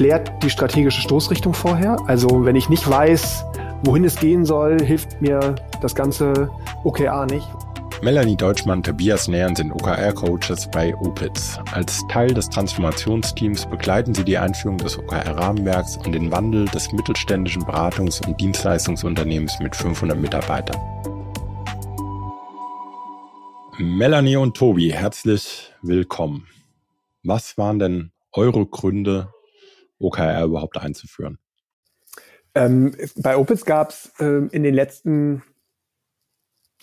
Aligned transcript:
klärt 0.00 0.42
die 0.42 0.48
strategische 0.48 1.02
Stoßrichtung 1.02 1.52
vorher. 1.52 1.98
Also 2.06 2.46
wenn 2.46 2.56
ich 2.56 2.70
nicht 2.70 2.88
weiß, 2.88 3.44
wohin 3.84 4.02
es 4.04 4.16
gehen 4.16 4.46
soll, 4.46 4.82
hilft 4.82 5.20
mir 5.20 5.56
das 5.82 5.94
ganze 5.94 6.48
OKR 6.84 7.26
nicht. 7.26 7.46
Melanie 8.00 8.34
Deutschmann, 8.34 8.82
Tobias 8.82 9.28
Nähern 9.28 9.54
sind 9.54 9.70
OKR-Coaches 9.70 10.70
bei 10.70 10.96
Opitz. 10.96 11.58
Als 11.72 12.00
Teil 12.08 12.32
des 12.32 12.48
Transformationsteams 12.48 13.66
begleiten 13.66 14.14
sie 14.14 14.24
die 14.24 14.38
Einführung 14.38 14.78
des 14.78 14.98
OKR-Rahmenwerks 14.98 15.98
und 15.98 16.12
den 16.12 16.32
Wandel 16.32 16.64
des 16.64 16.90
mittelständischen 16.92 17.64
Beratungs- 17.64 18.26
und 18.26 18.40
Dienstleistungsunternehmens 18.40 19.58
mit 19.60 19.76
500 19.76 20.18
Mitarbeitern. 20.18 20.80
Melanie 23.76 24.36
und 24.36 24.56
Tobi, 24.56 24.94
herzlich 24.94 25.74
willkommen. 25.82 26.46
Was 27.22 27.58
waren 27.58 27.78
denn 27.78 28.12
eure 28.32 28.64
Gründe, 28.64 29.28
OKR 30.00 30.44
überhaupt 30.44 30.76
einzuführen? 30.76 31.38
Ähm, 32.54 32.96
bei 33.16 33.36
Opitz 33.36 33.64
gab 33.64 33.90
es 33.90 34.12
ähm, 34.18 34.48
in 34.50 34.64
den 34.64 34.74
letzten 34.74 35.44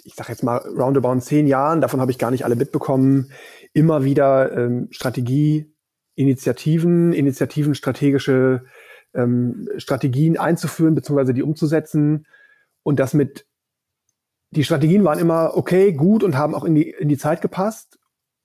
ich 0.03 0.15
sage 0.15 0.31
jetzt 0.31 0.43
mal 0.43 0.57
roundabout 0.57 1.19
zehn 1.21 1.47
Jahren, 1.47 1.79
davon 1.81 2.01
habe 2.01 2.11
ich 2.11 2.17
gar 2.17 2.31
nicht 2.31 2.43
alle 2.45 2.55
mitbekommen, 2.55 3.31
immer 3.73 4.03
wieder 4.03 4.51
ähm, 4.55 4.87
Strategieinitiativen, 4.91 7.13
Initiativen, 7.13 7.75
strategische 7.75 8.65
ähm, 9.13 9.69
Strategien 9.77 10.37
einzuführen 10.37 10.95
beziehungsweise 10.95 11.33
die 11.33 11.43
umzusetzen 11.43 12.25
und 12.83 12.99
das 12.99 13.13
mit 13.13 13.45
die 14.51 14.63
Strategien 14.63 15.03
waren 15.03 15.19
immer 15.19 15.57
okay, 15.57 15.91
gut 15.91 16.23
und 16.23 16.37
haben 16.37 16.55
auch 16.55 16.63
in 16.63 16.73
die, 16.73 16.89
in 16.89 17.09
die 17.09 17.17
Zeit 17.17 17.41
gepasst. 17.41 17.99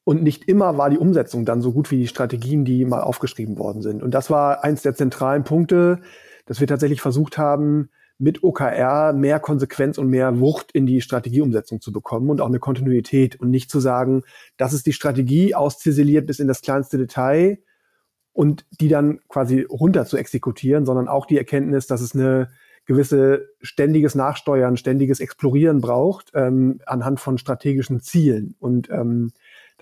Und 0.05 0.23
nicht 0.23 0.49
immer 0.49 0.79
war 0.79 0.91
die 0.91 0.99
Umsetzung 0.99 1.45
dann 1.45 1.63
so 1.63 1.73
gut 1.73 1.91
wie 1.91 1.99
die 1.99 2.09
Strategien, 2.09 2.65
die 2.65 2.85
mal 2.85 3.03
aufgeschrieben 3.03 3.59
worden 3.59 3.83
sind. 3.83 4.03
Und 4.03 4.13
das 4.13 4.31
war 4.31 4.65
eins 4.65 4.83
der 4.83 4.95
zentralen 4.95 5.45
Punkte, 5.45 6.01
dass 6.47 6.61
wir 6.61 6.67
tatsächlich 6.67 7.01
versucht 7.01 7.39
haben, 7.39 7.89
mit 8.19 8.43
OKR 8.45 9.13
mehr 9.13 9.41
Konsequenz 9.41 9.99
und 9.99 10.09
mehr 10.09 10.39
Wucht 10.39 10.71
in 10.73 10.87
die 10.87 11.01
Strategieumsetzung 11.01 11.81
zu 11.81 11.93
bekommen 11.93 12.31
und 12.31 12.41
auch 12.41 12.47
eine 12.47 12.61
Kontinuität 12.61 13.41
und 13.41 13.51
nicht 13.51 13.71
zu 13.71 13.81
sagen, 13.81 14.23
das 14.57 14.73
ist 14.73 14.87
die 14.87 14.93
Strategie 14.93 15.55
ausziseliert 15.55 16.27
bis 16.27 16.39
in 16.39 16.47
das 16.47 16.61
kleinste 16.61 16.99
Detail 16.99 17.59
und 18.33 18.65
die 18.81 18.89
dann 18.89 19.21
quasi 19.29 19.63
runter 19.63 20.07
zu 20.07 20.17
exekutieren, 20.17 20.87
sondern 20.87 21.09
auch 21.09 21.27
die 21.27 21.39
Erkenntnis, 21.39 21.87
dass 21.87 22.01
es 22.01 22.15
eine 22.15 22.51
gewisse 22.87 23.49
ständiges 23.61 24.15
Nachsteuern, 24.15 24.77
ständiges 24.77 25.21
Explorieren 25.21 25.81
braucht 25.81 26.31
ähm, 26.35 26.81
anhand 26.87 27.21
von 27.21 27.39
strategischen 27.39 28.01
Zielen. 28.01 28.55
Und 28.59 28.91
ähm, 28.91 29.33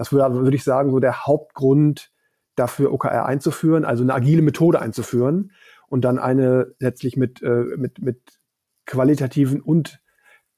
das 0.01 0.13
würde, 0.13 0.33
würde 0.33 0.57
ich 0.57 0.65
sagen, 0.65 0.91
so 0.91 0.99
der 0.99 1.27
Hauptgrund 1.27 2.11
dafür, 2.55 2.91
OKR 2.91 3.27
einzuführen, 3.27 3.85
also 3.85 4.03
eine 4.03 4.15
agile 4.15 4.41
Methode 4.41 4.81
einzuführen 4.81 5.53
und 5.89 6.07
dann 6.07 6.19
eine 6.19 6.75
letztlich 6.79 7.19
mit, 7.19 7.43
äh, 7.43 7.77
mit, 7.77 8.01
mit 8.01 8.23
qualitativen 8.87 9.61
und 9.61 10.01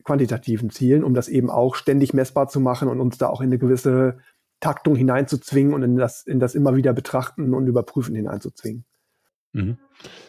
quantitativen 0.05 0.71
Zielen, 0.71 1.03
um 1.03 1.13
das 1.13 1.29
eben 1.29 1.51
auch 1.51 1.75
ständig 1.75 2.15
messbar 2.15 2.47
zu 2.47 2.61
machen 2.61 2.87
und 2.87 3.01
uns 3.01 3.19
da 3.19 3.27
auch 3.27 3.41
in 3.41 3.49
eine 3.49 3.59
gewisse 3.59 4.21
Taktung 4.61 4.95
hineinzuzwingen 4.95 5.75
und 5.75 5.83
in 5.83 5.97
das, 5.97 6.23
in 6.23 6.39
das 6.39 6.55
immer 6.55 6.77
wieder 6.77 6.93
betrachten 6.93 7.53
und 7.53 7.67
überprüfen 7.67 8.15
hineinzuzwingen. 8.15 8.85
Mhm. 9.53 9.79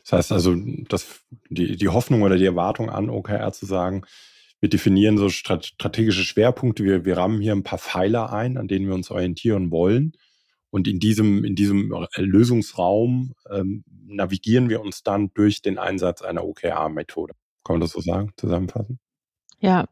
Das 0.02 0.14
heißt 0.14 0.32
also, 0.32 0.56
dass 0.90 1.22
die, 1.52 1.78
die 1.78 1.90
Hoffnung 1.90 2.24
oder 2.24 2.38
die 2.38 2.48
Erwartung 2.48 2.90
an 2.90 3.12
OKR 3.12 3.54
zu 3.54 3.68
sagen, 3.68 4.06
wir 4.64 4.70
definieren 4.70 5.18
so 5.18 5.28
strategische 5.28 6.24
Schwerpunkte, 6.24 6.86
wir, 6.86 7.04
wir 7.04 7.18
rammen 7.18 7.42
hier 7.42 7.52
ein 7.52 7.64
paar 7.64 7.80
Pfeiler 7.80 8.32
ein, 8.32 8.58
an 8.58 8.70
denen 8.70 8.88
wir 8.88 8.96
uns 8.96 9.12
orientieren 9.12 9.72
wollen 9.72 10.14
und 10.70 10.88
in 10.88 11.02
diesem, 11.02 11.44
in 11.44 11.54
diesem 11.54 11.94
Lösungsraum 12.16 13.34
ähm, 13.52 13.84
navigieren 14.08 14.70
wir 14.70 14.80
uns 14.80 15.04
dann 15.04 15.34
durch 15.34 15.62
den 15.62 15.78
Einsatz 15.78 16.22
einer 16.22 16.46
OKR-Methode. 16.46 17.34
Kann 17.66 17.74
man 17.74 17.82
das 17.82 17.92
so 17.92 18.00
sagen, 18.00 18.32
zusammenfassen? 18.38 19.02
Ja, 19.60 19.84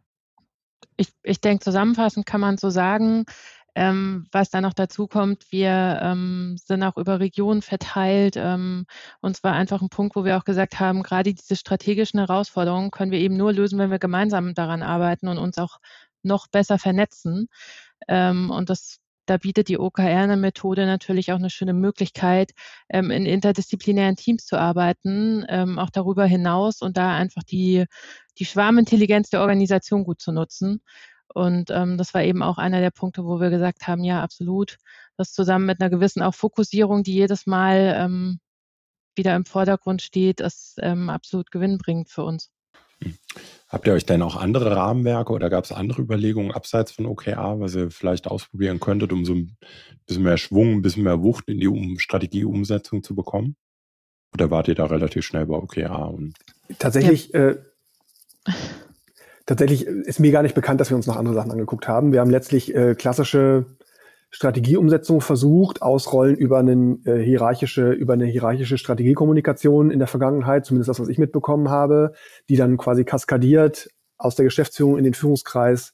ich, 0.96 1.10
ich 1.22 1.42
denke, 1.42 1.66
zusammenfassend 1.66 2.26
kann 2.26 2.40
man 2.40 2.58
so 2.58 2.70
sagen, 2.70 3.26
ähm, 3.76 4.28
was 4.32 4.50
da 4.50 4.62
noch 4.62 4.74
dazu 4.74 5.08
kommt, 5.08 5.52
wir 5.52 6.00
ähm, 6.02 6.58
sind 6.58 6.84
auch 6.84 6.98
über 6.98 7.20
Regionen 7.20 7.62
verteilt. 7.62 8.36
Ähm, 8.38 8.86
und 9.22 9.38
zwar 9.38 9.54
einfach 9.54 9.82
ein 9.82 9.90
Punkt, 9.90 10.16
wo 10.16 10.26
wir 10.26 10.38
auch 10.38 10.44
gesagt 10.44 10.80
haben, 10.80 11.04
gerade 11.04 11.34
diese 11.34 11.56
strategischen 11.56 12.20
Herausforderungen 12.20 12.92
können 12.92 13.12
wir 13.12 13.20
eben 13.20 13.38
nur 13.38 13.54
lösen, 13.54 13.80
wenn 13.80 13.92
wir 13.92 14.00
gemeinsam 14.00 14.54
daran 14.54 14.84
arbeiten 14.84 15.28
und 15.28 15.38
uns 15.38 15.58
auch 15.58 15.80
noch 16.24 16.48
besser 16.48 16.78
vernetzen. 16.80 17.48
Ähm, 18.08 18.52
und 18.52 18.70
das 18.70 19.02
da 19.28 19.38
bietet 19.38 19.70
die 19.70 19.78
OKR-Methode 19.80 20.86
natürlich 20.86 21.32
auch 21.32 21.38
eine 21.38 21.50
schöne 21.50 21.74
Möglichkeit, 21.74 22.52
ähm, 22.90 23.12
in 23.12 23.26
interdisziplinären 23.26 24.16
Teams 24.16 24.46
zu 24.46 24.58
arbeiten, 24.58 25.46
ähm, 25.48 25.80
auch 25.80 25.90
darüber 25.90 26.26
hinaus 26.26 26.82
und 26.82 26.98
da 26.98 27.16
einfach 27.16 27.44
die, 27.44 27.86
die 28.40 28.46
Schwarmintelligenz 28.46 29.30
der 29.30 29.42
Organisation 29.42 30.04
gut 30.04 30.20
zu 30.22 30.32
nutzen. 30.32 30.82
Und 31.34 31.70
ähm, 31.72 31.98
das 31.98 32.14
war 32.14 32.24
eben 32.24 32.44
auch 32.44 32.58
einer 32.58 32.82
der 32.82 32.92
Punkte, 32.92 33.26
wo 33.26 33.40
wir 33.40 33.50
gesagt 33.50 33.88
haben, 33.88 34.04
ja, 34.04 34.22
absolut, 34.22 34.78
das 35.18 35.34
zusammen 35.34 35.66
mit 35.66 35.82
einer 35.82 35.90
gewissen 35.90 36.22
auch 36.22 36.34
Fokussierung, 36.34 37.04
die 37.04 37.14
jedes 37.14 37.46
Mal 37.46 37.96
ähm, 37.98 38.40
wieder 39.16 39.36
im 39.36 39.46
Vordergrund 39.46 40.02
steht, 40.02 40.42
ist 40.42 40.76
ähm, 40.82 41.10
absolut 41.10 41.52
gewinnbringend 41.52 42.10
für 42.10 42.24
uns. 42.24 42.50
Hm. 43.02 43.16
Habt 43.68 43.88
ihr 43.88 43.94
euch 43.94 44.06
denn 44.06 44.22
auch 44.22 44.36
andere 44.36 44.76
Rahmenwerke 44.76 45.32
oder 45.32 45.50
gab 45.50 45.64
es 45.64 45.72
andere 45.72 46.02
Überlegungen 46.02 46.52
abseits 46.52 46.92
von 46.92 47.06
OKR, 47.06 47.60
was 47.60 47.76
ihr 47.76 47.90
vielleicht 47.90 48.28
ausprobieren 48.28 48.80
könntet, 48.80 49.14
um 49.14 49.26
so 49.26 49.34
ein 49.34 49.58
bisschen 50.06 50.24
mehr 50.24 50.38
Schwung, 50.38 50.74
ein 50.74 50.82
bisschen 50.82 51.04
mehr 51.04 51.22
Wucht 51.22 51.48
in 51.48 51.60
die 51.60 51.68
um 51.68 51.98
Strategieumsetzung 51.98 53.04
zu 53.04 53.16
bekommen? 53.16 53.56
Oder 54.34 54.52
wart 54.52 54.68
ihr 54.68 54.76
da 54.76 54.86
relativ 54.86 55.26
schnell 55.26 55.46
bei 55.46 55.56
OKR? 55.56 56.14
Und 56.14 56.36
tatsächlich, 56.80 57.30
ja. 57.30 57.50
äh, 57.50 57.58
tatsächlich 59.52 59.86
ist 59.86 60.20
mir 60.20 60.32
gar 60.32 60.44
nicht 60.44 60.56
bekannt, 60.56 60.80
dass 60.80 60.90
wir 60.90 60.96
uns 60.96 61.08
noch 61.08 61.18
andere 61.18 61.36
Sachen 61.36 61.52
angeguckt 61.52 61.88
haben. 61.88 62.14
Wir 62.14 62.22
haben 62.22 62.30
letztlich 62.30 62.74
äh, 62.74 62.96
klassische 62.96 63.66
Strategieumsetzung 64.30 65.20
versucht, 65.20 65.82
ausrollen 65.82 66.38
über, 66.38 66.60
einen, 66.60 67.06
äh, 67.06 67.22
hierarchische, 67.22 67.92
über 67.92 68.14
eine 68.14 68.26
hierarchische 68.26 68.78
Strategiekommunikation 68.78 69.92
in 69.92 70.00
der 70.00 70.08
Vergangenheit, 70.08 70.66
zumindest 70.66 70.88
das, 70.88 71.02
was 71.02 71.10
ich 71.10 71.18
mitbekommen 71.18 71.70
habe, 71.70 72.14
die 72.48 72.56
dann 72.56 72.78
quasi 72.78 73.04
kaskadiert 73.04 73.90
aus 74.18 74.36
der 74.36 74.46
Geschäftsführung 74.46 74.98
in 74.98 75.04
den 75.04 75.14
Führungskreis 75.14 75.94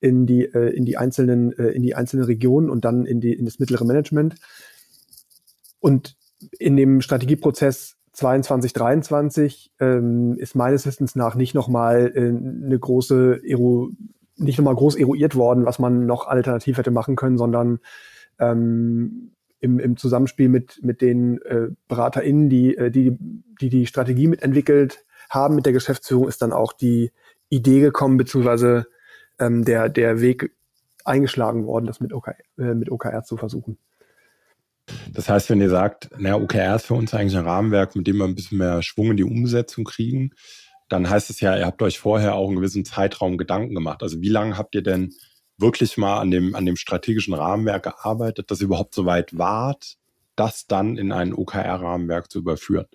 in 0.00 0.26
die, 0.26 0.44
äh, 0.44 0.74
in 0.76 0.84
die 0.84 0.98
einzelnen, 0.98 1.56
äh, 1.58 1.68
in 1.68 1.82
die 1.82 1.94
einzelnen 1.94 2.26
Regionen 2.26 2.68
und 2.68 2.84
dann 2.84 3.06
in 3.06 3.20
die, 3.20 3.32
in 3.32 3.46
das 3.46 3.58
mittlere 3.58 3.86
Management. 3.86 4.34
Und 5.78 6.16
in 6.58 6.76
dem 6.76 7.00
Strategieprozess 7.00 7.96
22, 8.20 8.74
23 8.74 9.72
ähm, 9.80 10.36
ist 10.36 10.54
meines 10.54 10.84
Wissens 10.84 11.16
nach 11.16 11.36
nicht 11.36 11.54
nochmal 11.54 12.12
äh, 12.14 12.20
eine 12.20 12.78
große 12.78 13.40
Ero 13.42 13.90
nicht 14.36 14.58
nochmal 14.58 14.74
groß 14.74 14.96
eruiert 14.96 15.36
worden, 15.36 15.64
was 15.64 15.78
man 15.78 16.06
noch 16.06 16.26
alternativ 16.26 16.76
hätte 16.76 16.90
machen 16.90 17.16
können, 17.16 17.38
sondern 17.38 17.78
ähm, 18.38 19.32
im, 19.58 19.78
im 19.78 19.96
Zusammenspiel 19.96 20.48
mit, 20.48 20.80
mit 20.82 21.00
den 21.00 21.40
äh, 21.42 21.68
BeraterInnen, 21.88 22.50
die, 22.50 22.76
äh, 22.76 22.90
die, 22.90 23.16
die 23.60 23.68
die 23.70 23.86
Strategie 23.86 24.28
mitentwickelt 24.28 25.04
haben 25.30 25.54
mit 25.54 25.64
der 25.64 25.72
Geschäftsführung, 25.72 26.28
ist 26.28 26.42
dann 26.42 26.52
auch 26.52 26.72
die 26.72 27.10
Idee 27.48 27.80
gekommen, 27.80 28.18
beziehungsweise 28.18 28.86
ähm, 29.38 29.64
der, 29.64 29.88
der 29.88 30.20
Weg 30.20 30.54
eingeschlagen 31.04 31.66
worden, 31.66 31.86
das 31.86 32.00
mit 32.00 32.12
OKR, 32.12 32.36
äh, 32.58 32.74
mit 32.74 32.90
OKR 32.90 33.24
zu 33.24 33.38
versuchen. 33.38 33.78
Das 35.12 35.28
heißt, 35.28 35.50
wenn 35.50 35.60
ihr 35.60 35.70
sagt, 35.70 36.10
naja, 36.18 36.36
OKR 36.36 36.76
ist 36.76 36.86
für 36.86 36.94
uns 36.94 37.14
eigentlich 37.14 37.36
ein 37.36 37.46
Rahmenwerk, 37.46 37.96
mit 37.96 38.06
dem 38.06 38.18
wir 38.18 38.24
ein 38.24 38.34
bisschen 38.34 38.58
mehr 38.58 38.82
Schwung 38.82 39.10
in 39.12 39.16
die 39.16 39.24
Umsetzung 39.24 39.84
kriegen, 39.84 40.30
dann 40.88 41.08
heißt 41.08 41.30
es 41.30 41.40
ja, 41.40 41.56
ihr 41.56 41.66
habt 41.66 41.82
euch 41.82 41.98
vorher 41.98 42.34
auch 42.34 42.48
einen 42.48 42.56
gewissen 42.56 42.84
Zeitraum 42.84 43.38
Gedanken 43.38 43.74
gemacht. 43.74 44.02
Also 44.02 44.20
wie 44.20 44.28
lange 44.28 44.58
habt 44.58 44.74
ihr 44.74 44.82
denn 44.82 45.14
wirklich 45.56 45.96
mal 45.96 46.18
an 46.18 46.30
dem, 46.30 46.54
an 46.54 46.66
dem 46.66 46.76
strategischen 46.76 47.34
Rahmenwerk 47.34 47.84
gearbeitet, 47.84 48.50
dass 48.50 48.60
ihr 48.60 48.66
überhaupt 48.66 48.94
so 48.94 49.04
weit 49.06 49.36
wart, 49.36 49.96
das 50.36 50.66
dann 50.66 50.96
in 50.96 51.12
ein 51.12 51.32
OKR-Rahmenwerk 51.32 52.30
zu 52.30 52.38
überführen? 52.38 52.86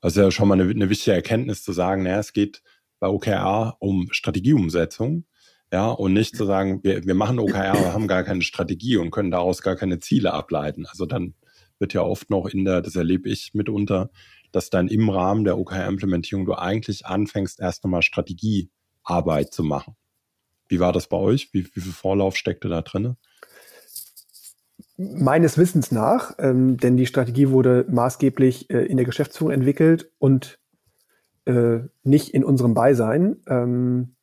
Also 0.00 0.22
ja 0.22 0.30
schon 0.30 0.48
mal 0.48 0.60
eine, 0.60 0.68
eine 0.68 0.88
wichtige 0.88 1.14
Erkenntnis 1.14 1.62
zu 1.62 1.72
sagen, 1.72 2.02
naja, 2.02 2.18
es 2.18 2.32
geht 2.32 2.62
bei 2.98 3.08
OKR 3.08 3.76
um 3.78 4.08
Strategieumsetzung, 4.10 5.24
ja, 5.72 5.88
und 5.88 6.12
nicht 6.12 6.36
zu 6.36 6.44
sagen, 6.44 6.80
wir, 6.82 7.04
wir 7.04 7.14
machen 7.14 7.38
OKR, 7.38 7.72
aber 7.72 7.92
haben 7.92 8.08
gar 8.08 8.24
keine 8.24 8.42
Strategie 8.42 8.96
und 8.96 9.10
können 9.10 9.30
daraus 9.30 9.62
gar 9.62 9.76
keine 9.76 10.00
Ziele 10.00 10.32
ableiten. 10.32 10.86
Also 10.86 11.06
dann 11.06 11.34
wird 11.78 11.94
ja 11.94 12.02
oft 12.02 12.28
noch 12.28 12.46
in 12.46 12.64
der, 12.64 12.82
das 12.82 12.96
erlebe 12.96 13.28
ich 13.28 13.54
mitunter, 13.54 14.10
dass 14.52 14.70
dann 14.70 14.88
im 14.88 15.08
Rahmen 15.08 15.44
der 15.44 15.58
OKR-Implementierung 15.58 16.44
du 16.44 16.54
eigentlich 16.54 17.06
anfängst, 17.06 17.60
erst 17.60 17.84
nochmal 17.84 18.02
Strategiearbeit 18.02 19.52
zu 19.52 19.62
machen. 19.62 19.96
Wie 20.68 20.80
war 20.80 20.92
das 20.92 21.08
bei 21.08 21.16
euch? 21.16 21.50
Wie, 21.52 21.64
wie 21.74 21.80
viel 21.80 21.92
Vorlauf 21.92 22.36
steckte 22.36 22.68
da 22.68 22.82
drin? 22.82 23.16
Meines 24.96 25.56
Wissens 25.56 25.92
nach, 25.92 26.34
ähm, 26.38 26.76
denn 26.76 26.96
die 26.96 27.06
Strategie 27.06 27.50
wurde 27.50 27.86
maßgeblich 27.88 28.70
äh, 28.70 28.84
in 28.84 28.96
der 28.96 29.06
Geschäftsführung 29.06 29.52
entwickelt 29.52 30.10
und 30.18 30.58
äh, 31.46 31.80
nicht 32.02 32.34
in 32.34 32.44
unserem 32.44 32.74
Beisein, 32.74 33.36
ähm, 33.48 34.16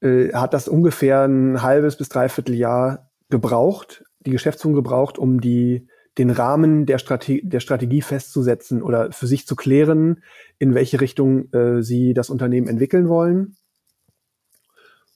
äh, 0.00 0.32
hat 0.32 0.54
das 0.54 0.68
ungefähr 0.68 1.24
ein 1.24 1.62
halbes 1.62 1.96
bis 1.96 2.08
dreiviertel 2.08 2.54
Jahr 2.54 3.10
gebraucht, 3.28 4.04
die 4.20 4.30
Geschäftsführung 4.30 4.74
gebraucht, 4.74 5.18
um 5.18 5.40
die 5.40 5.88
den 6.18 6.30
Rahmen 6.30 6.86
der, 6.86 6.98
Strate 6.98 7.40
der 7.42 7.60
Strategie 7.60 8.02
festzusetzen 8.02 8.82
oder 8.82 9.12
für 9.12 9.26
sich 9.26 9.46
zu 9.46 9.56
klären, 9.56 10.22
in 10.58 10.74
welche 10.74 11.00
Richtung 11.00 11.52
äh, 11.52 11.82
sie 11.82 12.14
das 12.14 12.30
Unternehmen 12.30 12.66
entwickeln 12.66 13.08
wollen, 13.08 13.56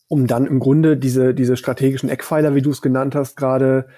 um 0.09 0.27
dann 0.27 0.47
im 0.47 0.61
Grunde 0.61 0.97
diese, 0.97 1.35
diese 1.35 1.57
strategischen 1.57 2.09
Eckpfeiler, 2.09 2.55
wie 2.55 2.63
du 2.63 2.71
es 2.71 2.81
genannt 2.81 3.15
hast, 3.15 3.37
gerade 3.37 3.89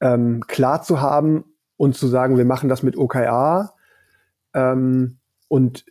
ähm, 0.00 0.44
klar 0.46 0.82
zu 0.82 1.00
haben 1.00 1.44
und 1.76 1.94
zu 1.94 2.06
sagen, 2.06 2.38
wir 2.38 2.44
machen 2.44 2.68
das 2.68 2.82
mit 2.82 2.96
OKR 2.96 3.74
ähm, 4.54 5.18
und 5.48 5.84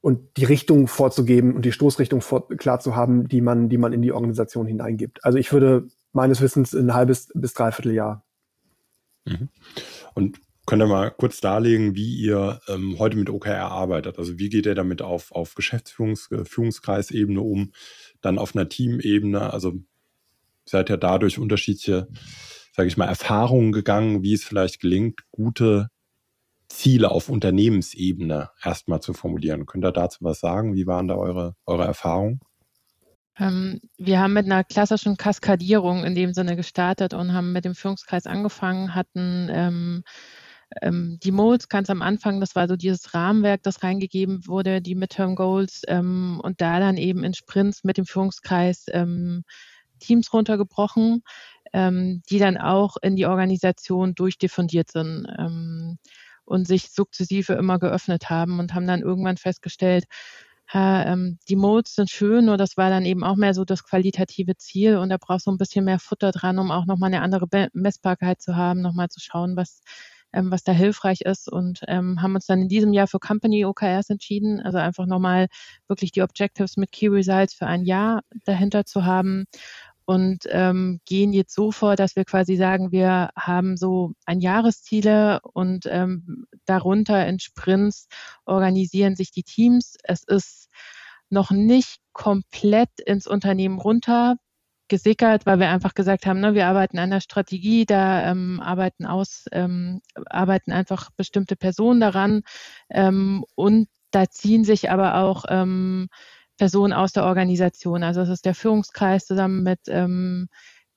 und 0.00 0.36
die 0.36 0.44
Richtung 0.44 0.88
vorzugeben 0.88 1.54
und 1.54 1.64
die 1.64 1.72
Stoßrichtung 1.72 2.20
vor, 2.20 2.48
klar 2.48 2.80
zu 2.80 2.96
haben, 2.96 3.28
die 3.28 3.40
man, 3.40 3.68
die 3.68 3.78
man 3.78 3.92
in 3.92 4.02
die 4.02 4.12
Organisation 4.12 4.66
hineingibt. 4.66 5.24
Also 5.24 5.38
ich 5.38 5.52
würde 5.52 5.88
meines 6.12 6.40
Wissens 6.40 6.74
ein 6.74 6.94
halbes 6.94 7.28
bis 7.34 7.52
dreiviertel 7.52 7.92
Jahr. 7.92 8.24
Mhm. 9.26 9.48
Und 10.14 10.40
könnt 10.66 10.82
ihr 10.82 10.86
mal 10.86 11.10
kurz 11.10 11.40
darlegen, 11.40 11.94
wie 11.94 12.16
ihr 12.16 12.60
ähm, 12.68 12.98
heute 12.98 13.16
mit 13.16 13.28
OKR 13.28 13.70
arbeitet? 13.70 14.18
Also 14.18 14.38
wie 14.38 14.48
geht 14.48 14.66
ihr 14.66 14.74
damit 14.74 15.02
auf, 15.02 15.32
auf 15.32 15.54
Geschäftsführungskreisebene 15.54 17.40
um, 17.40 17.72
dann 18.22 18.38
auf 18.38 18.54
einer 18.54 18.68
Teamebene? 18.68 19.52
Also 19.52 19.74
seid 20.64 20.88
ihr 20.88 20.96
dadurch 20.96 21.38
unterschiedliche, 21.38 22.08
sage 22.74 22.88
ich 22.88 22.96
mal, 22.96 23.06
Erfahrungen 23.06 23.72
gegangen, 23.72 24.22
wie 24.22 24.32
es 24.32 24.44
vielleicht 24.44 24.80
gelingt, 24.80 25.20
gute 25.30 25.90
Ziele 26.70 27.10
auf 27.10 27.28
Unternehmensebene 27.28 28.50
erstmal 28.62 29.00
zu 29.00 29.12
formulieren. 29.12 29.66
Könnt 29.66 29.84
ihr 29.84 29.92
dazu 29.92 30.18
was 30.22 30.40
sagen? 30.40 30.74
Wie 30.74 30.86
waren 30.86 31.08
da 31.08 31.16
eure, 31.16 31.56
eure 31.66 31.84
Erfahrungen? 31.84 32.40
Ähm, 33.38 33.80
wir 33.98 34.20
haben 34.20 34.32
mit 34.32 34.46
einer 34.46 34.64
klassischen 34.64 35.16
Kaskadierung 35.16 36.04
in 36.04 36.14
dem 36.14 36.32
Sinne 36.32 36.56
gestartet 36.56 37.12
und 37.12 37.32
haben 37.32 37.52
mit 37.52 37.64
dem 37.64 37.74
Führungskreis 37.74 38.26
angefangen, 38.26 38.94
hatten 38.94 39.48
ähm, 39.50 40.04
ähm, 40.80 41.18
die 41.22 41.32
Modes 41.32 41.68
ganz 41.68 41.90
am 41.90 42.02
Anfang, 42.02 42.40
das 42.40 42.54
war 42.54 42.68
so 42.68 42.76
dieses 42.76 43.14
Rahmenwerk, 43.14 43.62
das 43.62 43.82
reingegeben 43.82 44.46
wurde, 44.46 44.80
die 44.80 44.94
Midterm 44.94 45.34
Goals 45.34 45.82
ähm, 45.88 46.40
und 46.42 46.60
da 46.60 46.78
dann 46.78 46.96
eben 46.96 47.24
in 47.24 47.34
Sprints 47.34 47.82
mit 47.82 47.98
dem 47.98 48.06
Führungskreis 48.06 48.86
ähm, 48.92 49.42
Teams 49.98 50.32
runtergebrochen, 50.32 51.22
ähm, 51.72 52.22
die 52.30 52.38
dann 52.38 52.56
auch 52.56 52.96
in 53.02 53.16
die 53.16 53.26
Organisation 53.26 54.14
durchdiffundiert 54.14 54.90
sind 54.90 55.26
und 56.50 56.66
sich 56.66 56.90
sukzessive 56.90 57.52
immer 57.54 57.78
geöffnet 57.78 58.28
haben 58.28 58.58
und 58.58 58.74
haben 58.74 58.86
dann 58.86 59.02
irgendwann 59.02 59.36
festgestellt, 59.36 60.04
ha, 60.68 61.04
ähm, 61.04 61.38
die 61.48 61.56
Modes 61.56 61.94
sind 61.94 62.10
schön, 62.10 62.46
nur 62.46 62.56
das 62.56 62.76
war 62.76 62.90
dann 62.90 63.04
eben 63.04 63.24
auch 63.24 63.36
mehr 63.36 63.54
so 63.54 63.64
das 63.64 63.84
qualitative 63.84 64.56
Ziel 64.56 64.96
und 64.96 65.10
da 65.10 65.16
brauchst 65.18 65.46
du 65.46 65.52
ein 65.52 65.58
bisschen 65.58 65.84
mehr 65.84 66.00
Futter 66.00 66.32
dran, 66.32 66.58
um 66.58 66.70
auch 66.72 66.86
nochmal 66.86 67.08
eine 67.08 67.22
andere 67.22 67.46
Be 67.46 67.68
Messbarkeit 67.72 68.40
zu 68.42 68.56
haben, 68.56 68.80
nochmal 68.82 69.08
zu 69.10 69.20
schauen, 69.20 69.56
was, 69.56 69.82
ähm, 70.32 70.50
was 70.50 70.64
da 70.64 70.72
hilfreich 70.72 71.20
ist 71.22 71.48
und 71.50 71.82
ähm, 71.88 72.20
haben 72.20 72.34
uns 72.34 72.46
dann 72.46 72.62
in 72.62 72.68
diesem 72.68 72.92
Jahr 72.92 73.06
für 73.06 73.20
Company 73.20 73.64
OKRs 73.64 74.10
entschieden, 74.10 74.60
also 74.60 74.78
einfach 74.78 75.06
nochmal 75.06 75.46
wirklich 75.88 76.10
die 76.12 76.22
Objectives 76.22 76.76
mit 76.76 76.90
Key 76.92 77.08
Results 77.08 77.54
für 77.54 77.66
ein 77.66 77.84
Jahr 77.84 78.22
dahinter 78.44 78.84
zu 78.84 79.04
haben 79.04 79.44
und 80.10 80.40
ähm, 80.48 81.00
gehen 81.04 81.32
jetzt 81.32 81.54
so 81.54 81.70
vor, 81.70 81.94
dass 81.94 82.16
wir 82.16 82.24
quasi 82.24 82.56
sagen, 82.56 82.90
wir 82.90 83.30
haben 83.36 83.76
so 83.76 84.10
ein 84.26 84.40
Jahresziele 84.40 85.38
und 85.52 85.86
ähm, 85.86 86.46
darunter 86.64 87.28
in 87.28 87.38
Sprints 87.38 88.08
organisieren 88.44 89.14
sich 89.14 89.30
die 89.30 89.44
Teams. 89.44 89.96
Es 90.02 90.24
ist 90.24 90.68
noch 91.28 91.52
nicht 91.52 91.98
komplett 92.12 92.88
ins 93.06 93.28
Unternehmen 93.28 93.78
runter 93.78 94.34
gesickert, 94.88 95.46
weil 95.46 95.60
wir 95.60 95.68
einfach 95.68 95.94
gesagt 95.94 96.26
haben, 96.26 96.40
ne, 96.40 96.54
wir 96.54 96.66
arbeiten 96.66 96.98
an 96.98 97.10
der 97.10 97.20
Strategie, 97.20 97.86
da 97.86 98.32
ähm, 98.32 98.58
arbeiten 98.60 99.06
aus, 99.06 99.44
ähm, 99.52 100.00
arbeiten 100.26 100.72
einfach 100.72 101.10
bestimmte 101.16 101.54
Personen 101.54 102.00
daran 102.00 102.42
ähm, 102.88 103.44
und 103.54 103.86
da 104.10 104.28
ziehen 104.28 104.64
sich 104.64 104.90
aber 104.90 105.18
auch 105.18 105.44
ähm, 105.48 106.08
Personen 106.60 106.92
aus 106.92 107.12
der 107.12 107.24
Organisation. 107.24 108.02
Also 108.02 108.20
es 108.20 108.28
ist 108.28 108.44
der 108.44 108.54
Führungskreis 108.54 109.24
zusammen 109.24 109.62
mit 109.62 109.80
ähm, 109.86 110.50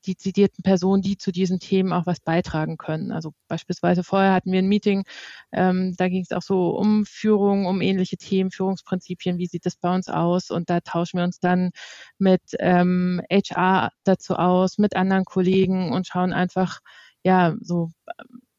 dezidierten 0.05 0.61
Personen, 0.61 1.01
die 1.01 1.15
zu 1.17 1.31
diesen 1.31 1.61
Themen 1.61 1.93
auch 1.93 2.05
was 2.05 2.19
beitragen 2.19 2.75
können. 2.75 3.13
Also 3.13 3.31
beispielsweise 3.47 4.03
vorher 4.03 4.33
hatten 4.33 4.51
wir 4.51 4.59
ein 4.59 4.67
Meeting, 4.67 5.05
ähm, 5.53 5.95
da 5.97 6.09
ging 6.09 6.21
es 6.21 6.33
auch 6.33 6.41
so 6.41 6.71
um 6.77 7.05
Führung, 7.05 7.65
um 7.65 7.79
ähnliche 7.79 8.17
Themen, 8.17 8.51
Führungsprinzipien, 8.51 9.37
wie 9.37 9.47
sieht 9.47 9.65
das 9.65 9.77
bei 9.77 9.95
uns 9.95 10.09
aus? 10.09 10.51
Und 10.51 10.69
da 10.69 10.81
tauschen 10.81 11.19
wir 11.19 11.23
uns 11.23 11.39
dann 11.39 11.71
mit 12.17 12.41
ähm, 12.59 13.21
HR 13.31 13.91
dazu 14.03 14.35
aus, 14.35 14.77
mit 14.77 14.97
anderen 14.97 15.23
Kollegen 15.23 15.93
und 15.93 16.07
schauen 16.07 16.33
einfach, 16.33 16.81
ja, 17.23 17.55
so 17.61 17.89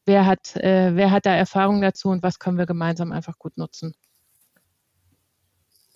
wer 0.07 0.25
hat, 0.25 0.55
äh, 0.55 0.95
wer 0.95 1.11
hat 1.11 1.27
da 1.27 1.35
Erfahrung 1.35 1.81
dazu 1.81 2.09
und 2.09 2.23
was 2.23 2.39
können 2.39 2.57
wir 2.57 2.65
gemeinsam 2.65 3.11
einfach 3.11 3.37
gut 3.37 3.57
nutzen. 3.57 3.93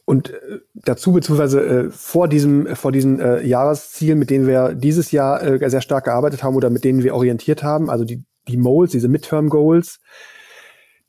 Und 0.09 0.33
äh, 0.33 0.61
dazu, 0.73 1.13
beziehungsweise 1.13 1.61
äh, 1.63 1.89
vor 1.91 2.27
diesem, 2.27 2.75
vor 2.75 2.91
diesen 2.91 3.19
äh, 3.19 3.45
Jahreszielen, 3.45 4.17
mit 4.17 4.31
denen 4.31 4.47
wir 4.47 4.73
dieses 4.73 5.11
Jahr 5.11 5.44
äh, 5.44 5.69
sehr 5.69 5.81
stark 5.81 6.06
gearbeitet 6.06 6.41
haben 6.41 6.56
oder 6.56 6.71
mit 6.71 6.83
denen 6.83 7.03
wir 7.03 7.13
orientiert 7.13 7.61
haben, 7.61 7.91
also 7.91 8.06
die, 8.06 8.23
die 8.47 8.57
Moles, 8.57 8.89
diese 8.89 9.07
Midterm 9.07 9.50
Goals, 9.50 10.00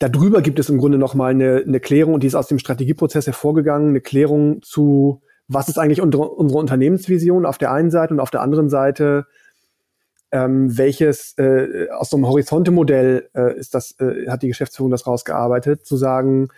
darüber 0.00 0.42
gibt 0.42 0.58
es 0.58 0.68
im 0.68 0.76
Grunde 0.76 0.98
nochmal 0.98 1.30
eine, 1.30 1.64
eine 1.66 1.80
Klärung, 1.80 2.12
und 2.12 2.22
die 2.22 2.26
ist 2.26 2.34
aus 2.34 2.48
dem 2.48 2.58
Strategieprozess 2.58 3.24
hervorgegangen, 3.24 3.88
eine 3.88 4.02
Klärung 4.02 4.60
zu, 4.60 5.22
was 5.48 5.70
ist 5.70 5.78
eigentlich 5.78 6.02
unsere, 6.02 6.28
unsere 6.28 6.60
Unternehmensvision 6.60 7.46
auf 7.46 7.56
der 7.56 7.72
einen 7.72 7.90
Seite 7.90 8.12
und 8.12 8.20
auf 8.20 8.30
der 8.30 8.42
anderen 8.42 8.68
Seite, 8.68 9.24
ähm, 10.30 10.76
welches 10.76 11.38
äh, 11.38 11.88
aus 11.90 12.10
so 12.10 12.18
einem 12.18 12.28
Horizonte-Modell 12.28 13.30
äh, 13.32 13.56
ist 13.56 13.74
das, 13.74 13.98
äh, 13.98 14.28
hat 14.28 14.42
die 14.42 14.48
Geschäftsführung 14.48 14.90
das 14.90 15.06
rausgearbeitet, 15.06 15.86
zu 15.86 15.96
sagen, 15.96 16.48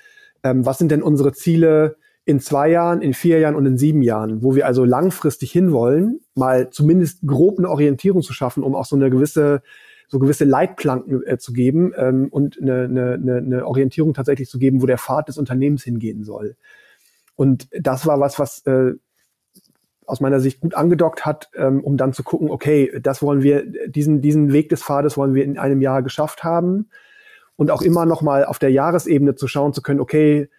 ähm, 0.42 0.66
was 0.66 0.78
sind 0.78 0.90
denn 0.90 1.04
unsere 1.04 1.32
Ziele, 1.32 1.98
in 2.24 2.40
zwei 2.40 2.70
Jahren, 2.70 3.02
in 3.02 3.14
vier 3.14 3.40
Jahren 3.40 3.56
und 3.56 3.66
in 3.66 3.78
sieben 3.78 4.02
Jahren, 4.02 4.42
wo 4.42 4.54
wir 4.54 4.66
also 4.66 4.84
langfristig 4.84 5.50
hinwollen, 5.50 6.20
mal 6.34 6.70
zumindest 6.70 7.26
grob 7.26 7.58
eine 7.58 7.68
Orientierung 7.68 8.22
zu 8.22 8.32
schaffen, 8.32 8.62
um 8.62 8.74
auch 8.74 8.84
so 8.84 8.96
eine 8.96 9.10
gewisse 9.10 9.62
so 10.12 10.18
gewisse 10.18 10.44
Leitplanken 10.44 11.26
äh, 11.26 11.38
zu 11.38 11.54
geben 11.54 11.94
ähm, 11.96 12.28
und 12.30 12.60
eine, 12.60 12.84
eine, 12.84 13.38
eine 13.38 13.66
Orientierung 13.66 14.12
tatsächlich 14.12 14.50
zu 14.50 14.58
geben, 14.58 14.82
wo 14.82 14.86
der 14.86 14.98
Pfad 14.98 15.28
des 15.28 15.38
Unternehmens 15.38 15.84
hingehen 15.84 16.22
soll. 16.22 16.54
Und 17.34 17.66
das 17.72 18.06
war 18.06 18.20
was, 18.20 18.38
was 18.38 18.58
äh, 18.66 18.92
aus 20.04 20.20
meiner 20.20 20.38
Sicht 20.38 20.60
gut 20.60 20.74
angedockt 20.74 21.24
hat, 21.24 21.48
ähm, 21.56 21.82
um 21.82 21.96
dann 21.96 22.12
zu 22.12 22.24
gucken, 22.24 22.50
okay, 22.50 23.00
das 23.02 23.22
wollen 23.22 23.42
wir, 23.42 23.64
diesen, 23.88 24.20
diesen 24.20 24.52
Weg 24.52 24.68
des 24.68 24.82
Pfades 24.82 25.16
wollen 25.16 25.34
wir 25.34 25.44
in 25.44 25.58
einem 25.58 25.80
Jahr 25.80 26.02
geschafft 26.02 26.44
haben. 26.44 26.90
Und 27.56 27.70
auch 27.70 27.80
immer 27.80 28.04
noch 28.04 28.20
mal 28.20 28.44
auf 28.44 28.58
der 28.58 28.70
Jahresebene 28.70 29.34
zu 29.34 29.48
schauen 29.48 29.72
zu 29.72 29.80
können, 29.80 30.00
okay, 30.00 30.50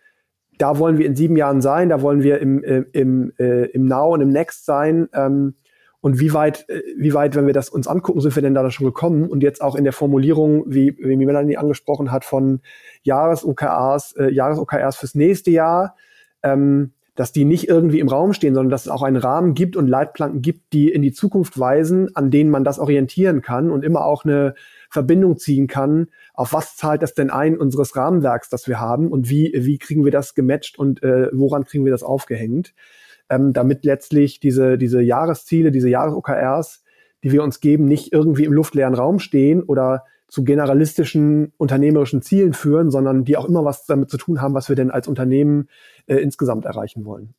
da 0.57 0.79
wollen 0.79 0.97
wir 0.97 1.05
in 1.05 1.15
sieben 1.15 1.35
Jahren 1.35 1.61
sein, 1.61 1.89
da 1.89 2.01
wollen 2.01 2.23
wir 2.23 2.39
im, 2.39 2.63
äh, 2.63 2.83
im, 2.91 3.33
äh, 3.37 3.65
im 3.65 3.85
Now 3.85 4.13
und 4.13 4.21
im 4.21 4.29
Next 4.29 4.65
sein. 4.65 5.09
Ähm, 5.13 5.55
und 6.01 6.19
wie 6.19 6.33
weit, 6.33 6.67
äh, 6.69 6.81
wie 6.97 7.13
weit, 7.13 7.35
wenn 7.35 7.47
wir 7.47 7.53
das 7.53 7.69
uns 7.69 7.87
angucken, 7.87 8.19
sind 8.19 8.35
wir 8.35 8.43
denn 8.43 8.53
da 8.53 8.69
schon 8.71 8.85
gekommen? 8.85 9.29
Und 9.29 9.41
jetzt 9.41 9.61
auch 9.61 9.75
in 9.75 9.85
der 9.85 9.93
Formulierung, 9.93 10.65
wie, 10.67 10.97
wie 10.99 11.15
Melanie 11.15 11.57
angesprochen 11.57 12.11
hat, 12.11 12.25
von 12.25 12.59
Jahres-OKRs, 13.03 14.17
äh, 14.17 14.29
Jahres-OKRs 14.29 14.97
fürs 14.97 15.15
nächste 15.15 15.51
Jahr, 15.51 15.95
ähm, 16.43 16.91
dass 17.15 17.31
die 17.31 17.45
nicht 17.45 17.69
irgendwie 17.69 17.99
im 17.99 18.09
Raum 18.09 18.33
stehen, 18.33 18.53
sondern 18.55 18.71
dass 18.71 18.85
es 18.85 18.91
auch 18.91 19.03
einen 19.03 19.17
Rahmen 19.17 19.53
gibt 19.53 19.75
und 19.75 19.87
Leitplanken 19.87 20.41
gibt, 20.41 20.73
die 20.73 20.91
in 20.91 21.03
die 21.03 21.13
Zukunft 21.13 21.59
weisen, 21.59 22.13
an 22.15 22.31
denen 22.31 22.49
man 22.49 22.63
das 22.63 22.79
orientieren 22.79 23.41
kann 23.41 23.69
und 23.69 23.85
immer 23.85 24.03
auch 24.03 24.25
eine 24.25 24.55
Verbindung 24.89 25.37
ziehen 25.37 25.67
kann, 25.67 26.07
auf 26.33 26.53
was 26.53 26.75
zahlt 26.75 27.03
das 27.03 27.13
denn 27.13 27.29
ein 27.29 27.57
unseres 27.57 27.95
Rahmenwerks, 27.95 28.49
das 28.49 28.67
wir 28.67 28.79
haben 28.79 29.11
und 29.11 29.29
wie, 29.29 29.53
wie 29.55 29.77
kriegen 29.77 30.03
wir 30.03 30.11
das 30.11 30.33
gematcht 30.33 30.79
und 30.79 31.03
äh, 31.03 31.29
woran 31.31 31.63
kriegen 31.63 31.85
wir 31.85 31.91
das 31.91 32.03
aufgehängt, 32.03 32.73
ähm, 33.29 33.53
damit 33.53 33.85
letztlich 33.85 34.39
diese, 34.39 34.77
diese 34.77 35.01
Jahresziele, 35.01 35.71
diese 35.71 35.89
Jahres-OKRs, 35.89 36.83
die 37.23 37.31
wir 37.31 37.43
uns 37.43 37.59
geben, 37.59 37.85
nicht 37.85 38.11
irgendwie 38.11 38.45
im 38.45 38.53
luftleeren 38.53 38.95
Raum 38.95 39.19
stehen 39.19 39.61
oder 39.61 40.05
zu 40.27 40.43
generalistischen 40.43 41.53
unternehmerischen 41.57 42.23
Zielen 42.23 42.53
führen, 42.53 42.89
sondern 42.89 43.23
die 43.23 43.37
auch 43.37 43.45
immer 43.45 43.63
was 43.63 43.85
damit 43.85 44.09
zu 44.09 44.17
tun 44.17 44.41
haben, 44.41 44.55
was 44.55 44.67
wir 44.67 44.75
denn 44.75 44.89
als 44.89 45.07
Unternehmen 45.07 45.69
äh, 46.07 46.15
insgesamt 46.15 46.65
erreichen 46.65 47.05
wollen. 47.05 47.35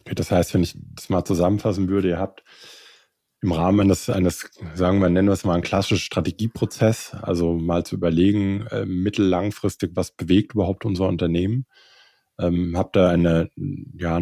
Okay, 0.00 0.14
das 0.14 0.30
heißt, 0.30 0.54
wenn 0.54 0.62
ich 0.62 0.78
das 0.94 1.10
mal 1.10 1.24
zusammenfassen 1.24 1.90
würde, 1.90 2.08
ihr 2.08 2.18
habt 2.18 2.42
im 3.42 3.52
Rahmen 3.52 3.80
eines, 3.80 4.10
eines, 4.10 4.50
sagen 4.74 5.00
wir, 5.00 5.08
nennen 5.08 5.28
wir 5.28 5.32
es 5.32 5.44
mal 5.44 5.54
einen 5.54 5.62
klassischen 5.62 5.98
Strategieprozess, 5.98 7.14
also 7.14 7.54
mal 7.54 7.84
zu 7.84 7.94
überlegen, 7.96 8.66
äh, 8.70 8.84
mittellangfristig, 8.84 9.92
was 9.94 10.10
bewegt 10.10 10.54
überhaupt 10.54 10.84
unser 10.84 11.08
Unternehmen. 11.08 11.66
Ähm, 12.38 12.76
habt 12.76 12.96
da 12.96 13.08
eine, 13.08 13.50
ja, 13.96 14.20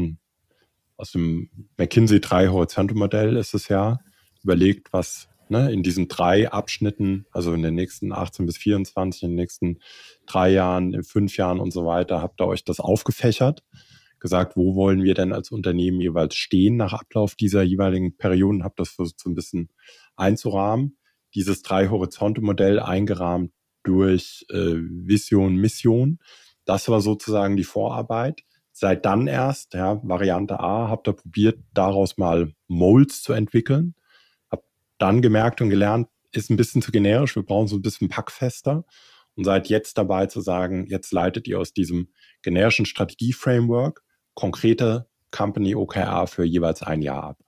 aus 0.96 1.12
dem 1.12 1.50
McKinsey 1.76 2.20
3 2.20 2.48
Horizonte 2.48 2.94
Modell 2.94 3.36
ist 3.36 3.54
es 3.54 3.68
ja, 3.68 3.98
überlegt, 4.42 4.92
was 4.92 5.28
ne, 5.48 5.72
in 5.72 5.82
diesen 5.82 6.08
drei 6.08 6.50
Abschnitten, 6.50 7.26
also 7.32 7.52
in 7.52 7.62
den 7.62 7.74
nächsten 7.74 8.12
18 8.12 8.46
bis 8.46 8.56
24, 8.56 9.24
in 9.24 9.30
den 9.30 9.36
nächsten 9.36 9.78
drei 10.26 10.50
Jahren, 10.50 10.94
in 10.94 11.02
fünf 11.02 11.36
Jahren 11.36 11.58
und 11.58 11.72
so 11.72 11.84
weiter, 11.86 12.22
habt 12.22 12.40
ihr 12.40 12.46
euch 12.46 12.64
das 12.64 12.78
aufgefächert 12.78 13.64
gesagt, 14.20 14.56
wo 14.56 14.74
wollen 14.74 15.02
wir 15.02 15.14
denn 15.14 15.32
als 15.32 15.50
Unternehmen 15.50 16.00
jeweils 16.00 16.34
stehen 16.34 16.76
nach 16.76 16.92
Ablauf 16.92 17.34
dieser 17.34 17.62
jeweiligen 17.62 18.16
Perioden, 18.16 18.64
habe 18.64 18.74
das 18.76 18.90
versucht 18.90 19.20
so 19.20 19.30
ein 19.30 19.34
bisschen 19.34 19.70
einzurahmen. 20.16 20.96
dieses 21.34 21.62
Drei-Horizonte-Modell 21.62 22.80
eingerahmt 22.80 23.52
durch 23.82 24.46
äh, 24.50 24.74
Vision, 24.74 25.56
Mission. 25.56 26.18
Das 26.64 26.88
war 26.88 27.00
sozusagen 27.00 27.56
die 27.56 27.64
Vorarbeit. 27.64 28.42
Seit 28.72 29.04
dann 29.04 29.26
erst, 29.26 29.74
ja, 29.74 30.00
Variante 30.02 30.58
A, 30.60 30.88
habt 30.88 31.08
ihr 31.08 31.12
probiert, 31.12 31.58
daraus 31.74 32.16
mal 32.16 32.52
Molds 32.66 33.22
zu 33.22 33.32
entwickeln. 33.34 33.94
Hab 34.50 34.64
dann 34.98 35.20
gemerkt 35.20 35.60
und 35.60 35.70
gelernt, 35.70 36.08
ist 36.32 36.50
ein 36.50 36.56
bisschen 36.56 36.82
zu 36.82 36.92
generisch, 36.92 37.36
wir 37.36 37.42
brauchen 37.42 37.68
so 37.68 37.76
ein 37.76 37.82
bisschen 37.82 38.08
packfester 38.08 38.84
und 39.34 39.44
seid 39.44 39.68
jetzt 39.68 39.98
dabei 39.98 40.26
zu 40.26 40.40
sagen, 40.40 40.86
jetzt 40.88 41.12
leitet 41.12 41.46
ihr 41.48 41.58
aus 41.58 41.72
diesem 41.72 42.08
generischen 42.42 42.86
Strategie-Framework 42.86 44.02
konkrete 44.38 45.06
Company 45.32 45.74
OKR 45.74 46.28
für 46.28 46.44
jeweils 46.44 46.84
ein 46.84 47.02
Jahr 47.02 47.24
ab. 47.24 47.38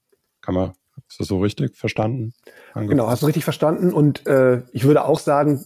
Kann 0.40 0.56
man, 0.56 0.72
ist 1.08 1.20
das 1.20 1.28
so 1.28 1.38
richtig 1.38 1.76
verstanden? 1.76 2.32
Genau, 2.74 3.06
hast 3.06 3.22
du 3.22 3.26
richtig 3.26 3.44
verstanden. 3.44 3.92
Und 3.92 4.26
äh, 4.26 4.62
ich 4.72 4.82
würde 4.82 5.04
auch 5.04 5.20
sagen, 5.20 5.64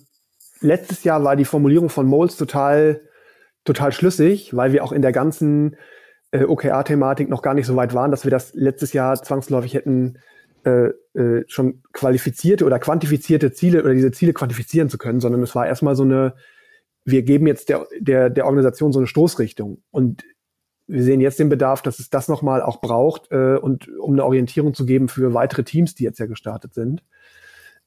letztes 0.61 1.03
Jahr 1.03 1.25
war 1.25 1.35
die 1.35 1.47
Formulierung 1.47 1.89
von 1.89 2.07
Moles 2.07 2.37
total, 2.37 3.01
total 3.65 3.91
schlüssig, 3.93 4.55
weil 4.55 4.75
wir 4.75 4.85
auch 4.85 4.93
in 4.93 5.01
der 5.01 5.13
ganzen 5.13 5.77
äh, 6.31 6.45
OKR-Thematik 6.45 7.31
noch 7.31 7.41
gar 7.41 7.55
nicht 7.55 7.67
so 7.67 7.75
weit 7.75 7.95
waren, 7.95 8.11
dass 8.11 8.25
wir 8.25 8.31
das 8.31 8.53
letztes 8.53 8.93
Jahr 8.93 9.15
zwangsläufig 9.15 9.73
hätten 9.73 10.19
äh, 10.65 10.91
äh, 11.19 11.45
schon 11.47 11.83
qualifizierte 11.95 12.67
oder 12.67 12.79
quantifizierte 12.79 13.51
Ziele 13.51 13.83
oder 13.83 13.95
diese 13.95 14.13
Ziele 14.13 14.35
quantifizieren 14.35 14.91
zu 14.91 14.99
können, 14.99 15.21
sondern 15.21 15.43
es 15.43 15.55
war 15.55 15.67
erstmal 15.67 15.97
so 15.97 16.03
eine, 16.03 16.35
wir 17.07 17.23
geben 17.23 17.47
jetzt 17.47 17.71
der, 17.71 17.87
der, 17.99 18.29
der 18.29 18.45
Organisation 18.45 18.93
so 18.93 18.99
eine 18.99 19.07
Stoßrichtung. 19.07 19.83
Und 19.91 20.23
wir 20.87 21.03
sehen 21.03 21.21
jetzt 21.21 21.39
den 21.39 21.49
Bedarf, 21.49 21.83
dass 21.83 21.99
es 21.99 22.11
das 22.11 22.29
nochmal 22.29 22.63
auch 22.63 22.81
braucht 22.81 23.31
äh, 23.31 23.57
und 23.57 23.89
um 23.99 24.13
eine 24.13 24.25
Orientierung 24.25 24.75
zu 24.75 24.85
geben 24.85 25.09
für 25.09 25.35
weitere 25.35 25.65
Teams, 25.65 25.95
die 25.95 26.05
jetzt 26.05 26.19
ja 26.19 26.27
gestartet 26.27 26.75
sind, 26.75 27.03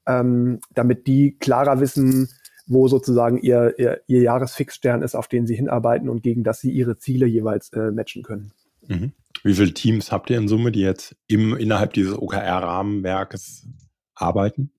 ähm, 0.08 0.60
damit 0.74 1.08
die 1.08 1.38
klarer 1.38 1.80
wissen, 1.80 2.30
wo 2.66 2.88
sozusagen 2.88 3.38
ihr, 3.38 3.76
ihr, 3.78 4.02
ihr 4.08 4.22
Jahresfixstern 4.22 5.02
ist, 5.02 5.16
auf 5.16 5.28
den 5.28 5.48
sie 5.48 5.56
hinarbeiten 5.56 6.10
und 6.10 6.22
gegen 6.24 6.44
das 6.44 6.60
sie 6.60 6.72
ihre 6.72 6.98
Ziele 6.98 7.26
jeweils 7.26 7.72
äh, 7.74 7.92
matchen 7.92 8.24
können. 8.24 8.52
Mhm. 8.88 9.14
Wie 9.44 9.54
viele 9.54 9.74
Teams 9.74 10.12
habt 10.12 10.30
ihr 10.30 10.38
in 10.38 10.48
Summe, 10.48 10.72
die 10.72 10.82
jetzt 10.82 11.16
im, 11.28 11.56
innerhalb 11.56 11.94
dieses 11.94 12.18
OKR-Rahmenwerkes 12.18 13.68
arbeiten? 14.16 14.72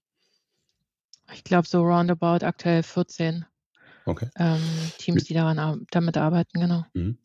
Ich 1.33 1.45
glaube 1.45 1.69
so 1.69 1.83
roundabout 1.83 2.45
aktuell 2.45 2.83
14 2.83 3.45
okay. 4.07 4.29
ähm, 4.37 4.61
Teams, 4.99 5.25
die 5.25 5.35
daran, 5.35 5.87
damit 5.91 6.17
arbeiten, 6.17 6.61
genau. 6.61 6.85
Mhm. 6.95 7.19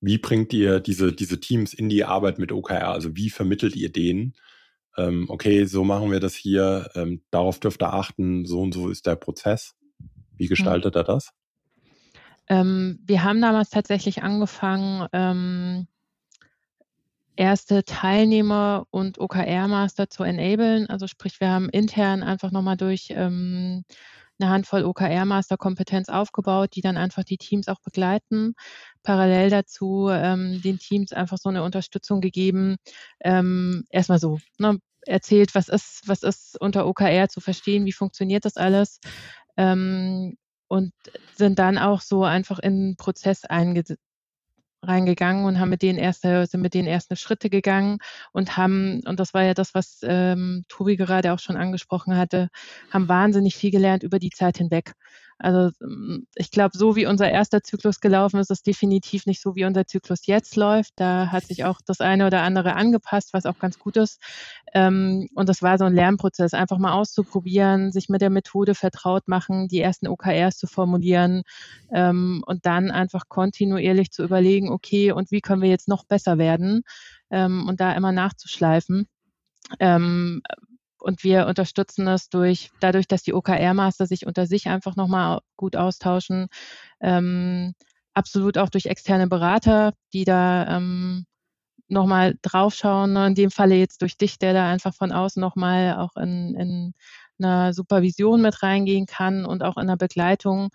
Wie 0.00 0.18
bringt 0.18 0.52
ihr 0.52 0.80
diese, 0.80 1.12
diese 1.12 1.40
Teams 1.40 1.74
in 1.74 1.88
die 1.88 2.04
Arbeit 2.04 2.38
mit 2.38 2.52
OKR? 2.52 2.88
Also 2.88 3.16
wie 3.16 3.30
vermittelt 3.30 3.76
ihr 3.76 3.92
denen? 3.92 4.34
Ähm, 4.96 5.26
okay, 5.28 5.64
so 5.66 5.84
machen 5.84 6.10
wir 6.10 6.20
das 6.20 6.34
hier, 6.34 6.90
ähm, 6.94 7.22
darauf 7.30 7.60
dürft 7.60 7.82
ihr 7.82 7.92
achten, 7.92 8.46
so 8.46 8.60
und 8.60 8.72
so 8.72 8.88
ist 8.88 9.06
der 9.06 9.16
Prozess. 9.16 9.74
Wie 10.36 10.44
mhm. 10.44 10.48
gestaltet 10.48 10.94
mhm. 10.94 11.00
er 11.00 11.04
das? 11.04 11.30
Ähm, 12.48 12.98
wir 13.04 13.22
haben 13.22 13.40
damals 13.40 13.70
tatsächlich 13.70 14.22
angefangen, 14.22 15.06
ähm, 15.12 15.86
erste 17.36 17.84
Teilnehmer 17.84 18.86
und 18.90 19.18
OKR-Master 19.18 20.10
zu 20.10 20.24
enablen. 20.24 20.88
Also 20.90 21.06
sprich, 21.06 21.40
wir 21.40 21.48
haben 21.48 21.68
intern 21.68 22.22
einfach 22.22 22.50
nochmal 22.50 22.76
durch 22.76 23.08
ähm, 23.10 23.84
eine 24.40 24.50
Handvoll 24.50 24.84
OKR-Master-Kompetenz 24.84 26.08
aufgebaut, 26.08 26.70
die 26.74 26.80
dann 26.80 26.96
einfach 26.96 27.24
die 27.24 27.38
Teams 27.38 27.68
auch 27.68 27.80
begleiten. 27.80 28.54
Parallel 29.02 29.50
dazu 29.50 30.08
ähm, 30.10 30.60
den 30.62 30.78
Teams 30.78 31.12
einfach 31.12 31.38
so 31.38 31.48
eine 31.48 31.62
Unterstützung 31.62 32.20
gegeben. 32.20 32.76
Ähm, 33.20 33.84
erstmal 33.90 34.18
so, 34.18 34.38
ne, 34.58 34.78
erzählt, 35.06 35.54
was 35.54 35.68
ist, 35.68 36.02
was 36.06 36.22
ist 36.22 36.60
unter 36.60 36.86
OKR 36.86 37.28
zu 37.28 37.40
verstehen, 37.40 37.86
wie 37.86 37.92
funktioniert 37.92 38.44
das 38.44 38.56
alles. 38.56 39.00
Ähm, 39.56 40.36
und 40.68 40.92
sind 41.34 41.58
dann 41.58 41.78
auch 41.78 42.00
so 42.00 42.24
einfach 42.24 42.60
in 42.60 42.90
den 42.90 42.96
Prozess 42.96 43.44
eingesetzt 43.44 44.00
reingegangen 44.82 45.44
und 45.44 45.58
haben 45.60 45.68
mit 45.68 45.82
denen 45.82 45.98
erste, 45.98 46.46
sind 46.46 46.60
mit 46.60 46.74
denen 46.74 46.88
erste 46.88 47.16
Schritte 47.16 47.50
gegangen 47.50 47.98
und 48.32 48.56
haben, 48.56 49.02
und 49.06 49.20
das 49.20 49.34
war 49.34 49.42
ja 49.44 49.54
das, 49.54 49.74
was 49.74 50.00
ähm, 50.02 50.64
Tobi 50.68 50.96
gerade 50.96 51.32
auch 51.32 51.38
schon 51.38 51.56
angesprochen 51.56 52.16
hatte, 52.16 52.48
haben 52.90 53.08
wahnsinnig 53.08 53.56
viel 53.56 53.70
gelernt 53.70 54.02
über 54.02 54.18
die 54.18 54.30
Zeit 54.30 54.58
hinweg. 54.58 54.94
Also 55.40 55.70
ähm, 55.82 56.26
ich 56.34 56.50
glaube, 56.50 56.76
so 56.76 56.96
wie 56.96 57.06
unser 57.06 57.30
erster 57.30 57.62
Zyklus 57.62 58.00
gelaufen 58.00 58.38
ist, 58.38 58.50
ist 58.50 58.66
definitiv 58.66 59.26
nicht 59.26 59.40
so, 59.40 59.54
wie 59.56 59.64
unser 59.64 59.86
Zyklus 59.86 60.26
jetzt 60.26 60.54
läuft. 60.56 60.92
Da 60.96 61.28
hat 61.32 61.44
sich 61.44 61.64
auch 61.64 61.80
das 61.84 62.00
eine 62.00 62.26
oder 62.26 62.42
andere 62.42 62.74
angepasst, 62.74 63.32
was 63.32 63.46
auch 63.46 63.58
ganz 63.58 63.78
gut 63.78 63.96
ist. 63.96 64.20
Ähm, 64.74 65.28
und 65.34 65.48
das 65.48 65.62
war 65.62 65.78
so 65.78 65.84
ein 65.84 65.94
Lernprozess, 65.94 66.52
einfach 66.54 66.78
mal 66.78 66.92
auszuprobieren, 66.92 67.90
sich 67.90 68.08
mit 68.08 68.20
der 68.20 68.30
Methode 68.30 68.74
vertraut 68.74 69.28
machen, 69.28 69.68
die 69.68 69.80
ersten 69.80 70.06
OKRs 70.08 70.58
zu 70.58 70.66
formulieren 70.66 71.42
ähm, 71.92 72.42
und 72.46 72.66
dann 72.66 72.90
einfach 72.90 73.28
kontinuierlich 73.28 74.10
zu 74.10 74.22
überlegen, 74.22 74.70
okay, 74.70 75.12
und 75.12 75.30
wie 75.30 75.40
können 75.40 75.62
wir 75.62 75.70
jetzt 75.70 75.88
noch 75.88 76.04
besser 76.04 76.38
werden 76.38 76.82
und 77.32 77.76
da 77.78 77.92
immer 77.92 78.10
nachzuschleifen. 78.10 79.06
Ähm, 79.78 80.42
und 81.00 81.24
wir 81.24 81.46
unterstützen 81.46 82.06
das 82.06 82.28
durch, 82.28 82.70
dadurch, 82.80 83.08
dass 83.08 83.22
die 83.22 83.34
OKR-Master 83.34 84.06
sich 84.06 84.26
unter 84.26 84.46
sich 84.46 84.68
einfach 84.68 84.96
nochmal 84.96 85.40
gut 85.56 85.76
austauschen, 85.76 86.48
ähm, 87.00 87.74
absolut 88.14 88.58
auch 88.58 88.68
durch 88.68 88.86
externe 88.86 89.28
Berater, 89.28 89.92
die 90.12 90.24
da 90.24 90.76
ähm, 90.76 91.26
nochmal 91.88 92.36
draufschauen. 92.42 93.12
Ne? 93.12 93.28
In 93.28 93.34
dem 93.34 93.50
Falle 93.50 93.76
jetzt 93.76 94.02
durch 94.02 94.16
dich, 94.16 94.38
der 94.38 94.52
da 94.54 94.68
einfach 94.70 94.94
von 94.94 95.12
außen 95.12 95.40
nochmal 95.40 95.96
auch 95.96 96.16
in, 96.16 96.54
in 96.54 96.92
einer 97.38 97.72
Supervision 97.72 98.42
mit 98.42 98.62
reingehen 98.62 99.06
kann 99.06 99.44
und 99.44 99.62
auch 99.62 99.76
in 99.76 99.86
der 99.86 99.96
Begleitung. 99.96 100.70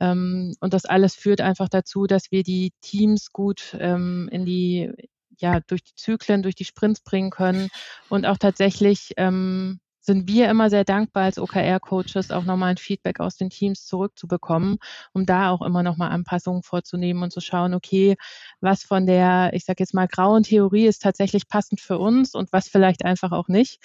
Ähm, 0.00 0.54
und 0.60 0.74
das 0.74 0.84
alles 0.84 1.14
führt 1.14 1.40
einfach 1.40 1.68
dazu, 1.68 2.06
dass 2.06 2.30
wir 2.30 2.42
die 2.42 2.72
Teams 2.80 3.32
gut 3.32 3.76
ähm, 3.78 4.28
in 4.32 4.44
die 4.44 4.92
ja, 5.42 5.60
durch 5.60 5.82
die 5.82 5.94
Zyklen, 5.94 6.42
durch 6.42 6.54
die 6.54 6.64
Sprints 6.64 7.00
bringen 7.00 7.30
können. 7.30 7.68
Und 8.08 8.24
auch 8.24 8.38
tatsächlich 8.38 9.12
ähm, 9.16 9.80
sind 10.02 10.28
wir 10.28 10.50
immer 10.50 10.68
sehr 10.68 10.84
dankbar 10.84 11.24
als 11.24 11.38
OKR-Coaches, 11.38 12.32
auch 12.32 12.44
nochmal 12.44 12.70
ein 12.70 12.76
Feedback 12.76 13.20
aus 13.20 13.36
den 13.36 13.50
Teams 13.50 13.86
zurückzubekommen, 13.86 14.78
um 15.12 15.26
da 15.26 15.50
auch 15.50 15.62
immer 15.62 15.82
nochmal 15.82 16.10
Anpassungen 16.10 16.62
vorzunehmen 16.62 17.22
und 17.22 17.32
zu 17.32 17.40
schauen, 17.40 17.72
okay, 17.72 18.16
was 18.60 18.82
von 18.82 19.06
der, 19.06 19.50
ich 19.54 19.64
sage 19.64 19.82
jetzt 19.82 19.94
mal, 19.94 20.08
grauen 20.08 20.42
Theorie 20.42 20.86
ist 20.86 21.02
tatsächlich 21.02 21.46
passend 21.46 21.80
für 21.80 21.98
uns 21.98 22.34
und 22.34 22.52
was 22.52 22.68
vielleicht 22.68 23.04
einfach 23.04 23.30
auch 23.30 23.48
nicht. 23.48 23.80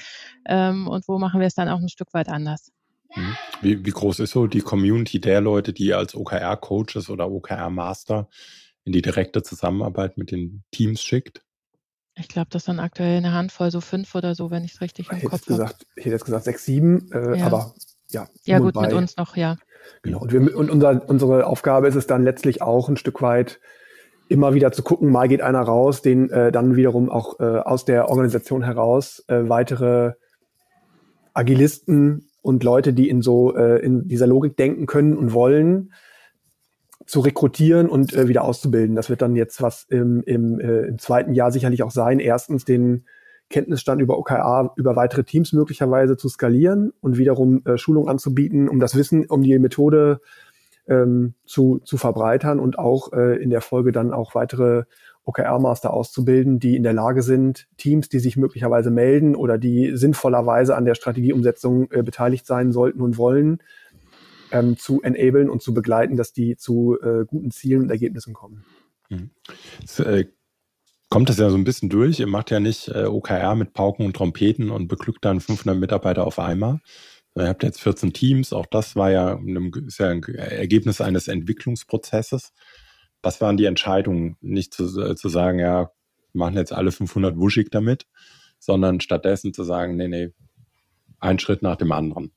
Ähm, 0.47 0.87
und 0.87 1.07
wo 1.07 1.19
machen 1.19 1.39
wir 1.39 1.47
es 1.47 1.55
dann 1.55 1.69
auch 1.69 1.79
ein 1.79 1.89
Stück 1.89 2.13
weit 2.13 2.29
anders. 2.29 2.71
Mhm. 3.15 3.37
Wie, 3.61 3.85
wie 3.85 3.91
groß 3.91 4.19
ist 4.19 4.31
so 4.31 4.47
die 4.47 4.61
Community 4.61 5.21
der 5.21 5.41
Leute, 5.41 5.71
die 5.71 5.93
als 5.93 6.15
OKR-Coaches 6.15 7.09
oder 7.09 7.29
OKR-Master 7.29 8.27
in 8.85 8.91
die 8.91 9.01
direkte 9.01 9.43
Zusammenarbeit 9.43 10.17
mit 10.17 10.31
den 10.31 10.63
Teams 10.71 11.01
schickt? 11.01 11.43
Ich 12.19 12.27
glaube, 12.27 12.47
das 12.49 12.65
sind 12.65 12.79
aktuell 12.79 13.17
eine 13.17 13.33
Handvoll, 13.33 13.71
so 13.71 13.81
fünf 13.81 14.15
oder 14.15 14.33
so, 14.33 14.49
wenn 14.49 14.63
ich 14.63 14.73
es 14.73 14.81
richtig 14.81 15.11
im 15.11 15.29
Kopf 15.29 15.47
habe. 15.49 15.71
Ich 15.95 16.05
hätte 16.05 16.15
jetzt 16.15 16.25
gesagt 16.25 16.45
sechs, 16.45 16.65
sieben, 16.65 17.11
äh, 17.11 17.37
ja. 17.37 17.45
aber 17.45 17.73
ja. 18.09 18.27
Ja, 18.43 18.59
gut, 18.59 18.73
bei. 18.73 18.81
mit 18.81 18.93
uns 18.93 19.17
noch, 19.17 19.35
ja. 19.35 19.57
Genau. 20.01 20.19
Und, 20.19 20.31
wir, 20.31 20.57
und 20.57 20.69
unser, 20.69 21.07
unsere 21.07 21.45
Aufgabe 21.45 21.87
ist 21.87 21.95
es 21.95 22.07
dann 22.07 22.23
letztlich 22.23 22.61
auch 22.61 22.89
ein 22.89 22.97
Stück 22.97 23.21
weit, 23.21 23.59
immer 24.29 24.53
wieder 24.53 24.71
zu 24.71 24.83
gucken, 24.83 25.11
mal 25.11 25.27
geht 25.27 25.41
einer 25.41 25.61
raus, 25.61 26.01
den 26.01 26.29
äh, 26.29 26.51
dann 26.51 26.75
wiederum 26.75 27.09
auch 27.09 27.39
äh, 27.39 27.43
aus 27.43 27.85
der 27.85 28.09
Organisation 28.09 28.63
heraus 28.63 29.23
äh, 29.27 29.47
weitere 29.47 30.13
Agilisten 31.33 32.29
und 32.41 32.63
Leute, 32.63 32.93
die 32.93 33.09
in 33.09 33.21
so 33.21 33.55
äh, 33.55 33.79
in 33.79 34.07
dieser 34.07 34.27
Logik 34.27 34.57
denken 34.57 34.85
können 34.85 35.15
und 35.15 35.33
wollen, 35.33 35.93
zu 37.07 37.21
rekrutieren 37.21 37.89
und 37.89 38.13
äh, 38.13 38.27
wieder 38.27 38.43
auszubilden. 38.43 38.95
Das 38.95 39.09
wird 39.09 39.21
dann 39.21 39.35
jetzt 39.35 39.61
was 39.61 39.85
im, 39.89 40.21
im, 40.23 40.59
äh, 40.59 40.81
im 40.87 40.99
zweiten 40.99 41.33
Jahr 41.33 41.51
sicherlich 41.51 41.81
auch 41.81 41.91
sein. 41.91 42.19
Erstens 42.19 42.65
den 42.65 43.05
Kenntnisstand 43.49 44.01
über 44.01 44.19
OKR 44.19 44.73
über 44.75 44.97
weitere 44.97 45.23
Teams 45.23 45.53
möglicherweise 45.53 46.17
zu 46.17 46.27
skalieren 46.27 46.91
und 46.99 47.17
wiederum 47.17 47.61
äh, 47.65 47.77
Schulung 47.77 48.09
anzubieten, 48.09 48.67
um 48.67 48.81
das 48.81 48.95
Wissen, 48.95 49.25
um 49.25 49.41
die 49.41 49.57
Methode 49.57 50.19
ähm, 50.87 51.33
zu, 51.45 51.79
zu 51.79 51.97
verbreitern 51.97 52.59
und 52.59 52.77
auch 52.77 53.13
äh, 53.13 53.41
in 53.41 53.49
der 53.49 53.61
Folge 53.61 53.93
dann 53.93 54.13
auch 54.13 54.35
weitere 54.35 54.83
OKR-Master 55.23 55.93
auszubilden, 55.93 56.59
die 56.59 56.75
in 56.75 56.83
der 56.83 56.93
Lage 56.93 57.21
sind, 57.21 57.67
Teams, 57.77 58.07
die 58.07 58.19
sich 58.19 58.37
möglicherweise 58.37 58.91
melden 58.91 59.35
oder 59.35 59.57
die 59.57 59.95
sinnvollerweise 59.95 60.75
an 60.75 60.85
der 60.85 60.95
Strategieumsetzung 60.95 61.91
äh, 61.91 62.03
beteiligt 62.03 62.45
sein 62.45 62.71
sollten 62.71 63.01
und 63.01 63.17
wollen, 63.17 63.59
ähm, 64.51 64.77
zu 64.77 65.01
enablen 65.01 65.49
und 65.49 65.61
zu 65.61 65.73
begleiten, 65.73 66.15
dass 66.15 66.33
die 66.33 66.55
zu 66.57 66.97
äh, 67.01 67.25
guten 67.25 67.51
Zielen 67.51 67.83
und 67.83 67.89
Ergebnissen 67.89 68.33
kommen. 68.33 68.65
Mhm. 69.09 69.31
Das, 69.81 69.99
äh, 69.99 70.25
kommt 71.09 71.29
das 71.29 71.37
ja 71.37 71.49
so 71.49 71.57
ein 71.57 71.63
bisschen 71.63 71.89
durch. 71.89 72.19
Ihr 72.19 72.27
macht 72.27 72.51
ja 72.51 72.59
nicht 72.59 72.89
äh, 72.89 73.05
OKR 73.05 73.55
mit 73.55 73.73
Pauken 73.73 74.05
und 74.05 74.15
Trompeten 74.15 74.69
und 74.69 74.87
beglückt 74.87 75.23
dann 75.23 75.39
500 75.39 75.79
Mitarbeiter 75.79 76.25
auf 76.25 76.39
einmal. 76.39 76.79
Ihr 77.35 77.47
habt 77.47 77.63
jetzt 77.63 77.81
14 77.81 78.13
Teams. 78.13 78.51
Auch 78.51 78.65
das 78.65 78.95
war 78.95 79.11
ja, 79.11 79.35
ein, 79.35 79.71
ist 79.87 79.99
ja 79.99 80.09
ein 80.09 80.23
Ergebnis 80.23 81.01
eines 81.01 81.27
Entwicklungsprozesses. 81.27 82.51
Was 83.21 83.41
waren 83.41 83.57
die 83.57 83.65
Entscheidungen? 83.65 84.37
Nicht 84.41 84.73
zu, 84.73 84.83
äh, 85.01 85.15
zu 85.15 85.29
sagen, 85.29 85.59
ja, 85.59 85.91
machen 86.33 86.55
jetzt 86.55 86.73
alle 86.73 86.91
500 86.91 87.37
wuschig 87.37 87.69
damit, 87.71 88.05
sondern 88.59 89.01
stattdessen 89.01 89.53
zu 89.53 89.63
sagen, 89.63 89.95
nee, 89.95 90.07
nee, 90.07 90.33
ein 91.19 91.39
Schritt 91.39 91.61
nach 91.61 91.77
dem 91.77 91.91
anderen. 91.91 92.31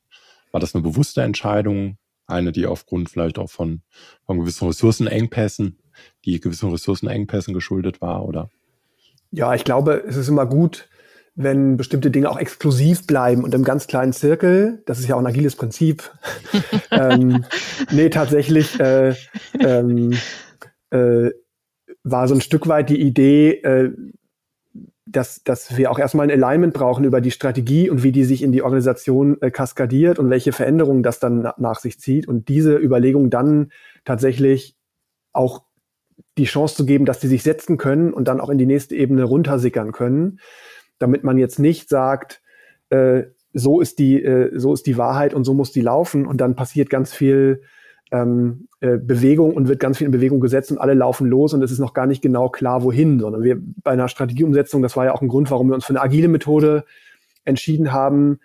War 0.52 0.60
das 0.60 0.74
eine 0.74 0.82
bewusste 0.82 1.22
Entscheidung? 1.22 1.98
Eine, 2.30 2.52
die 2.52 2.66
aufgrund 2.66 3.10
vielleicht 3.10 3.38
auch 3.38 3.50
von, 3.50 3.82
von 4.24 4.38
gewissen 4.38 4.66
Ressourcenengpässen, 4.66 5.78
die 6.24 6.40
gewissen 6.40 6.70
Ressourcenengpässen 6.70 7.54
geschuldet 7.54 8.00
war, 8.00 8.24
oder? 8.24 8.50
Ja, 9.30 9.54
ich 9.54 9.64
glaube, 9.64 10.04
es 10.06 10.16
ist 10.16 10.28
immer 10.28 10.46
gut, 10.46 10.88
wenn 11.34 11.76
bestimmte 11.76 12.10
Dinge 12.10 12.28
auch 12.28 12.38
exklusiv 12.38 13.06
bleiben 13.06 13.44
und 13.44 13.54
im 13.54 13.64
ganz 13.64 13.86
kleinen 13.86 14.12
Zirkel, 14.12 14.82
das 14.86 14.98
ist 14.98 15.08
ja 15.08 15.14
auch 15.14 15.20
ein 15.20 15.26
agiles 15.26 15.56
Prinzip. 15.56 16.10
ähm, 16.90 17.44
nee, 17.90 18.10
tatsächlich 18.10 18.78
äh, 18.80 19.14
ähm, 19.60 20.12
äh, 20.90 21.30
war 22.02 22.28
so 22.28 22.34
ein 22.34 22.40
Stück 22.40 22.66
weit 22.66 22.90
die 22.90 23.00
Idee, 23.00 23.52
äh, 23.62 23.92
dass, 25.12 25.42
dass 25.42 25.76
wir 25.76 25.90
auch 25.90 25.98
erstmal 25.98 26.30
ein 26.30 26.42
Alignment 26.42 26.74
brauchen 26.74 27.04
über 27.04 27.20
die 27.20 27.30
Strategie 27.30 27.90
und 27.90 28.02
wie 28.02 28.12
die 28.12 28.24
sich 28.24 28.42
in 28.42 28.52
die 28.52 28.62
Organisation 28.62 29.40
äh, 29.40 29.50
kaskadiert 29.50 30.18
und 30.18 30.30
welche 30.30 30.52
Veränderungen 30.52 31.02
das 31.02 31.18
dann 31.18 31.42
na 31.42 31.54
nach 31.58 31.80
sich 31.80 31.98
zieht 31.98 32.28
und 32.28 32.48
diese 32.48 32.76
Überlegung 32.76 33.30
dann 33.30 33.72
tatsächlich 34.04 34.76
auch 35.32 35.62
die 36.38 36.44
Chance 36.44 36.76
zu 36.76 36.86
geben, 36.86 37.06
dass 37.06 37.18
die 37.18 37.26
sich 37.26 37.42
setzen 37.42 37.76
können 37.76 38.12
und 38.12 38.28
dann 38.28 38.40
auch 38.40 38.50
in 38.50 38.58
die 38.58 38.66
nächste 38.66 38.94
Ebene 38.94 39.24
runtersickern 39.24 39.92
können, 39.92 40.38
damit 40.98 41.24
man 41.24 41.38
jetzt 41.38 41.58
nicht 41.58 41.88
sagt, 41.88 42.42
äh, 42.90 43.24
so 43.52 43.80
ist 43.80 43.98
die 43.98 44.22
äh, 44.22 44.56
so 44.58 44.72
ist 44.72 44.86
die 44.86 44.96
Wahrheit 44.96 45.34
und 45.34 45.44
so 45.44 45.54
muss 45.54 45.72
die 45.72 45.80
laufen 45.80 46.26
und 46.26 46.40
dann 46.40 46.54
passiert 46.54 46.88
ganz 46.88 47.12
viel 47.12 47.62
ähm, 48.10 48.68
äh, 48.80 48.96
Bewegung 48.96 49.54
und 49.54 49.68
wird 49.68 49.80
ganz 49.80 49.98
viel 49.98 50.06
in 50.06 50.12
Bewegung 50.12 50.40
gesetzt 50.40 50.72
und 50.72 50.78
alle 50.78 50.94
laufen 50.94 51.26
los 51.26 51.54
und 51.54 51.62
es 51.62 51.70
ist 51.70 51.78
noch 51.78 51.94
gar 51.94 52.06
nicht 52.06 52.22
genau 52.22 52.48
klar, 52.48 52.82
wohin, 52.82 53.20
sondern 53.20 53.42
wir 53.42 53.58
bei 53.82 53.92
einer 53.92 54.08
Strategieumsetzung, 54.08 54.82
das 54.82 54.96
war 54.96 55.04
ja 55.04 55.14
auch 55.14 55.22
ein 55.22 55.28
Grund, 55.28 55.50
warum 55.50 55.68
wir 55.68 55.74
uns 55.74 55.84
für 55.84 55.92
eine 55.92 56.02
agile 56.02 56.28
Methode 56.28 56.84
entschieden 57.44 57.92
haben, 57.92 58.40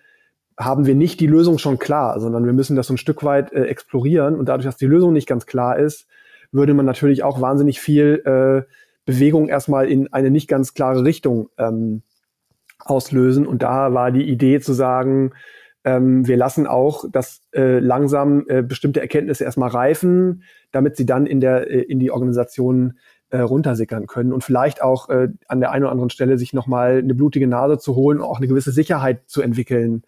haben 0.58 0.86
wir 0.86 0.96
nicht 0.96 1.20
die 1.20 1.28
Lösung 1.28 1.58
schon 1.58 1.80
klar, 1.80 2.20
sondern 2.20 2.46
wir 2.46 2.54
müssen 2.54 2.76
das 2.76 2.88
so 2.88 2.94
ein 2.94 2.98
Stück 2.98 3.24
weit 3.24 3.52
äh, 3.54 3.66
explorieren 3.66 4.36
und 4.36 4.48
dadurch, 4.48 4.66
dass 4.66 4.78
die 4.78 4.86
Lösung 4.86 5.14
nicht 5.14 5.28
ganz 5.28 5.46
klar 5.46 5.78
ist, 5.78 6.08
würde 6.52 6.74
man 6.74 6.86
natürlich 6.86 7.24
auch 7.24 7.42
wahnsinnig 7.42 7.80
viel 7.80 8.22
äh, 8.26 8.72
Bewegung 9.06 9.48
erstmal 9.48 9.90
in 9.90 10.12
eine 10.14 10.32
nicht 10.32 10.48
ganz 10.48 10.74
klare 10.74 11.04
Richtung 11.04 11.50
ähm, 11.58 12.02
auslösen. 12.80 13.46
Und 13.46 13.62
da 13.62 13.94
war 13.94 14.12
die 14.12 14.24
Idee 14.24 14.60
zu 14.60 14.74
sagen, 14.74 15.32
ähm, 15.86 16.28
wir 16.28 16.36
lassen 16.36 16.66
auch 16.66 17.06
das 17.10 17.42
äh, 17.54 17.80
langsam 17.80 18.46
äh, 18.48 18.64
bestimmte 18.64 19.02
Erkenntnisse 19.02 19.44
erstmal 19.44 19.70
reifen, 19.70 20.44
damit 20.72 20.98
sie 20.98 21.06
dann 21.06 21.28
in 21.28 21.40
der 21.40 21.70
äh, 21.70 21.82
in 21.82 22.00
die 22.00 22.12
Organisation 22.12 22.98
äh, 23.30 23.38
runtersickern 23.38 24.08
können 24.08 24.34
und 24.34 24.44
vielleicht 24.44 24.82
auch 24.82 25.10
äh, 25.10 25.30
an 25.48 25.60
der 25.60 25.72
einen 25.72 25.84
oder 25.84 25.92
anderen 25.92 26.10
Stelle 26.10 26.38
sich 26.40 26.54
nochmal 26.54 26.98
eine 26.98 27.14
blutige 27.14 27.48
Nase 27.48 27.78
zu 27.78 27.96
holen, 27.96 28.20
auch 28.20 28.38
eine 28.38 28.48
gewisse 28.48 28.72
Sicherheit 28.72 29.22
zu 29.28 29.44
entwickeln 29.44 30.04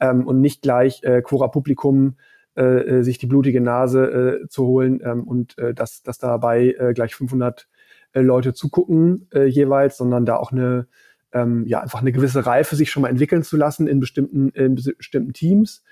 ähm, 0.00 0.26
und 0.26 0.40
nicht 0.40 0.62
gleich 0.62 1.02
äh, 1.04 1.22
Quora 1.22 1.48
Publikum 1.48 2.16
äh, 2.56 2.62
äh 2.98 3.02
sich 3.02 3.18
die 3.18 3.26
blutige 3.26 3.60
Nase 3.60 4.40
äh, 4.42 4.48
zu 4.48 4.66
holen 4.66 5.00
ähm, 5.04 5.22
und 5.24 5.56
äh, 5.58 5.74
dass, 5.74 6.02
dass 6.02 6.18
dabei 6.18 6.74
äh, 6.76 6.92
gleich 6.92 7.14
500 7.14 7.68
äh, 8.12 8.20
Leute 8.20 8.52
zugucken 8.52 9.28
äh, 9.32 9.44
jeweils, 9.44 9.96
sondern 9.96 10.26
da 10.26 10.36
auch 10.36 10.50
eine 10.50 10.88
ähm, 11.32 11.64
ja 11.66 11.80
einfach 11.80 12.00
eine 12.00 12.12
gewisse 12.12 12.46
Reife 12.46 12.76
sich 12.76 12.90
schon 12.90 13.02
mal 13.02 13.08
entwickeln 13.08 13.42
zu 13.42 13.56
lassen 13.56 13.86
in 13.86 14.00
bestimmten, 14.00 14.50
in 14.50 14.74
bestimmten 14.74 15.32
Teams. 15.32 15.82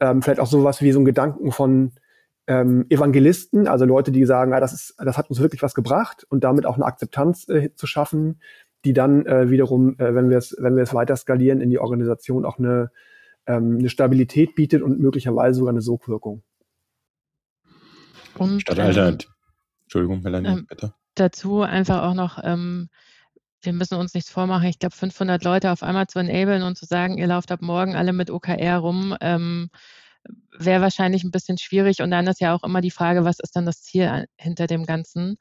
Ähm, 0.00 0.22
vielleicht 0.22 0.40
auch 0.40 0.46
sowas 0.46 0.80
wie 0.82 0.92
so 0.92 1.00
ein 1.00 1.04
Gedanken 1.04 1.52
von 1.52 1.92
ähm, 2.46 2.86
Evangelisten, 2.88 3.68
also 3.68 3.84
Leute, 3.84 4.10
die 4.10 4.24
sagen, 4.24 4.52
ah, 4.54 4.60
das 4.60 4.72
ist, 4.72 4.94
das 4.98 5.18
hat 5.18 5.28
uns 5.28 5.40
wirklich 5.40 5.62
was 5.62 5.74
gebracht 5.74 6.24
und 6.30 6.44
damit 6.44 6.64
auch 6.64 6.76
eine 6.76 6.86
Akzeptanz 6.86 7.48
äh, 7.48 7.74
zu 7.74 7.86
schaffen, 7.86 8.40
die 8.84 8.94
dann 8.94 9.26
äh, 9.26 9.50
wiederum, 9.50 9.98
äh, 9.98 10.14
wenn 10.14 10.30
wir 10.30 10.38
es, 10.38 10.56
wenn 10.58 10.74
wir 10.74 10.82
es 10.82 10.94
weiter 10.94 11.16
skalieren 11.16 11.60
in 11.60 11.68
die 11.68 11.78
Organisation, 11.78 12.46
auch 12.46 12.58
eine, 12.58 12.90
ähm, 13.46 13.76
eine 13.78 13.90
Stabilität 13.90 14.54
bietet 14.54 14.82
und 14.82 14.98
möglicherweise 14.98 15.58
sogar 15.58 15.72
eine 15.72 15.82
Sogwirkung. 15.82 16.42
Und, 18.38 18.62
Statt 18.62 18.78
ähm, 18.78 19.18
Entschuldigung, 19.82 20.22
Melanie, 20.22 20.48
ähm, 20.48 20.66
bitte. 20.66 20.94
Dazu 21.16 21.60
einfach 21.60 22.02
auch 22.04 22.14
noch 22.14 22.38
ähm, 22.42 22.88
wir 23.62 23.72
müssen 23.72 23.96
uns 23.96 24.14
nichts 24.14 24.30
vormachen. 24.30 24.68
Ich 24.68 24.78
glaube, 24.78 24.94
500 24.94 25.42
Leute 25.44 25.72
auf 25.72 25.82
einmal 25.82 26.06
zu 26.06 26.18
enablen 26.18 26.62
und 26.62 26.76
zu 26.76 26.86
sagen, 26.86 27.18
ihr 27.18 27.26
lauft 27.26 27.50
ab 27.52 27.62
morgen 27.62 27.96
alle 27.96 28.12
mit 28.12 28.30
OKR 28.30 28.78
rum, 28.78 29.16
ähm, 29.20 29.70
wäre 30.58 30.82
wahrscheinlich 30.82 31.24
ein 31.24 31.30
bisschen 31.30 31.58
schwierig. 31.58 32.02
Und 32.02 32.10
dann 32.10 32.26
ist 32.26 32.40
ja 32.40 32.54
auch 32.54 32.64
immer 32.64 32.80
die 32.80 32.90
Frage, 32.90 33.24
was 33.24 33.38
ist 33.40 33.56
dann 33.56 33.66
das 33.66 33.82
Ziel 33.82 34.26
hinter 34.36 34.66
dem 34.66 34.84
Ganzen? 34.84 35.36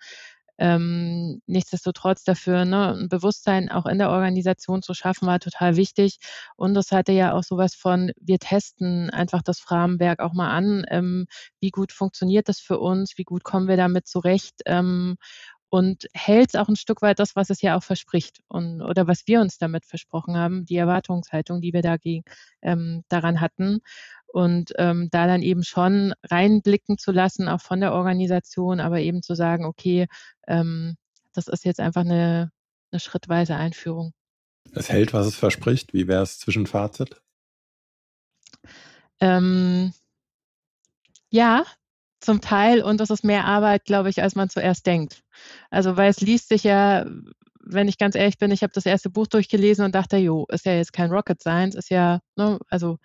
Ähm, 0.60 1.42
nichtsdestotrotz 1.46 2.24
dafür 2.24 2.66
ne, 2.66 2.94
ein 2.96 3.10
Bewusstsein 3.10 3.70
auch 3.70 3.86
in 3.86 4.00
der 4.00 4.10
Organisation 4.10 4.82
zu 4.82 4.94
schaffen, 4.96 5.28
war 5.28 5.40
total 5.40 5.76
wichtig. 5.76 6.18
Und 6.56 6.74
das 6.74 6.92
hatte 6.92 7.12
ja 7.12 7.34
auch 7.34 7.44
sowas 7.44 7.76
von, 7.76 8.12
wir 8.20 8.40
testen 8.40 9.12
einfach 9.12 9.44
das 9.44 9.70
Rahmenwerk 9.70 10.20
auch 10.20 10.34
mal 10.34 10.50
an. 10.50 10.84
Ähm, 10.90 11.28
wie 11.60 11.70
gut 11.70 11.92
funktioniert 11.92 12.50
das 12.50 12.60
für 12.60 12.80
uns? 12.80 13.18
Wie 13.18 13.24
gut 13.24 13.44
kommen 13.44 13.68
wir 13.68 13.78
damit 13.78 14.08
zurecht? 14.08 14.62
Ähm, 14.66 15.18
und 15.70 16.08
hält 16.14 16.56
auch 16.56 16.70
ein 16.70 16.76
Stück 16.76 17.02
weit 17.02 17.20
das, 17.20 17.36
was 17.36 17.50
es 17.50 17.62
ja 17.62 17.78
auch 17.78 17.84
verspricht 17.84 18.42
und 18.48 18.82
oder 18.82 19.08
was 19.08 19.28
wir 19.28 19.42
uns 19.42 19.58
damit 19.58 19.86
versprochen 19.86 20.38
haben, 20.38 20.66
die 20.66 20.78
Erwartungshaltung, 20.78 21.62
die 21.62 21.74
wir 21.74 21.82
dagegen 21.82 22.24
ähm, 22.62 23.04
daran 23.10 23.42
hatten. 23.42 23.80
Und 24.28 24.74
ähm, 24.78 25.10
da 25.12 25.26
dann 25.26 25.42
eben 25.42 25.64
schon 25.64 26.14
reinblicken 26.24 26.98
zu 26.98 27.12
lassen, 27.12 27.48
auch 27.48 27.62
von 27.62 27.80
der 27.80 27.94
Organisation, 27.94 28.80
aber 28.80 29.00
eben 29.00 29.24
zu 29.24 29.36
sagen, 29.36 29.66
okay, 29.66 30.08
ähm, 30.48 30.96
das 31.34 31.48
ist 31.48 31.66
jetzt 31.66 31.80
einfach 31.80 32.02
eine, 32.02 32.52
eine 32.92 33.00
schrittweise 33.00 33.56
Einführung. 33.56 34.14
Es 34.74 34.90
hält, 34.90 35.14
was 35.14 35.28
es 35.28 35.36
verspricht. 35.36 35.94
Wie 35.94 36.08
wäre 36.08 36.24
es 36.24 36.40
Zwischenfazit? 36.40 37.22
Ähm, 39.20 39.94
ja, 41.30 41.64
zum 42.20 42.42
Teil 42.42 42.82
und 42.82 43.00
das 43.00 43.10
ist 43.10 43.24
mehr 43.24 43.46
Arbeit, 43.46 43.86
glaube 43.86 44.10
ich, 44.10 44.22
als 44.22 44.36
man 44.36 44.50
zuerst 44.50 44.86
denkt. 44.86 45.24
Also 45.70 45.98
weil 45.98 46.10
es 46.10 46.22
liest 46.22 46.50
sich 46.50 46.64
ja, 46.64 47.06
wenn 47.70 47.88
ich 47.88 47.98
ganz 47.98 48.16
ehrlich 48.16 48.38
bin, 48.38 48.52
ich 48.52 48.64
habe 48.64 48.74
das 48.74 48.86
erste 48.86 49.10
Buch 49.10 49.28
durchgelesen 49.28 49.86
und 49.86 49.94
dachte, 49.96 50.18
jo, 50.18 50.46
ist 50.50 50.66
ja 50.66 50.74
jetzt 50.74 50.94
kein 50.94 51.12
Rocket 51.12 51.42
Science, 51.42 51.76
ist 51.76 51.90
ja, 51.90 52.20
ne, 52.36 52.60
also 52.70 52.98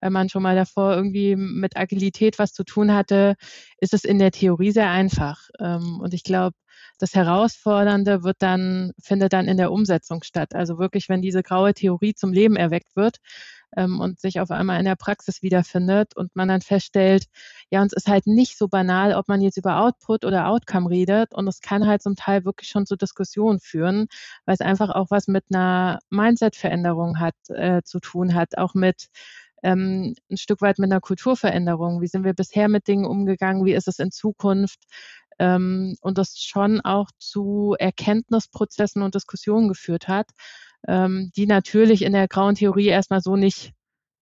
wenn 0.00 0.12
man 0.12 0.28
schon 0.28 0.42
mal 0.42 0.56
davor 0.56 0.94
irgendwie 0.94 1.36
mit 1.36 1.76
Agilität 1.76 2.38
was 2.38 2.52
zu 2.52 2.64
tun 2.64 2.92
hatte, 2.92 3.36
ist 3.78 3.94
es 3.94 4.04
in 4.04 4.18
der 4.18 4.30
Theorie 4.30 4.72
sehr 4.72 4.90
einfach. 4.90 5.48
Ähm, 5.58 6.00
und 6.00 6.14
ich 6.14 6.22
glaube, 6.22 6.56
das 6.98 7.14
Herausfordernde 7.14 8.22
wird 8.22 8.36
dann, 8.40 8.92
findet 9.02 9.32
dann 9.32 9.48
in 9.48 9.56
der 9.56 9.72
Umsetzung 9.72 10.22
statt. 10.22 10.54
Also 10.54 10.78
wirklich, 10.78 11.08
wenn 11.08 11.22
diese 11.22 11.42
graue 11.42 11.72
Theorie 11.74 12.14
zum 12.14 12.32
Leben 12.32 12.56
erweckt 12.56 12.94
wird, 12.94 13.18
ähm, 13.76 14.00
und 14.00 14.20
sich 14.20 14.40
auf 14.40 14.50
einmal 14.50 14.78
in 14.78 14.84
der 14.84 14.96
Praxis 14.96 15.42
wiederfindet 15.42 16.16
und 16.16 16.34
man 16.36 16.48
dann 16.48 16.60
feststellt, 16.60 17.26
ja, 17.70 17.82
uns 17.82 17.92
ist 17.92 18.08
halt 18.08 18.26
nicht 18.26 18.58
so 18.58 18.68
banal, 18.68 19.14
ob 19.14 19.28
man 19.28 19.40
jetzt 19.40 19.56
über 19.56 19.80
Output 19.80 20.24
oder 20.24 20.48
Outcome 20.48 20.90
redet 20.90 21.34
und 21.34 21.48
es 21.48 21.60
kann 21.60 21.86
halt 21.86 22.02
zum 22.02 22.16
Teil 22.16 22.44
wirklich 22.44 22.68
schon 22.68 22.86
zu 22.86 22.96
Diskussionen 22.96 23.60
führen, 23.60 24.08
weil 24.44 24.54
es 24.54 24.60
einfach 24.60 24.90
auch 24.90 25.10
was 25.10 25.28
mit 25.28 25.44
einer 25.50 26.00
Mindset-Veränderung 26.10 27.18
hat, 27.20 27.34
äh, 27.48 27.82
zu 27.84 28.00
tun 28.00 28.34
hat, 28.34 28.58
auch 28.58 28.74
mit 28.74 29.08
ähm, 29.62 30.14
ein 30.30 30.36
Stück 30.36 30.62
weit 30.62 30.78
mit 30.78 30.90
einer 30.90 31.00
Kulturveränderung. 31.00 32.00
Wie 32.00 32.06
sind 32.06 32.24
wir 32.24 32.34
bisher 32.34 32.68
mit 32.68 32.88
Dingen 32.88 33.04
umgegangen? 33.04 33.64
Wie 33.64 33.74
ist 33.74 33.88
es 33.88 33.98
in 33.98 34.10
Zukunft? 34.10 34.80
Ähm, 35.38 35.96
und 36.00 36.18
das 36.18 36.38
schon 36.38 36.80
auch 36.80 37.10
zu 37.18 37.74
Erkenntnisprozessen 37.78 39.02
und 39.02 39.14
Diskussionen 39.14 39.68
geführt 39.68 40.08
hat 40.08 40.30
ähm, 40.88 41.30
die 41.36 41.46
natürlich 41.46 42.02
in 42.02 42.12
der 42.12 42.28
grauen 42.28 42.54
Theorie 42.54 42.88
erstmal 42.88 43.20
so 43.20 43.36
nicht 43.36 43.72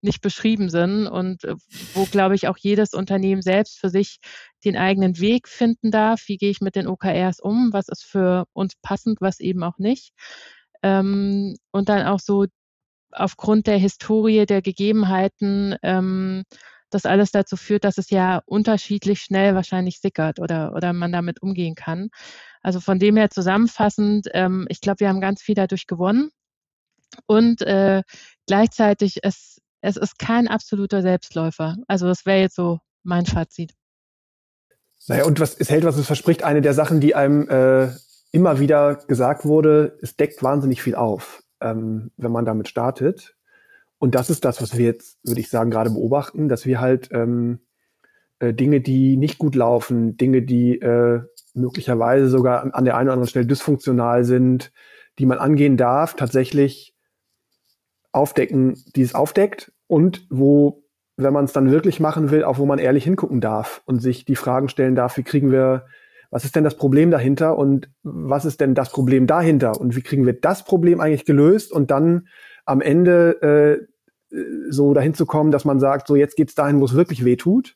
nicht 0.00 0.20
beschrieben 0.20 0.70
sind 0.70 1.06
und 1.06 1.44
äh, 1.44 1.54
wo, 1.94 2.04
glaube 2.04 2.34
ich, 2.34 2.48
auch 2.48 2.56
jedes 2.56 2.94
Unternehmen 2.94 3.42
selbst 3.42 3.78
für 3.78 3.90
sich 3.90 4.18
den 4.64 4.76
eigenen 4.76 5.18
Weg 5.18 5.48
finden 5.48 5.90
darf. 5.90 6.22
Wie 6.28 6.36
gehe 6.36 6.50
ich 6.50 6.60
mit 6.60 6.76
den 6.76 6.86
OKRs 6.86 7.40
um? 7.40 7.72
Was 7.72 7.88
ist 7.88 8.04
für 8.04 8.44
uns 8.52 8.74
passend, 8.80 9.20
was 9.20 9.40
eben 9.40 9.62
auch 9.64 9.78
nicht? 9.78 10.12
Ähm, 10.82 11.56
und 11.72 11.88
dann 11.88 12.06
auch 12.06 12.20
so 12.20 12.46
aufgrund 13.12 13.66
der 13.66 13.78
Historie, 13.78 14.46
der 14.46 14.62
Gegebenheiten, 14.62 15.76
ähm, 15.82 16.44
das 16.90 17.04
alles 17.04 17.32
dazu 17.32 17.56
führt, 17.56 17.84
dass 17.84 17.98
es 17.98 18.10
ja 18.10 18.40
unterschiedlich 18.46 19.20
schnell 19.20 19.54
wahrscheinlich 19.54 20.00
sickert 20.00 20.40
oder, 20.40 20.74
oder 20.74 20.92
man 20.92 21.12
damit 21.12 21.42
umgehen 21.42 21.74
kann. 21.74 22.08
Also 22.62 22.80
von 22.80 22.98
dem 22.98 23.16
her 23.16 23.30
zusammenfassend, 23.30 24.28
ähm, 24.32 24.66
ich 24.70 24.80
glaube, 24.80 25.00
wir 25.00 25.08
haben 25.08 25.20
ganz 25.20 25.42
viel 25.42 25.54
dadurch 25.54 25.86
gewonnen. 25.86 26.30
Und 27.26 27.62
äh, 27.62 28.02
gleichzeitig, 28.46 29.18
es, 29.22 29.60
es 29.80 29.96
ist 29.96 30.18
kein 30.18 30.48
absoluter 30.48 31.02
Selbstläufer. 31.02 31.76
Also 31.86 32.06
das 32.06 32.26
wäre 32.26 32.40
jetzt 32.40 32.56
so 32.56 32.78
mein 33.02 33.26
Fazit. 33.26 33.72
Naja, 35.06 35.24
und 35.24 35.40
was 35.40 35.56
es 35.58 35.70
hält, 35.70 35.84
was 35.84 35.96
es 35.96 36.06
verspricht, 36.06 36.42
eine 36.42 36.60
der 36.60 36.74
Sachen, 36.74 37.00
die 37.00 37.14
einem 37.14 37.48
äh, 37.48 37.88
immer 38.32 38.60
wieder 38.60 38.96
gesagt 38.96 39.44
wurde, 39.44 39.96
es 40.02 40.16
deckt 40.16 40.42
wahnsinnig 40.42 40.82
viel 40.82 40.94
auf, 40.94 41.42
ähm, 41.60 42.10
wenn 42.16 42.32
man 42.32 42.44
damit 42.44 42.68
startet. 42.68 43.36
Und 43.98 44.14
das 44.14 44.30
ist 44.30 44.44
das, 44.44 44.60
was 44.60 44.76
wir 44.76 44.84
jetzt, 44.84 45.18
würde 45.24 45.40
ich 45.40 45.48
sagen, 45.48 45.70
gerade 45.70 45.90
beobachten, 45.90 46.48
dass 46.48 46.66
wir 46.66 46.80
halt 46.80 47.08
ähm, 47.12 47.60
äh, 48.38 48.52
Dinge, 48.52 48.80
die 48.80 49.16
nicht 49.16 49.38
gut 49.38 49.54
laufen, 49.54 50.16
Dinge, 50.16 50.42
die 50.42 50.78
äh, 50.78 51.22
möglicherweise 51.54 52.28
sogar 52.28 52.74
an 52.74 52.84
der 52.84 52.96
einen 52.96 53.08
oder 53.08 53.14
anderen 53.14 53.28
Stelle 53.28 53.46
dysfunktional 53.46 54.24
sind, 54.24 54.72
die 55.18 55.26
man 55.26 55.38
angehen 55.38 55.76
darf, 55.76 56.14
tatsächlich 56.14 56.94
aufdecken, 58.12 58.82
die 58.96 59.02
es 59.02 59.14
aufdeckt 59.14 59.72
und 59.86 60.26
wo 60.30 60.82
wenn 61.18 61.32
man 61.32 61.44
es 61.44 61.52
dann 61.52 61.70
wirklich 61.70 61.98
machen 61.98 62.30
will, 62.30 62.44
auch 62.44 62.58
wo 62.58 62.64
man 62.64 62.78
ehrlich 62.78 63.04
hingucken 63.04 63.40
darf 63.40 63.82
und 63.86 64.00
sich 64.00 64.24
die 64.24 64.36
Fragen 64.36 64.68
stellen 64.68 64.94
darf, 64.94 65.16
wie 65.16 65.24
kriegen 65.24 65.50
wir, 65.50 65.86
was 66.30 66.44
ist 66.44 66.54
denn 66.54 66.62
das 66.62 66.76
Problem 66.76 67.10
dahinter 67.10 67.58
und 67.58 67.90
was 68.04 68.44
ist 68.44 68.60
denn 68.60 68.76
das 68.76 68.90
Problem 68.90 69.26
dahinter 69.26 69.80
und 69.80 69.96
wie 69.96 70.02
kriegen 70.02 70.26
wir 70.26 70.32
das 70.32 70.64
Problem 70.64 71.00
eigentlich 71.00 71.24
gelöst 71.24 71.72
und 71.72 71.90
dann 71.90 72.28
am 72.64 72.80
Ende 72.80 73.88
äh, 74.30 74.34
so 74.70 74.94
dahin 74.94 75.14
zu 75.14 75.26
kommen, 75.26 75.50
dass 75.50 75.64
man 75.64 75.80
sagt, 75.80 76.06
so 76.06 76.14
jetzt 76.14 76.36
geht's 76.36 76.54
dahin, 76.54 76.80
wo 76.80 76.84
es 76.84 76.94
wirklich 76.94 77.24
weh 77.24 77.36
tut. 77.36 77.74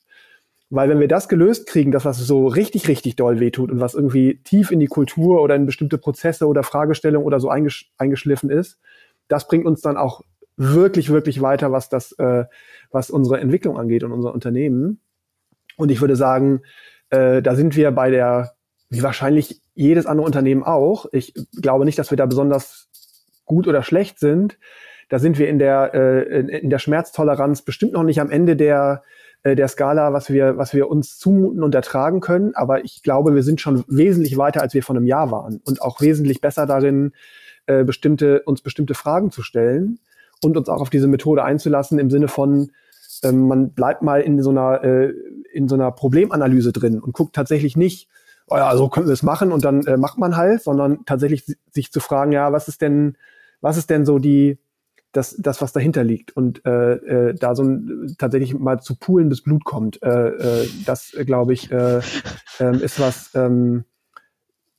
Weil 0.69 0.89
wenn 0.89 0.99
wir 0.99 1.09
das 1.09 1.27
gelöst 1.27 1.67
kriegen, 1.67 1.91
das, 1.91 2.05
was 2.05 2.17
so 2.19 2.47
richtig, 2.47 2.87
richtig 2.87 3.15
doll 3.15 3.39
wehtut 3.39 3.71
und 3.71 3.79
was 3.79 3.93
irgendwie 3.93 4.41
tief 4.43 4.71
in 4.71 4.79
die 4.79 4.87
Kultur 4.87 5.41
oder 5.41 5.55
in 5.55 5.65
bestimmte 5.65 5.97
Prozesse 5.97 6.47
oder 6.47 6.63
Fragestellungen 6.63 7.27
oder 7.27 7.39
so 7.39 7.49
eingesch 7.49 7.91
eingeschliffen 7.97 8.49
ist, 8.49 8.79
das 9.27 9.47
bringt 9.47 9.65
uns 9.65 9.81
dann 9.81 9.97
auch 9.97 10.21
wirklich, 10.57 11.09
wirklich 11.09 11.41
weiter, 11.41 11.71
was 11.71 11.89
das, 11.89 12.11
äh, 12.13 12.45
was 12.91 13.09
unsere 13.09 13.39
Entwicklung 13.39 13.77
angeht 13.77 14.03
und 14.03 14.11
unser 14.11 14.33
Unternehmen. 14.33 14.99
Und 15.77 15.89
ich 15.89 16.01
würde 16.01 16.15
sagen, 16.15 16.61
äh, 17.09 17.41
da 17.41 17.55
sind 17.55 17.75
wir 17.75 17.91
bei 17.91 18.11
der, 18.11 18.53
wie 18.89 19.03
wahrscheinlich 19.03 19.61
jedes 19.73 20.05
andere 20.05 20.25
Unternehmen 20.25 20.63
auch. 20.63 21.07
Ich 21.11 21.33
glaube 21.59 21.85
nicht, 21.85 21.97
dass 21.97 22.11
wir 22.11 22.17
da 22.17 22.25
besonders 22.25 22.89
gut 23.45 23.67
oder 23.67 23.83
schlecht 23.83 24.19
sind. 24.19 24.59
Da 25.09 25.19
sind 25.19 25.37
wir 25.37 25.49
in 25.49 25.59
der, 25.59 25.93
äh, 25.93 26.39
in, 26.39 26.49
in 26.49 26.69
der 26.69 26.79
Schmerztoleranz 26.79 27.63
bestimmt 27.63 27.93
noch 27.93 28.03
nicht 28.03 28.21
am 28.21 28.29
Ende 28.29 28.55
der, 28.55 29.03
äh, 29.43 29.55
der 29.55 29.67
Skala, 29.67 30.13
was 30.13 30.31
wir, 30.31 30.57
was 30.57 30.73
wir 30.73 30.89
uns 30.89 31.17
zumuten 31.17 31.63
und 31.63 31.75
ertragen 31.75 32.21
können. 32.21 32.55
Aber 32.55 32.83
ich 32.83 33.03
glaube, 33.03 33.35
wir 33.35 33.43
sind 33.43 33.61
schon 33.61 33.83
wesentlich 33.87 34.37
weiter, 34.37 34.61
als 34.61 34.73
wir 34.73 34.83
vor 34.83 34.95
einem 34.95 35.05
Jahr 35.05 35.31
waren 35.31 35.61
und 35.65 35.81
auch 35.81 36.01
wesentlich 36.01 36.41
besser 36.41 36.65
darin, 36.65 37.13
äh, 37.67 37.83
bestimmte, 37.83 38.41
uns 38.43 38.61
bestimmte 38.61 38.93
Fragen 38.93 39.31
zu 39.31 39.41
stellen 39.41 39.99
und 40.43 40.57
uns 40.57 40.69
auch 40.69 40.81
auf 40.81 40.89
diese 40.89 41.07
Methode 41.07 41.43
einzulassen 41.43 41.99
im 41.99 42.09
Sinne 42.09 42.27
von, 42.27 42.71
ähm, 43.23 43.47
man 43.47 43.73
bleibt 43.73 44.01
mal 44.01 44.21
in 44.21 44.41
so 44.41 44.49
einer, 44.49 44.83
äh, 44.83 45.13
in 45.53 45.67
so 45.67 45.75
einer 45.75 45.91
Problemanalyse 45.91 46.71
drin 46.71 46.99
und 46.99 47.13
guckt 47.13 47.35
tatsächlich 47.35 47.77
nicht, 47.77 48.09
oh 48.47 48.57
ja, 48.57 48.75
so 48.75 48.89
können 48.89 49.07
wir 49.07 49.13
es 49.13 49.23
machen 49.23 49.51
und 49.51 49.63
dann 49.63 49.85
äh, 49.85 49.97
macht 49.97 50.17
man 50.17 50.35
halt, 50.35 50.61
sondern 50.61 51.05
tatsächlich 51.05 51.45
sich 51.71 51.91
zu 51.91 51.99
fragen, 51.99 52.31
ja, 52.31 52.51
was 52.51 52.67
ist 52.67 52.81
denn, 52.81 53.17
was 53.61 53.77
ist 53.77 53.89
denn 53.89 54.05
so 54.05 54.19
die, 54.19 54.59
das, 55.11 55.35
das 55.37 55.61
was 55.61 55.71
dahinter 55.71 56.03
liegt? 56.03 56.35
Und 56.35 56.65
äh, 56.65 56.93
äh, 57.29 57.33
da 57.35 57.55
so 57.55 57.63
ein, 57.63 58.15
tatsächlich 58.17 58.53
mal 58.53 58.81
zu 58.81 58.95
Poolen 58.95 59.29
bis 59.29 59.41
Blut 59.41 59.63
kommt, 59.63 60.01
äh, 60.03 60.29
äh, 60.29 60.69
das 60.85 61.13
äh, 61.13 61.23
glaube 61.23 61.53
ich 61.53 61.71
äh, 61.71 61.99
äh, 62.59 62.77
ist 62.83 62.99
was, 62.99 63.31
ähm, 63.35 63.85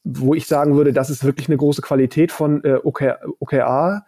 wo 0.04 0.34
ich 0.34 0.46
sagen 0.46 0.76
würde, 0.76 0.92
das 0.92 1.10
ist 1.10 1.24
wirklich 1.24 1.48
eine 1.48 1.56
große 1.56 1.82
Qualität 1.82 2.30
von 2.30 2.62
äh, 2.62 2.78
OKR, 2.82 3.18
OKR 3.40 4.04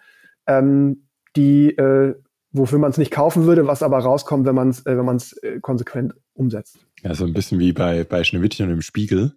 ähm, 0.46 1.09
die, 1.35 1.70
äh, 1.76 2.14
wofür 2.52 2.78
man 2.78 2.90
es 2.90 2.98
nicht 2.98 3.11
kaufen 3.11 3.44
würde, 3.44 3.66
was 3.66 3.82
aber 3.82 3.98
rauskommt, 3.98 4.46
wenn 4.46 4.54
man 4.54 4.70
es 4.70 4.85
äh, 4.87 4.96
wenn 4.96 5.04
man 5.04 5.16
es 5.16 5.32
äh, 5.42 5.61
konsequent 5.61 6.14
umsetzt. 6.35 6.78
Ja, 7.02 7.14
so 7.14 7.24
ein 7.24 7.32
bisschen 7.32 7.59
wie 7.59 7.72
bei, 7.72 8.04
bei 8.04 8.24
Schneewittchen 8.24 8.70
im 8.70 8.82
Spiegel. 8.82 9.37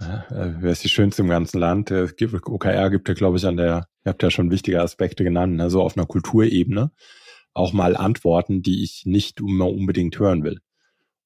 Ja, 0.00 0.24
äh, 0.30 0.54
wer 0.60 0.72
ist 0.72 0.84
die 0.84 0.88
schönste 0.88 1.22
im 1.22 1.28
ganzen 1.28 1.58
Land? 1.58 1.90
Der 1.90 2.08
OKR 2.20 2.90
gibt 2.90 3.08
ja, 3.08 3.14
glaube 3.14 3.38
ich, 3.38 3.46
an 3.46 3.56
der, 3.56 3.88
ihr 4.04 4.10
habt 4.10 4.22
ja 4.22 4.30
schon 4.30 4.50
wichtige 4.50 4.82
Aspekte 4.82 5.24
genannt, 5.24 5.56
ne, 5.56 5.70
so 5.70 5.82
auf 5.82 5.96
einer 5.96 6.06
Kulturebene 6.06 6.90
auch 7.56 7.72
mal 7.72 7.96
Antworten, 7.96 8.62
die 8.62 8.84
ich 8.84 9.04
nicht 9.06 9.40
immer 9.40 9.68
unbedingt 9.68 10.18
hören 10.18 10.44
will. 10.44 10.60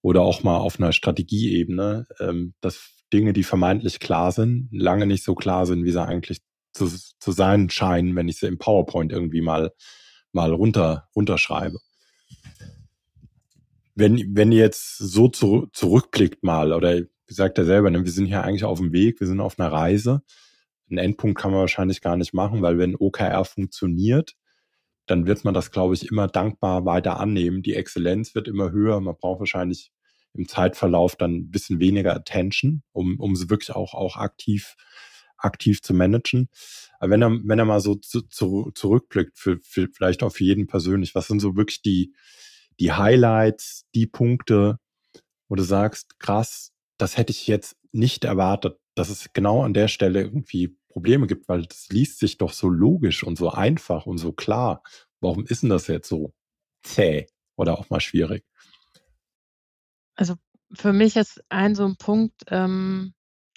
Oder 0.00 0.22
auch 0.22 0.44
mal 0.44 0.58
auf 0.58 0.78
einer 0.78 0.92
Strategieebene, 0.92 2.06
ähm, 2.20 2.54
dass 2.60 2.99
Dinge, 3.12 3.32
die 3.32 3.44
vermeintlich 3.44 4.00
klar 4.00 4.32
sind, 4.32 4.68
lange 4.72 5.06
nicht 5.06 5.24
so 5.24 5.34
klar 5.34 5.66
sind, 5.66 5.84
wie 5.84 5.92
sie 5.92 6.04
eigentlich 6.04 6.40
zu, 6.72 6.88
zu 6.88 7.32
sein 7.32 7.70
scheinen, 7.70 8.14
wenn 8.16 8.28
ich 8.28 8.38
sie 8.38 8.46
im 8.46 8.58
PowerPoint 8.58 9.12
irgendwie 9.12 9.40
mal, 9.40 9.72
mal 10.32 10.52
runter, 10.52 11.08
runterschreibe. 11.14 11.78
Wenn, 13.94 14.36
wenn 14.36 14.52
ihr 14.52 14.60
jetzt 14.60 14.98
so 14.98 15.28
zu, 15.28 15.68
zurückblickt 15.72 16.42
mal, 16.42 16.72
oder 16.72 17.00
wie 17.00 17.34
sagt 17.34 17.58
er 17.58 17.64
selber, 17.64 17.90
ne, 17.90 18.04
wir 18.04 18.12
sind 18.12 18.26
hier 18.26 18.42
eigentlich 18.42 18.64
auf 18.64 18.78
dem 18.78 18.92
Weg, 18.92 19.20
wir 19.20 19.26
sind 19.26 19.40
auf 19.40 19.58
einer 19.58 19.70
Reise. 19.70 20.22
Einen 20.88 20.98
Endpunkt 20.98 21.38
kann 21.38 21.50
man 21.50 21.60
wahrscheinlich 21.60 22.00
gar 22.00 22.16
nicht 22.16 22.32
machen, 22.32 22.62
weil 22.62 22.78
wenn 22.78 22.96
OKR 22.96 23.44
funktioniert, 23.44 24.36
dann 25.06 25.26
wird 25.26 25.44
man 25.44 25.54
das, 25.54 25.70
glaube 25.70 25.94
ich, 25.94 26.08
immer 26.08 26.28
dankbar 26.28 26.84
weiter 26.84 27.18
annehmen. 27.18 27.62
Die 27.62 27.74
Exzellenz 27.74 28.34
wird 28.34 28.48
immer 28.48 28.70
höher. 28.70 29.00
Man 29.00 29.16
braucht 29.16 29.40
wahrscheinlich 29.40 29.92
im 30.34 30.48
Zeitverlauf 30.48 31.16
dann 31.16 31.34
ein 31.34 31.50
bisschen 31.50 31.80
weniger 31.80 32.14
Attention, 32.14 32.82
um, 32.92 33.18
um 33.18 33.36
sie 33.36 33.50
wirklich 33.50 33.74
auch, 33.74 33.94
auch 33.94 34.16
aktiv 34.16 34.76
aktiv 35.42 35.82
zu 35.82 35.94
managen. 35.94 36.48
Aber 36.98 37.12
wenn 37.12 37.22
er, 37.22 37.30
wenn 37.44 37.58
er 37.58 37.64
mal 37.64 37.80
so 37.80 37.94
zu, 37.94 38.22
zu, 38.22 38.70
zurückblickt, 38.74 39.38
für, 39.38 39.58
für, 39.62 39.88
vielleicht 39.92 40.22
auch 40.22 40.32
für 40.32 40.44
jeden 40.44 40.66
persönlich, 40.66 41.14
was 41.14 41.28
sind 41.28 41.40
so 41.40 41.56
wirklich 41.56 41.82
die, 41.82 42.14
die 42.78 42.92
Highlights, 42.92 43.86
die 43.94 44.06
Punkte, 44.06 44.78
wo 45.48 45.54
du 45.54 45.62
sagst, 45.62 46.18
krass, 46.18 46.72
das 46.98 47.16
hätte 47.16 47.32
ich 47.32 47.46
jetzt 47.46 47.76
nicht 47.92 48.24
erwartet, 48.24 48.78
dass 48.94 49.08
es 49.08 49.32
genau 49.32 49.62
an 49.62 49.74
der 49.74 49.88
Stelle 49.88 50.22
irgendwie 50.22 50.76
Probleme 50.88 51.26
gibt, 51.26 51.48
weil 51.48 51.62
das 51.62 51.88
liest 51.88 52.18
sich 52.18 52.36
doch 52.36 52.52
so 52.52 52.68
logisch 52.68 53.24
und 53.24 53.38
so 53.38 53.50
einfach 53.50 54.06
und 54.06 54.18
so 54.18 54.32
klar. 54.32 54.82
Warum 55.20 55.46
ist 55.46 55.62
denn 55.62 55.70
das 55.70 55.86
jetzt 55.86 56.08
so 56.08 56.34
zäh 56.82 57.26
oder 57.56 57.78
auch 57.78 57.90
mal 57.90 58.00
schwierig? 58.00 58.44
Also 60.20 60.34
für 60.72 60.92
mich 60.92 61.16
ist 61.16 61.42
ein 61.48 61.74
so 61.74 61.86
ein 61.86 61.96
Punkt, 61.96 62.42
ähm, 62.48 63.14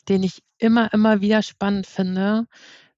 den 0.07 0.23
ich 0.23 0.41
immer, 0.59 0.93
immer 0.93 1.19
wieder 1.21 1.41
spannend 1.43 1.87
finde. 1.87 2.47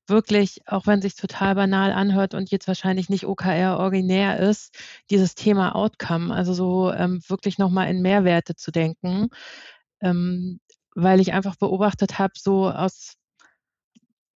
Wirklich, 0.07 0.61
auch 0.67 0.85
wenn 0.85 1.01
sich 1.01 1.15
total 1.15 1.55
banal 1.55 1.91
anhört 1.91 2.35
und 2.35 2.51
jetzt 2.51 2.67
wahrscheinlich 2.67 3.09
nicht 3.09 3.25
OKR 3.25 3.79
originär 3.79 4.39
ist, 4.39 4.77
dieses 5.09 5.33
Thema 5.33 5.75
Outcome, 5.75 6.33
also 6.33 6.53
so 6.53 6.91
ähm, 6.93 7.21
wirklich 7.27 7.57
nochmal 7.57 7.89
in 7.89 8.03
Mehrwerte 8.03 8.55
zu 8.55 8.71
denken, 8.71 9.29
ähm, 10.01 10.59
weil 10.95 11.19
ich 11.19 11.33
einfach 11.33 11.55
beobachtet 11.55 12.19
habe, 12.19 12.33
so 12.37 12.69
aus 12.69 13.15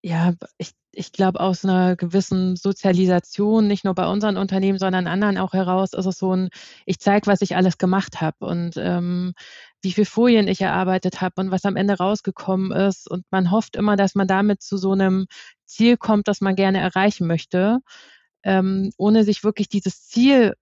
ja, 0.01 0.33
ich, 0.57 0.71
ich 0.91 1.11
glaube, 1.11 1.39
aus 1.39 1.65
einer 1.65 1.95
gewissen 1.95 2.55
Sozialisation, 2.55 3.67
nicht 3.67 3.83
nur 3.83 3.95
bei 3.95 4.07
unseren 4.07 4.37
Unternehmen, 4.37 4.79
sondern 4.79 5.07
anderen 5.07 5.37
auch 5.37 5.53
heraus, 5.53 5.93
ist 5.93 6.05
es 6.05 6.17
so 6.17 6.35
ein, 6.35 6.49
ich 6.85 6.99
zeige, 6.99 7.27
was 7.27 7.41
ich 7.41 7.55
alles 7.55 7.77
gemacht 7.77 8.21
habe 8.21 8.45
und 8.45 8.77
ähm, 8.77 9.33
wie 9.81 9.91
viel 9.91 10.05
Folien 10.05 10.47
ich 10.47 10.61
erarbeitet 10.61 11.21
habe 11.21 11.41
und 11.41 11.51
was 11.51 11.65
am 11.65 11.75
Ende 11.75 11.97
rausgekommen 11.97 12.71
ist. 12.71 13.09
Und 13.09 13.25
man 13.31 13.51
hofft 13.51 13.75
immer, 13.75 13.95
dass 13.97 14.15
man 14.15 14.27
damit 14.27 14.61
zu 14.61 14.77
so 14.77 14.93
einem 14.93 15.27
Ziel 15.65 15.97
kommt, 15.97 16.27
das 16.27 16.41
man 16.41 16.55
gerne 16.55 16.79
erreichen 16.79 17.27
möchte, 17.27 17.79
ähm, 18.43 18.91
ohne 18.97 19.23
sich 19.23 19.43
wirklich 19.43 19.69
dieses 19.69 20.07
Ziel 20.07 20.55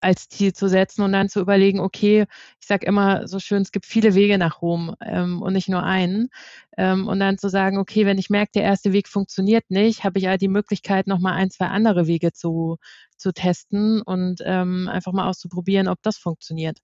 als 0.00 0.28
Ziel 0.28 0.52
zu 0.52 0.68
setzen 0.68 1.02
und 1.02 1.12
dann 1.12 1.28
zu 1.28 1.40
überlegen, 1.40 1.80
okay, 1.80 2.26
ich 2.60 2.66
sage 2.66 2.86
immer 2.86 3.28
so 3.28 3.38
schön, 3.38 3.62
es 3.62 3.72
gibt 3.72 3.86
viele 3.86 4.14
Wege 4.14 4.38
nach 4.38 4.62
Rom 4.62 4.94
ähm, 5.00 5.42
und 5.42 5.52
nicht 5.52 5.68
nur 5.68 5.82
einen. 5.82 6.28
Ähm, 6.76 7.08
und 7.08 7.20
dann 7.20 7.38
zu 7.38 7.48
sagen, 7.48 7.78
okay, 7.78 8.06
wenn 8.06 8.18
ich 8.18 8.30
merke, 8.30 8.52
der 8.54 8.62
erste 8.62 8.92
Weg 8.92 9.08
funktioniert 9.08 9.70
nicht, 9.70 10.04
habe 10.04 10.18
ich 10.18 10.24
ja 10.24 10.36
die 10.36 10.48
Möglichkeit, 10.48 11.06
nochmal 11.06 11.34
ein, 11.34 11.50
zwei 11.50 11.66
andere 11.66 12.06
Wege 12.06 12.32
zu, 12.32 12.78
zu 13.16 13.32
testen 13.32 14.02
und 14.02 14.40
ähm, 14.44 14.88
einfach 14.88 15.12
mal 15.12 15.28
auszuprobieren, 15.28 15.88
ob 15.88 16.02
das 16.02 16.16
funktioniert. 16.16 16.78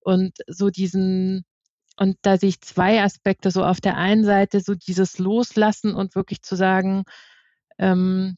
Und 0.00 0.38
so 0.46 0.70
diesen, 0.70 1.44
und 1.96 2.16
da 2.22 2.38
sehe 2.38 2.50
ich 2.50 2.60
zwei 2.60 3.02
Aspekte. 3.02 3.50
So 3.50 3.64
auf 3.64 3.80
der 3.80 3.96
einen 3.96 4.24
Seite 4.24 4.60
so 4.60 4.74
dieses 4.74 5.18
Loslassen 5.18 5.94
und 5.94 6.14
wirklich 6.14 6.42
zu 6.42 6.56
sagen, 6.56 7.04
ähm, 7.78 8.36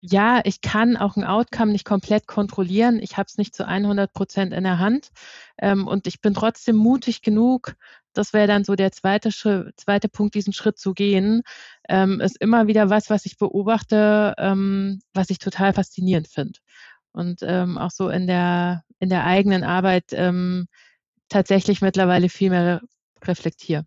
ja, 0.00 0.40
ich 0.44 0.60
kann 0.60 0.96
auch 0.96 1.16
ein 1.16 1.24
Outcome 1.24 1.72
nicht 1.72 1.84
komplett 1.84 2.26
kontrollieren. 2.26 3.00
Ich 3.00 3.16
habe 3.16 3.26
es 3.28 3.38
nicht 3.38 3.54
zu 3.54 3.66
100 3.66 4.12
Prozent 4.12 4.52
in 4.52 4.64
der 4.64 4.78
Hand. 4.78 5.10
Ähm, 5.58 5.86
und 5.86 6.06
ich 6.06 6.20
bin 6.20 6.34
trotzdem 6.34 6.76
mutig 6.76 7.22
genug, 7.22 7.74
das 8.12 8.32
wäre 8.32 8.46
dann 8.46 8.64
so 8.64 8.76
der 8.76 8.92
zweite, 8.92 9.30
zweite 9.30 10.08
Punkt, 10.08 10.34
diesen 10.34 10.52
Schritt 10.52 10.78
zu 10.78 10.94
gehen, 10.94 11.42
ähm, 11.88 12.20
ist 12.20 12.40
immer 12.40 12.66
wieder 12.66 12.88
was, 12.88 13.10
was 13.10 13.26
ich 13.26 13.36
beobachte, 13.36 14.34
ähm, 14.38 15.00
was 15.12 15.30
ich 15.30 15.38
total 15.38 15.72
faszinierend 15.72 16.28
finde. 16.28 16.58
Und 17.12 17.40
ähm, 17.42 17.78
auch 17.78 17.90
so 17.90 18.08
in 18.08 18.26
der, 18.26 18.84
in 18.98 19.08
der 19.08 19.24
eigenen 19.24 19.64
Arbeit 19.64 20.12
ähm, 20.12 20.66
tatsächlich 21.28 21.82
mittlerweile 21.82 22.28
viel 22.28 22.50
mehr 22.50 22.80
reflektiere. 23.22 23.84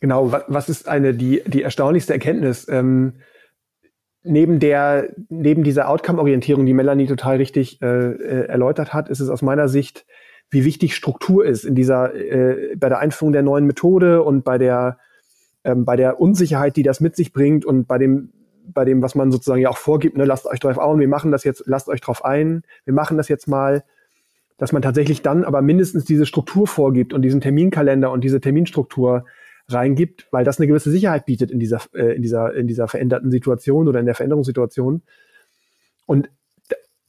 Genau, 0.00 0.32
was 0.32 0.68
ist 0.68 0.88
eine, 0.88 1.14
die, 1.14 1.42
die 1.46 1.62
erstaunlichste 1.62 2.12
Erkenntnis? 2.12 2.68
Ähm, 2.68 3.20
neben 4.24 4.58
der, 4.58 5.10
neben 5.28 5.62
dieser 5.62 5.88
Outcome-Orientierung, 5.88 6.66
die 6.66 6.74
Melanie 6.74 7.06
total 7.06 7.36
richtig 7.36 7.80
äh, 7.82 7.86
äh, 7.86 8.46
erläutert 8.46 8.92
hat, 8.92 9.08
ist 9.08 9.20
es 9.20 9.28
aus 9.28 9.42
meiner 9.42 9.68
Sicht, 9.68 10.06
wie 10.50 10.64
wichtig 10.64 10.96
Struktur 10.96 11.44
ist 11.44 11.64
in 11.64 11.74
dieser, 11.74 12.14
äh, 12.14 12.74
bei 12.76 12.88
der 12.88 12.98
Einführung 12.98 13.32
der 13.32 13.42
neuen 13.42 13.66
Methode 13.66 14.22
und 14.22 14.42
bei 14.42 14.56
der, 14.56 14.98
ähm, 15.62 15.84
bei 15.84 15.96
der 15.96 16.20
Unsicherheit, 16.20 16.76
die 16.76 16.82
das 16.82 17.00
mit 17.00 17.16
sich 17.16 17.32
bringt 17.32 17.64
und 17.66 17.86
bei 17.86 17.98
dem, 17.98 18.32
bei 18.66 18.86
dem, 18.86 19.02
was 19.02 19.14
man 19.14 19.30
sozusagen 19.30 19.60
ja 19.60 19.68
auch 19.68 19.76
vorgibt, 19.76 20.16
ne, 20.16 20.24
lasst 20.24 20.46
euch 20.46 20.58
drauf 20.58 20.78
ein, 20.78 20.98
wir 20.98 21.08
machen 21.08 21.30
das 21.30 21.44
jetzt, 21.44 21.64
lasst 21.66 21.88
euch 21.88 22.00
drauf 22.00 22.24
ein, 22.24 22.62
wir 22.86 22.94
machen 22.94 23.18
das 23.18 23.28
jetzt 23.28 23.46
mal, 23.46 23.84
dass 24.56 24.72
man 24.72 24.80
tatsächlich 24.80 25.20
dann 25.20 25.44
aber 25.44 25.60
mindestens 25.60 26.06
diese 26.06 26.24
Struktur 26.24 26.66
vorgibt 26.66 27.12
und 27.12 27.22
diesen 27.22 27.42
Terminkalender 27.42 28.10
und 28.10 28.24
diese 28.24 28.40
Terminstruktur 28.40 29.26
reingibt, 29.68 30.26
weil 30.30 30.44
das 30.44 30.58
eine 30.58 30.66
gewisse 30.66 30.90
Sicherheit 30.90 31.26
bietet 31.26 31.50
in 31.50 31.58
dieser, 31.58 31.80
äh, 31.94 32.14
in 32.14 32.22
dieser, 32.22 32.54
in 32.54 32.66
dieser 32.66 32.88
veränderten 32.88 33.30
Situation 33.30 33.88
oder 33.88 34.00
in 34.00 34.06
der 34.06 34.14
Veränderungssituation. 34.14 35.02
Und 36.06 36.30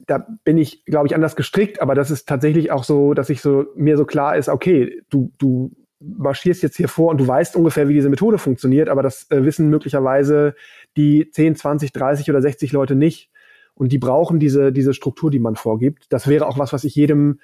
da 0.08 0.26
bin 0.44 0.58
ich, 0.58 0.86
glaube 0.86 1.08
ich, 1.08 1.16
anders 1.16 1.36
gestrickt, 1.36 1.82
aber 1.82 1.96
das 1.96 2.12
ist 2.12 2.28
tatsächlich 2.28 2.72
auch 2.72 2.84
so, 2.84 3.14
dass 3.14 3.30
ich 3.30 3.42
so 3.42 3.66
mir 3.76 3.98
so 3.98 4.06
klar 4.06 4.38
ist, 4.38 4.50
okay, 4.50 5.02
du, 5.10 5.32
du 5.38 5.72
marschierst 6.00 6.62
jetzt 6.64 6.78
hier 6.78 6.88
vor 6.88 7.12
und 7.12 7.18
du 7.20 7.28
weißt 7.28 7.56
ungefähr, 7.56 7.88
wie 7.88 7.94
diese 7.94 8.10
Methode 8.10 8.38
funktioniert, 8.38 8.90
aber 8.90 9.02
das 9.02 9.30
äh, 9.32 9.44
wissen 9.44 9.70
möglicherweise 9.70 10.56
die 10.98 11.30
10, 11.32 11.56
20, 11.56 11.92
30 11.92 12.30
oder 12.30 12.42
60 12.42 12.72
Leute 12.72 12.96
nicht. 12.96 13.32
Und 13.74 13.92
die 13.92 13.98
brauchen 13.98 14.40
diese, 14.40 14.72
diese 14.72 14.94
Struktur, 14.94 15.32
die 15.32 15.40
man 15.40 15.58
vorgibt. 15.58 16.06
Das 16.10 16.28
wäre 16.28 16.48
auch 16.48 16.58
was, 16.58 16.72
was 16.72 16.86
ich 16.86 16.96
jedem, 16.96 17.40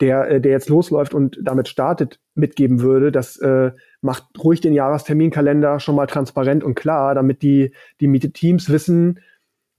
der, 0.00 0.30
äh, 0.30 0.40
der 0.40 0.52
jetzt 0.52 0.68
losläuft 0.68 1.12
und 1.12 1.38
damit 1.42 1.68
startet, 1.68 2.20
mitgeben 2.34 2.80
würde. 2.80 3.12
Das 3.12 3.36
äh, 3.38 3.72
macht 4.02 4.24
ruhig 4.42 4.60
den 4.60 4.74
Jahresterminkalender 4.74 5.80
schon 5.80 5.96
mal 5.96 6.06
transparent 6.06 6.62
und 6.62 6.74
klar, 6.74 7.14
damit 7.14 7.42
die, 7.42 7.72
die 8.00 8.18
Teams 8.32 8.68
wissen, 8.68 9.20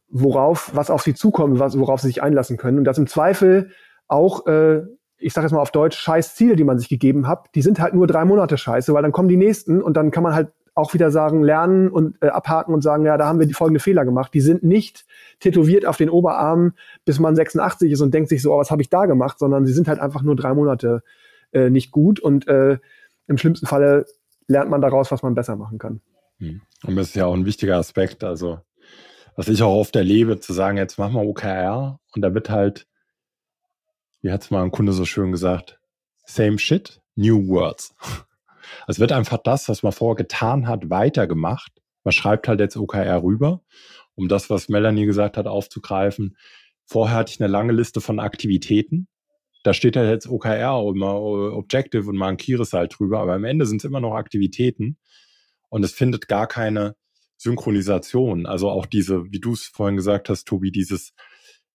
worauf, 0.09 0.71
was 0.73 0.89
auf 0.89 1.03
sie 1.03 1.13
zukommt, 1.13 1.59
was, 1.59 1.77
worauf 1.77 2.01
sie 2.01 2.07
sich 2.07 2.23
einlassen 2.23 2.57
können. 2.57 2.79
Und 2.79 2.86
das 2.86 2.97
im 2.97 3.07
Zweifel 3.07 3.71
auch 4.07 4.47
äh, 4.47 4.83
ich 5.23 5.33
sage 5.33 5.45
jetzt 5.45 5.53
mal 5.53 5.62
auf 5.62 5.71
Deutsch, 5.71 5.97
scheiß 5.97 6.36
Ziele, 6.36 6.55
die 6.55 6.63
man 6.63 6.77
sich 6.77 6.89
gegeben 6.89 7.27
hat, 7.27 7.47
die 7.55 7.62
sind 7.62 7.79
halt 7.79 7.93
nur 7.93 8.07
drei 8.07 8.25
Monate 8.25 8.57
scheiße, 8.57 8.93
weil 8.93 9.01
dann 9.01 9.13
kommen 9.13 9.29
die 9.29 9.38
nächsten 9.38 9.81
und 9.81 9.95
dann 9.95 10.12
kann 10.12 10.23
man 10.23 10.36
halt 10.36 10.49
auch 10.75 10.93
wieder 10.93 11.12
sagen, 11.12 11.43
lernen 11.43 11.89
und 11.89 12.17
äh, 12.21 12.27
abhaken 12.27 12.73
und 12.73 12.81
sagen, 12.81 13.05
ja, 13.05 13.15
da 13.17 13.27
haben 13.27 13.39
wir 13.39 13.45
die 13.45 13.53
folgende 13.53 13.79
Fehler 13.79 14.05
gemacht. 14.05 14.33
Die 14.33 14.41
sind 14.41 14.63
nicht 14.63 15.05
tätowiert 15.39 15.86
auf 15.86 15.97
den 15.97 16.09
Oberarm, 16.09 16.73
bis 17.05 17.19
man 17.19 17.36
86 17.36 17.91
ist 17.91 18.01
und 18.01 18.13
denkt 18.13 18.29
sich 18.29 18.41
so, 18.41 18.53
oh, 18.53 18.57
was 18.57 18.71
habe 18.71 18.81
ich 18.81 18.89
da 18.89 19.05
gemacht, 19.05 19.38
sondern 19.39 19.65
sie 19.65 19.73
sind 19.73 19.88
halt 19.88 19.99
einfach 19.99 20.23
nur 20.23 20.36
drei 20.36 20.53
Monate 20.53 21.03
äh, 21.51 21.69
nicht 21.69 21.91
gut 21.91 22.19
und 22.19 22.47
äh, 22.47 22.79
im 23.27 23.38
schlimmsten 23.38 23.65
Falle 23.65 24.05
lernt 24.47 24.69
man 24.69 24.81
daraus, 24.81 25.12
was 25.12 25.23
man 25.23 25.36
besser 25.36 25.55
machen 25.55 25.77
kann. 25.77 26.01
Hm. 26.39 26.62
Und 26.86 26.95
das 26.95 27.07
ist 27.07 27.15
ja 27.15 27.25
auch 27.25 27.33
ein 27.33 27.45
wichtiger 27.45 27.77
Aspekt, 27.77 28.23
also 28.23 28.59
was 29.36 29.47
ich 29.47 29.63
auch 29.63 29.75
oft 29.75 29.95
erlebe, 29.95 30.39
zu 30.39 30.53
sagen, 30.53 30.77
jetzt 30.77 30.99
machen 30.99 31.15
wir 31.15 31.23
OKR 31.23 31.99
und 32.13 32.21
da 32.21 32.33
wird 32.36 32.51
halt 32.51 32.88
wie 34.23 34.31
hat 34.31 34.41
es 34.41 34.51
mal 34.51 34.63
ein 34.63 34.71
Kunde 34.71 34.93
so 34.93 35.05
schön 35.05 35.31
gesagt, 35.31 35.79
same 36.25 36.57
shit, 36.57 37.01
new 37.15 37.47
words. 37.47 37.93
Es 38.88 38.99
wird 38.99 39.12
einfach 39.12 39.38
das, 39.38 39.67
was 39.67 39.83
man 39.83 39.91
vorher 39.91 40.15
getan 40.15 40.67
hat, 40.67 40.89
weitergemacht. 40.89 41.73
Man 42.03 42.13
schreibt 42.13 42.47
halt 42.47 42.62
jetzt 42.62 42.77
OKR 42.77 43.21
rüber, 43.21 43.62
um 44.15 44.29
das, 44.29 44.49
was 44.49 44.69
Melanie 44.69 45.05
gesagt 45.05 45.36
hat, 45.38 45.47
aufzugreifen. 45.47 46.38
Vorher 46.86 47.17
hatte 47.17 47.33
ich 47.33 47.41
eine 47.41 47.51
lange 47.51 47.73
Liste 47.73 48.01
von 48.01 48.19
Aktivitäten. 48.19 49.07
Da 49.63 49.73
steht 49.73 49.95
halt 49.95 50.10
jetzt 50.10 50.28
OKR 50.28 50.88
immer 50.89 51.21
Objective 51.21 52.10
und 52.10 52.17
markiere 52.17 52.63
es 52.63 52.73
halt 52.73 52.97
drüber, 52.97 53.19
aber 53.19 53.34
am 53.34 53.45
Ende 53.45 53.65
sind 53.65 53.78
es 53.78 53.86
immer 53.86 54.02
noch 54.02 54.15
Aktivitäten 54.15 54.97
und 55.69 55.84
es 55.84 55.93
findet 55.93 56.28
gar 56.28 56.47
keine 56.47 56.95
Synchronisation. 57.38 58.45
Also 58.45 58.69
auch 58.69 58.86
diese, 58.86 59.32
wie 59.32 59.39
du 59.39 59.54
es 59.54 59.63
vorhin 59.65 59.95
gesagt 59.95 60.30
hast, 60.30 60.45
Tobi, 60.45 60.71
dieses, 60.71 61.13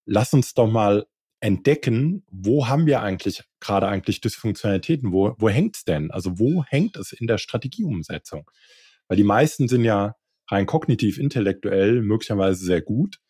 lass 0.04 0.32
uns 0.32 0.54
doch 0.54 0.70
mal 0.70 1.06
entdecken, 1.40 2.24
wo 2.30 2.66
haben 2.66 2.86
wir 2.86 3.02
eigentlich 3.02 3.44
gerade 3.60 3.86
eigentlich 3.88 4.20
Dysfunktionalitäten? 4.20 5.12
Wo, 5.12 5.34
wo 5.38 5.48
hängt 5.48 5.76
es 5.76 5.84
denn? 5.84 6.10
Also 6.10 6.38
wo 6.38 6.64
hängt 6.64 6.96
es 6.96 7.12
in 7.12 7.26
der 7.26 7.38
Strategieumsetzung? 7.38 8.50
Weil 9.06 9.16
die 9.16 9.24
meisten 9.24 9.68
sind 9.68 9.84
ja 9.84 10.16
rein 10.48 10.66
kognitiv, 10.66 11.18
intellektuell 11.18 12.02
möglicherweise 12.02 12.64
sehr 12.64 12.80
gut, 12.80 13.20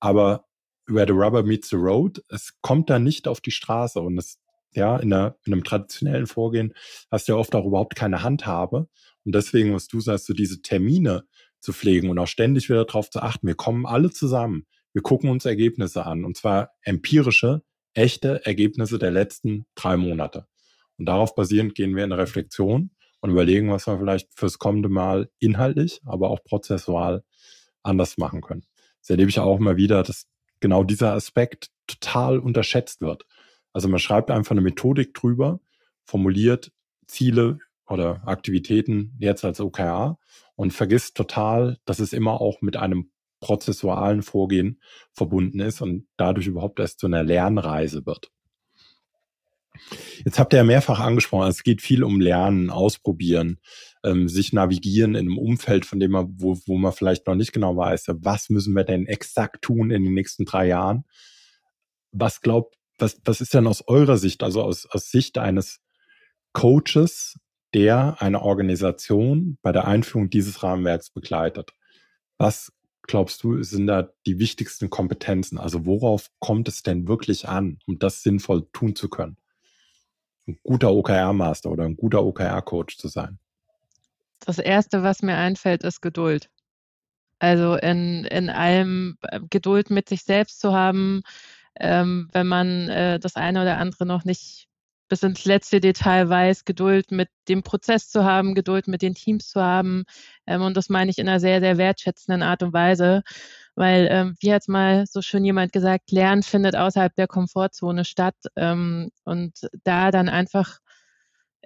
aber 0.00 0.46
where 0.86 1.06
the 1.06 1.12
rubber 1.12 1.42
meets 1.42 1.68
the 1.70 1.76
road, 1.76 2.22
es 2.28 2.52
kommt 2.60 2.90
da 2.90 2.98
nicht 2.98 3.28
auf 3.28 3.40
die 3.40 3.50
Straße. 3.50 4.00
Und 4.00 4.18
es, 4.18 4.38
ja, 4.72 4.96
in, 4.96 5.12
einer, 5.12 5.36
in 5.44 5.52
einem 5.52 5.64
traditionellen 5.64 6.26
Vorgehen 6.26 6.74
hast 7.10 7.28
du 7.28 7.32
ja 7.32 7.38
oft 7.38 7.54
auch 7.54 7.66
überhaupt 7.66 7.96
keine 7.96 8.22
Handhabe. 8.22 8.88
Und 9.24 9.34
deswegen, 9.34 9.74
was 9.74 9.88
du 9.88 10.00
sagst, 10.00 10.26
so 10.26 10.34
diese 10.34 10.62
Termine 10.62 11.24
zu 11.60 11.72
pflegen 11.72 12.10
und 12.10 12.18
auch 12.18 12.26
ständig 12.26 12.68
wieder 12.68 12.84
darauf 12.84 13.10
zu 13.10 13.20
achten, 13.20 13.46
wir 13.46 13.54
kommen 13.54 13.86
alle 13.86 14.10
zusammen. 14.10 14.66
Wir 14.92 15.02
gucken 15.02 15.30
uns 15.30 15.44
Ergebnisse 15.44 16.04
an. 16.06 16.24
Und 16.24 16.36
zwar 16.36 16.70
empirische, 16.82 17.62
echte 17.94 18.44
Ergebnisse 18.44 18.98
der 18.98 19.10
letzten 19.10 19.66
drei 19.74 19.96
Monate. 19.96 20.46
Und 20.98 21.06
darauf 21.06 21.34
basierend 21.34 21.74
gehen 21.74 21.96
wir 21.96 22.04
in 22.04 22.12
eine 22.12 22.22
Reflexion 22.22 22.90
und 23.20 23.30
überlegen, 23.30 23.70
was 23.70 23.86
wir 23.86 23.98
vielleicht 23.98 24.28
fürs 24.34 24.58
kommende 24.58 24.88
Mal 24.88 25.30
inhaltlich, 25.38 26.00
aber 26.04 26.30
auch 26.30 26.44
prozessual 26.44 27.24
anders 27.82 28.18
machen 28.18 28.42
können. 28.42 28.66
Das 29.00 29.10
erlebe 29.10 29.30
ich 29.30 29.38
auch 29.38 29.58
immer 29.58 29.76
wieder, 29.76 30.02
dass 30.02 30.26
genau 30.64 30.82
dieser 30.82 31.12
Aspekt 31.12 31.68
total 31.86 32.38
unterschätzt 32.38 33.02
wird. 33.02 33.26
Also 33.74 33.86
man 33.86 33.98
schreibt 33.98 34.30
einfach 34.30 34.52
eine 34.52 34.62
Methodik 34.62 35.12
drüber, 35.12 35.60
formuliert 36.04 36.72
Ziele 37.06 37.58
oder 37.86 38.26
Aktivitäten 38.26 39.14
jetzt 39.18 39.44
als 39.44 39.60
OKR 39.60 40.18
und 40.56 40.72
vergisst 40.72 41.18
total, 41.18 41.76
dass 41.84 41.98
es 41.98 42.14
immer 42.14 42.40
auch 42.40 42.62
mit 42.62 42.78
einem 42.78 43.10
prozessualen 43.40 44.22
Vorgehen 44.22 44.80
verbunden 45.12 45.60
ist 45.60 45.82
und 45.82 46.06
dadurch 46.16 46.46
überhaupt 46.46 46.80
erst 46.80 46.98
zu 46.98 47.08
einer 47.08 47.22
Lernreise 47.22 48.06
wird. 48.06 48.30
Jetzt 50.24 50.38
habt 50.38 50.54
ihr 50.54 50.60
ja 50.60 50.64
mehrfach 50.64 50.98
angesprochen, 50.98 51.48
es 51.48 51.62
geht 51.62 51.82
viel 51.82 52.04
um 52.04 52.22
Lernen, 52.22 52.70
Ausprobieren, 52.70 53.58
ähm, 54.04 54.28
sich 54.28 54.52
navigieren 54.52 55.14
in 55.14 55.26
einem 55.26 55.38
Umfeld, 55.38 55.86
von 55.86 55.98
dem 55.98 56.12
man, 56.12 56.34
wo, 56.38 56.58
wo 56.66 56.76
man 56.76 56.92
vielleicht 56.92 57.26
noch 57.26 57.34
nicht 57.34 57.52
genau 57.52 57.76
weiß, 57.76 58.06
was 58.18 58.50
müssen 58.50 58.74
wir 58.74 58.84
denn 58.84 59.06
exakt 59.06 59.62
tun 59.62 59.90
in 59.90 60.04
den 60.04 60.14
nächsten 60.14 60.44
drei 60.44 60.66
Jahren. 60.68 61.04
Was 62.12 62.40
glaubt, 62.42 62.76
was, 62.98 63.20
was 63.24 63.40
ist 63.40 63.54
denn 63.54 63.66
aus 63.66 63.82
eurer 63.88 64.18
Sicht, 64.18 64.42
also 64.42 64.62
aus, 64.62 64.86
aus 64.86 65.10
Sicht 65.10 65.38
eines 65.38 65.80
Coaches, 66.52 67.38
der 67.72 68.22
eine 68.22 68.42
Organisation 68.42 69.58
bei 69.62 69.72
der 69.72 69.86
Einführung 69.86 70.30
dieses 70.30 70.62
Rahmenwerks 70.62 71.10
begleitet? 71.10 71.72
Was 72.38 72.72
glaubst 73.02 73.42
du, 73.42 73.62
sind 73.62 73.86
da 73.86 74.10
die 74.26 74.38
wichtigsten 74.38 74.90
Kompetenzen? 74.90 75.58
Also 75.58 75.86
worauf 75.86 76.30
kommt 76.38 76.68
es 76.68 76.82
denn 76.82 77.08
wirklich 77.08 77.48
an, 77.48 77.78
um 77.86 77.98
das 77.98 78.22
sinnvoll 78.22 78.68
tun 78.72 78.94
zu 78.94 79.08
können? 79.08 79.38
Ein 80.46 80.58
guter 80.62 80.92
OKR-Master 80.92 81.70
oder 81.70 81.84
ein 81.84 81.96
guter 81.96 82.22
OKR-Coach 82.22 82.98
zu 82.98 83.08
sein? 83.08 83.38
Das 84.44 84.58
Erste, 84.58 85.02
was 85.02 85.22
mir 85.22 85.36
einfällt, 85.36 85.82
ist 85.84 86.00
Geduld. 86.02 86.50
Also 87.38 87.74
in, 87.76 88.24
in 88.24 88.50
allem 88.50 89.18
äh, 89.22 89.40
Geduld 89.50 89.90
mit 89.90 90.08
sich 90.08 90.22
selbst 90.22 90.60
zu 90.60 90.72
haben, 90.72 91.22
ähm, 91.80 92.28
wenn 92.32 92.46
man 92.46 92.88
äh, 92.88 93.18
das 93.18 93.36
eine 93.36 93.62
oder 93.62 93.78
andere 93.78 94.06
noch 94.06 94.24
nicht 94.24 94.68
bis 95.08 95.22
ins 95.22 95.44
letzte 95.44 95.80
Detail 95.80 96.28
weiß, 96.28 96.64
Geduld 96.64 97.10
mit 97.10 97.28
dem 97.48 97.62
Prozess 97.62 98.08
zu 98.08 98.24
haben, 98.24 98.54
Geduld 98.54 98.88
mit 98.88 99.02
den 99.02 99.14
Teams 99.14 99.48
zu 99.48 99.60
haben. 99.62 100.04
Ähm, 100.46 100.62
und 100.62 100.76
das 100.76 100.88
meine 100.88 101.10
ich 101.10 101.18
in 101.18 101.28
einer 101.28 101.40
sehr, 101.40 101.60
sehr 101.60 101.78
wertschätzenden 101.78 102.42
Art 102.42 102.62
und 102.62 102.72
Weise. 102.72 103.22
Weil, 103.76 104.08
ähm, 104.10 104.36
wie 104.40 104.52
hat 104.52 104.68
mal 104.68 105.04
so 105.06 105.20
schön 105.20 105.44
jemand 105.44 105.72
gesagt, 105.72 106.12
Lernen 106.12 106.42
findet 106.42 106.76
außerhalb 106.76 107.14
der 107.16 107.26
Komfortzone 107.26 108.04
statt. 108.04 108.36
Ähm, 108.56 109.10
und 109.24 109.68
da 109.84 110.10
dann 110.10 110.28
einfach, 110.28 110.78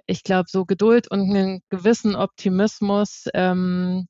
ich 0.09 0.23
glaube, 0.23 0.49
so 0.49 0.65
Geduld 0.65 1.09
und 1.09 1.21
einen 1.29 1.61
gewissen 1.69 2.15
Optimismus 2.15 3.27
ähm, 3.33 4.07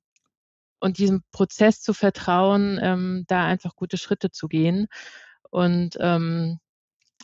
und 0.79 0.97
diesem 0.97 1.23
Prozess 1.31 1.81
zu 1.81 1.93
vertrauen, 1.93 2.79
ähm, 2.81 3.25
da 3.27 3.45
einfach 3.45 3.75
gute 3.75 3.97
Schritte 3.97 4.31
zu 4.31 4.47
gehen. 4.47 4.87
Und 5.49 5.97
ähm, 5.99 6.59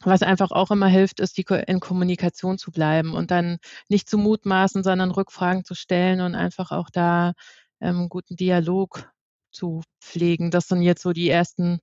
was 0.03 0.23
einfach 0.23 0.51
auch 0.51 0.71
immer 0.71 0.88
hilft, 0.88 1.21
ist, 1.21 1.38
die 1.38 1.45
in 1.67 1.79
Kommunikation 1.79 2.57
zu 2.57 2.71
bleiben 2.71 3.13
und 3.13 3.31
dann 3.31 3.59
nicht 3.88 4.09
zu 4.09 4.17
mutmaßen, 4.17 4.83
sondern 4.83 5.11
Rückfragen 5.11 5.63
zu 5.63 5.73
stellen 5.73 6.19
und 6.19 6.35
einfach 6.35 6.71
auch 6.71 6.89
da 6.89 7.31
ähm, 7.79 8.09
guten 8.09 8.35
Dialog 8.35 9.09
zu 9.51 9.83
pflegen. 10.01 10.51
Das 10.51 10.67
sind 10.67 10.81
jetzt 10.81 11.01
so 11.01 11.13
die 11.13 11.29
ersten 11.29 11.79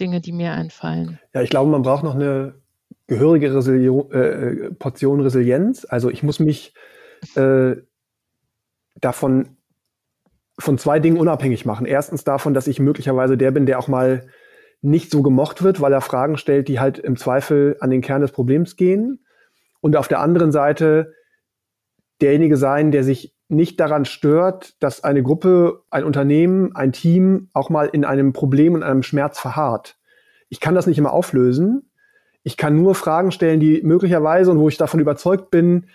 Dinge, 0.00 0.22
die 0.22 0.32
mir 0.32 0.52
einfallen. 0.54 1.20
Ja, 1.34 1.42
ich 1.42 1.50
glaube, 1.50 1.70
man 1.70 1.82
braucht 1.82 2.02
noch 2.02 2.14
eine 2.14 2.63
gehörige 3.06 3.54
Resilio 3.54 4.10
äh, 4.10 4.70
Portion 4.74 5.20
Resilienz. 5.20 5.86
Also 5.88 6.10
ich 6.10 6.22
muss 6.22 6.40
mich 6.40 6.74
äh, 7.36 7.76
davon 9.00 9.56
von 10.58 10.78
zwei 10.78 11.00
Dingen 11.00 11.18
unabhängig 11.18 11.66
machen. 11.66 11.86
Erstens 11.86 12.24
davon, 12.24 12.54
dass 12.54 12.66
ich 12.66 12.78
möglicherweise 12.78 13.36
der 13.36 13.50
bin, 13.50 13.66
der 13.66 13.78
auch 13.78 13.88
mal 13.88 14.28
nicht 14.80 15.10
so 15.10 15.22
gemocht 15.22 15.62
wird, 15.62 15.80
weil 15.80 15.92
er 15.92 16.00
Fragen 16.00 16.36
stellt, 16.36 16.68
die 16.68 16.78
halt 16.78 16.98
im 16.98 17.16
Zweifel 17.16 17.76
an 17.80 17.90
den 17.90 18.02
Kern 18.02 18.20
des 18.20 18.32
Problems 18.32 18.76
gehen. 18.76 19.24
Und 19.80 19.96
auf 19.96 20.08
der 20.08 20.20
anderen 20.20 20.52
Seite 20.52 21.12
derjenige 22.20 22.56
sein, 22.56 22.92
der 22.92 23.02
sich 23.02 23.34
nicht 23.48 23.80
daran 23.80 24.04
stört, 24.04 24.82
dass 24.82 25.02
eine 25.04 25.22
Gruppe, 25.22 25.82
ein 25.90 26.04
Unternehmen, 26.04 26.74
ein 26.74 26.92
Team 26.92 27.50
auch 27.52 27.70
mal 27.70 27.86
in 27.86 28.04
einem 28.04 28.32
Problem 28.32 28.74
und 28.74 28.82
einem 28.82 29.02
Schmerz 29.02 29.38
verharrt. 29.38 29.98
Ich 30.48 30.60
kann 30.60 30.74
das 30.74 30.86
nicht 30.86 30.98
immer 30.98 31.12
auflösen. 31.12 31.90
Ich 32.44 32.56
kann 32.56 32.80
nur 32.80 32.94
Fragen 32.94 33.32
stellen, 33.32 33.58
die 33.58 33.82
möglicherweise 33.82 34.50
und 34.50 34.58
wo 34.58 34.68
ich 34.68 34.76
davon 34.76 35.00
überzeugt 35.00 35.50
bin, 35.50 35.86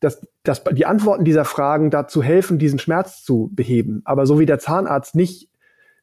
dass, 0.00 0.26
dass 0.42 0.62
die 0.64 0.86
Antworten 0.86 1.24
dieser 1.24 1.44
Fragen 1.44 1.90
dazu 1.90 2.22
helfen, 2.22 2.58
diesen 2.58 2.78
Schmerz 2.78 3.22
zu 3.22 3.50
beheben. 3.52 4.02
Aber 4.04 4.24
so 4.24 4.38
wie 4.38 4.46
der 4.46 4.58
Zahnarzt 4.58 5.14
nicht 5.14 5.50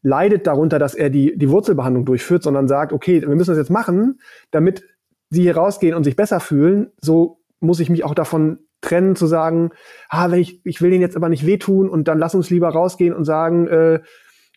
leidet 0.01 0.45
darunter, 0.45 0.77
dass 0.77 0.93
er 0.93 1.09
die, 1.09 1.37
die 1.37 1.49
Wurzelbehandlung 1.49 2.05
durchführt, 2.05 2.43
sondern 2.43 2.67
sagt, 2.67 2.91
okay, 2.91 3.21
wir 3.21 3.29
müssen 3.29 3.51
das 3.51 3.57
jetzt 3.57 3.71
machen, 3.71 4.19
damit 4.51 4.83
sie 5.29 5.43
hier 5.43 5.55
rausgehen 5.55 5.95
und 5.95 6.03
sich 6.03 6.15
besser 6.15 6.39
fühlen. 6.39 6.91
So 7.01 7.39
muss 7.59 7.79
ich 7.79 7.89
mich 7.89 8.03
auch 8.03 8.13
davon 8.13 8.59
trennen, 8.81 9.15
zu 9.15 9.27
sagen, 9.27 9.71
ah, 10.09 10.29
wenn 10.29 10.39
ich, 10.39 10.65
ich 10.65 10.81
will 10.81 10.89
denen 10.89 11.01
jetzt 11.01 11.15
aber 11.15 11.29
nicht 11.29 11.45
wehtun 11.45 11.89
und 11.89 12.09
dann 12.09 12.19
lass 12.19 12.35
uns 12.35 12.49
lieber 12.49 12.69
rausgehen 12.69 13.13
und 13.13 13.23
sagen, 13.23 13.67
äh, 13.67 14.01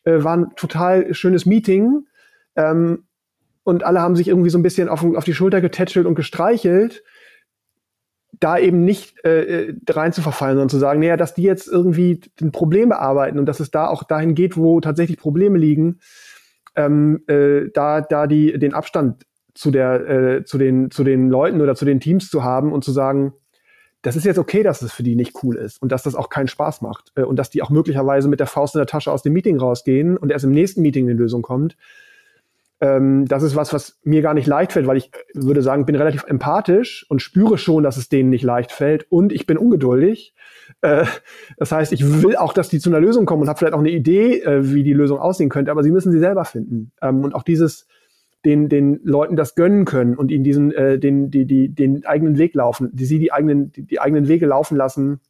äh, 0.05 0.25
war 0.25 0.37
ein 0.37 0.51
total 0.57 1.15
schönes 1.15 1.47
Meeting. 1.47 2.07
Ähm, 2.57 3.06
und 3.67 3.83
alle 3.85 4.01
haben 4.01 4.15
sich 4.15 4.29
irgendwie 4.29 4.51
so 4.51 4.59
ein 4.59 4.63
bisschen 4.63 4.89
auf, 4.89 5.03
auf 5.03 5.25
die 5.25 5.35
Schulter 5.35 5.61
getätschelt 5.61 6.07
und 6.07 6.15
gestreichelt, 6.15 7.03
da 8.39 8.59
eben 8.59 8.85
nicht 8.85 9.25
äh, 9.25 9.71
äh 9.71 9.77
rein 9.91 10.13
zu 10.13 10.23
verfallen, 10.23 10.55
sondern 10.55 10.69
zu 10.69 10.79
sagen, 10.79 11.01
naja, 11.01 11.17
dass 11.17 11.35
die 11.35 11.43
jetzt 11.43 11.67
irgendwie 11.67 12.21
ein 12.41 12.53
Problem 12.53 12.91
bearbeiten 12.91 13.41
und 13.41 13.47
dass 13.47 13.59
es 13.59 13.73
da 13.73 13.89
auch 13.89 14.05
dahin 14.05 14.37
geht, 14.37 14.57
wo 14.57 14.81
tatsächlich 14.81 15.19
Probleme 15.19 15.59
liegen, 15.59 15.99
ähm, 16.77 17.25
äh, 17.27 17.71
da, 17.75 18.03
da 18.03 18.29
die, 18.29 18.57
den 18.57 18.73
Abstand 18.73 19.27
zu 19.55 19.73
der, 19.73 20.09
äh, 20.09 20.45
zu 20.45 20.59
den, 20.59 20.93
zu 20.93 21.03
den 21.03 21.29
Leuten 21.29 21.61
oder 21.61 21.75
zu 21.75 21.85
den 21.85 21.99
Teams 21.99 22.31
zu 22.31 22.45
haben 22.45 22.73
und 22.73 22.85
zu 22.85 22.93
sagen, 22.93 23.33
das 24.03 24.15
ist 24.15 24.25
jetzt 24.25 24.39
okay, 24.39 24.63
dass 24.63 24.81
es 24.83 24.93
für 24.93 25.03
die 25.03 25.17
nicht 25.17 25.43
cool 25.43 25.57
ist 25.57 25.83
und 25.83 25.91
dass 25.91 26.05
das 26.05 26.15
auch 26.15 26.29
keinen 26.29 26.47
Spaß 26.47 26.83
macht 26.83 27.11
äh, 27.17 27.23
und 27.23 27.37
dass 27.37 27.51
die 27.51 27.63
auch 27.63 27.71
möglicherweise 27.71 28.29
mit 28.29 28.39
der 28.39 28.47
Faust 28.47 28.77
in 28.77 28.79
der 28.79 28.87
Tasche 28.87 29.11
aus 29.11 29.23
dem 29.23 29.33
Meeting 29.33 29.59
rausgehen 29.59 30.17
und 30.17 30.31
erst 30.31 30.45
im 30.45 30.53
nächsten 30.53 30.83
Meeting 30.83 31.07
eine 31.07 31.19
Lösung 31.19 31.43
kommt. 31.43 31.77
Ähm, 32.81 33.25
das 33.27 33.43
ist 33.43 33.57
was, 33.57 33.73
was 33.73 33.99
mir 34.03 34.21
gar 34.21 34.35
nicht 34.35 34.47
leicht 34.47 34.73
fällt, 34.73 34.87
weil 34.87 34.99
ich 34.99 35.11
würde 35.33 35.63
sagen, 35.63 35.87
bin 35.87 35.95
relativ 35.95 36.25
empathisch 36.25 37.07
und 37.09 37.23
spüre 37.23 37.57
schon, 37.57 37.83
dass 37.83 37.97
es 37.97 38.11
denen 38.11 38.29
nicht 38.29 38.45
leicht 38.45 38.71
fällt 38.71 39.11
und 39.11 39.33
ich 39.33 39.47
bin 39.47 39.57
ungeduldig. 39.57 40.35
Äh, 40.83 41.07
das 41.57 41.73
heißt, 41.73 41.93
ich 41.93 42.23
will 42.23 42.37
auch, 42.37 42.53
dass 42.53 42.69
die 42.69 42.79
zu 42.79 42.91
einer 42.91 43.01
Lösung 43.01 43.25
kommen 43.25 43.43
und 43.43 43.49
habe 43.49 43.59
vielleicht 43.59 43.75
auch 43.75 43.81
eine 43.81 43.91
Idee, 43.91 44.43
äh, 44.43 44.73
wie 44.75 44.83
die 44.83 44.93
Lösung 44.93 45.19
aussehen 45.19 45.49
könnte, 45.49 45.71
aber 45.71 45.83
sie 45.83 45.91
müssen 45.91 46.13
sie 46.13 46.19
selber 46.19 46.45
finden. 46.45 46.93
Ähm, 47.01 47.25
und 47.25 47.35
auch 47.35 47.45
dieses, 47.45 47.87
den, 48.45 48.69
den 48.69 49.01
Leuten 49.03 49.37
das 49.37 49.55
gönnen 49.55 49.87
können 49.87 50.15
und 50.15 50.31
ihnen 50.31 50.45
diesen, 50.45 50.71
äh, 50.73 50.99
den, 50.99 51.31
die, 51.31 51.47
die, 51.47 51.75
den 51.75 52.05
eigenen 52.05 52.37
Weg 52.37 52.55
laufen, 52.55 52.91
die 52.93 53.07
sie 53.07 53.19
die 53.19 53.33
eigenen, 53.33 53.73
die, 53.73 53.87
die 53.87 54.01
eigenen 54.01 54.29
Wege 54.29 54.47
laufen 54.47 54.77
lassen, 54.77 55.21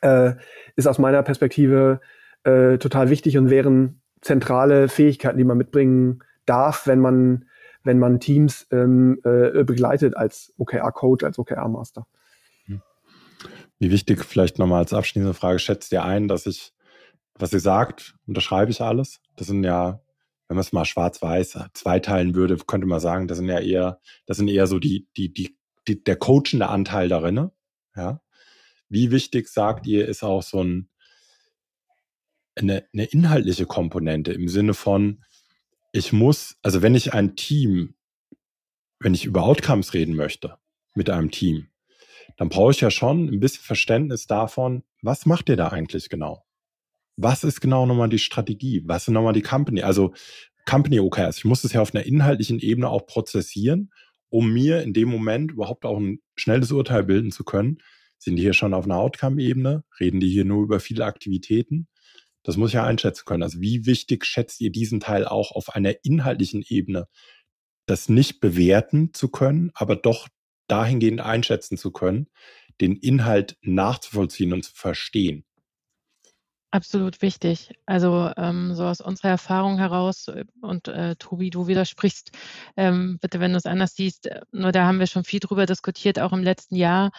äh, 0.00 0.32
ist 0.74 0.88
aus 0.88 0.98
meiner 0.98 1.22
Perspektive 1.22 2.00
äh, 2.44 2.78
total 2.78 3.10
wichtig 3.10 3.36
und 3.36 3.50
wären 3.50 4.00
zentrale 4.22 4.88
Fähigkeiten, 4.88 5.38
die 5.38 5.44
man 5.44 5.58
mitbringen 5.58 6.22
darf, 6.46 6.86
wenn 6.86 7.00
man, 7.00 7.46
wenn 7.84 7.98
man 7.98 8.20
Teams 8.20 8.66
ähm, 8.70 9.20
äh, 9.24 9.64
begleitet 9.64 10.16
als 10.16 10.52
OKR-Coach, 10.58 11.24
als 11.24 11.38
OKR-Master. 11.38 12.06
Wie 13.82 13.90
wichtig, 13.90 14.24
vielleicht 14.24 14.60
nochmal 14.60 14.78
als 14.78 14.92
abschließende 14.92 15.34
Frage, 15.34 15.58
schätzt 15.58 15.90
ihr 15.90 16.04
ein, 16.04 16.28
dass 16.28 16.46
ich, 16.46 16.72
was 17.34 17.52
ihr 17.52 17.58
sagt, 17.58 18.14
unterschreibe 18.28 18.70
ich 18.70 18.80
alles? 18.80 19.20
Das 19.34 19.48
sind 19.48 19.64
ja, 19.64 20.00
wenn 20.46 20.54
man 20.54 20.60
es 20.60 20.72
mal 20.72 20.84
schwarz-weiß 20.84 21.58
zweiteilen 21.74 22.36
würde, 22.36 22.56
könnte 22.58 22.86
man 22.86 23.00
sagen, 23.00 23.26
das 23.26 23.38
sind 23.38 23.48
ja 23.48 23.58
eher, 23.58 23.98
das 24.24 24.36
sind 24.36 24.46
eher 24.46 24.68
so 24.68 24.78
die, 24.78 25.08
die, 25.16 25.32
die, 25.32 25.58
die 25.88 26.04
der 26.04 26.14
coachende 26.14 26.68
Anteil 26.68 27.08
darin. 27.08 27.50
Ja. 27.96 28.20
Wie 28.88 29.10
wichtig, 29.10 29.48
sagt 29.48 29.84
ihr, 29.88 30.06
ist 30.06 30.22
auch 30.22 30.44
so 30.44 30.62
ein, 30.62 30.88
eine, 32.54 32.84
eine 32.92 33.06
inhaltliche 33.06 33.66
Komponente 33.66 34.32
im 34.32 34.46
Sinne 34.46 34.74
von, 34.74 35.24
ich 35.92 36.12
muss, 36.12 36.56
also 36.62 36.82
wenn 36.82 36.94
ich 36.94 37.12
ein 37.12 37.36
Team, 37.36 37.94
wenn 38.98 39.14
ich 39.14 39.26
über 39.26 39.44
Outcomes 39.44 39.94
reden 39.94 40.16
möchte 40.16 40.58
mit 40.94 41.10
einem 41.10 41.30
Team, 41.30 41.68
dann 42.38 42.48
brauche 42.48 42.72
ich 42.72 42.80
ja 42.80 42.90
schon 42.90 43.28
ein 43.28 43.40
bisschen 43.40 43.62
Verständnis 43.62 44.26
davon, 44.26 44.84
was 45.02 45.26
macht 45.26 45.48
ihr 45.48 45.56
da 45.56 45.68
eigentlich 45.68 46.08
genau? 46.08 46.44
Was 47.16 47.44
ist 47.44 47.60
genau 47.60 47.84
nochmal 47.84 48.08
die 48.08 48.18
Strategie? 48.18 48.82
Was 48.86 49.06
ist 49.06 49.12
nochmal 49.12 49.34
die 49.34 49.42
Company? 49.42 49.82
Also 49.82 50.14
Company 50.64 50.98
OKRs. 50.98 51.38
Ich 51.38 51.44
muss 51.44 51.62
das 51.62 51.74
ja 51.74 51.82
auf 51.82 51.94
einer 51.94 52.06
inhaltlichen 52.06 52.58
Ebene 52.58 52.88
auch 52.88 53.06
prozessieren, 53.06 53.90
um 54.30 54.50
mir 54.50 54.82
in 54.82 54.94
dem 54.94 55.10
Moment 55.10 55.52
überhaupt 55.52 55.84
auch 55.84 55.98
ein 55.98 56.20
schnelles 56.36 56.72
Urteil 56.72 57.04
bilden 57.04 57.32
zu 57.32 57.44
können. 57.44 57.78
Sind 58.18 58.36
die 58.36 58.42
hier 58.42 58.54
schon 58.54 58.72
auf 58.72 58.84
einer 58.84 58.96
Outcome-Ebene? 58.96 59.84
Reden 60.00 60.20
die 60.20 60.30
hier 60.30 60.44
nur 60.44 60.62
über 60.62 60.80
viele 60.80 61.04
Aktivitäten? 61.04 61.88
Das 62.42 62.56
muss 62.56 62.70
ich 62.70 62.74
ja 62.74 62.84
einschätzen 62.84 63.24
können. 63.24 63.42
Also 63.42 63.60
wie 63.60 63.86
wichtig 63.86 64.24
schätzt 64.24 64.60
ihr 64.60 64.70
diesen 64.70 65.00
Teil 65.00 65.26
auch 65.26 65.52
auf 65.52 65.74
einer 65.74 66.04
inhaltlichen 66.04 66.62
Ebene, 66.66 67.06
das 67.86 68.08
nicht 68.08 68.40
bewerten 68.40 69.12
zu 69.14 69.28
können, 69.28 69.70
aber 69.74 69.96
doch 69.96 70.28
dahingehend 70.68 71.20
einschätzen 71.20 71.76
zu 71.76 71.92
können, 71.92 72.28
den 72.80 72.96
Inhalt 72.96 73.56
nachzuvollziehen 73.62 74.52
und 74.52 74.64
zu 74.64 74.72
verstehen? 74.74 75.44
Absolut 76.74 77.20
wichtig. 77.20 77.74
Also 77.84 78.30
ähm, 78.38 78.74
so 78.74 78.86
aus 78.86 79.02
unserer 79.02 79.28
Erfahrung 79.28 79.76
heraus 79.76 80.28
äh, 80.28 80.46
und 80.62 80.88
äh, 80.88 81.16
Tobi, 81.16 81.50
du 81.50 81.66
widersprichst 81.66 82.30
ähm, 82.78 83.18
bitte, 83.20 83.40
wenn 83.40 83.50
du 83.50 83.58
es 83.58 83.66
anders 83.66 83.94
siehst. 83.94 84.26
Äh, 84.26 84.40
nur 84.52 84.72
da 84.72 84.86
haben 84.86 84.98
wir 84.98 85.06
schon 85.06 85.24
viel 85.24 85.40
drüber 85.40 85.66
diskutiert, 85.66 86.18
auch 86.18 86.32
im 86.32 86.42
letzten 86.42 86.76
Jahr. 86.76 87.10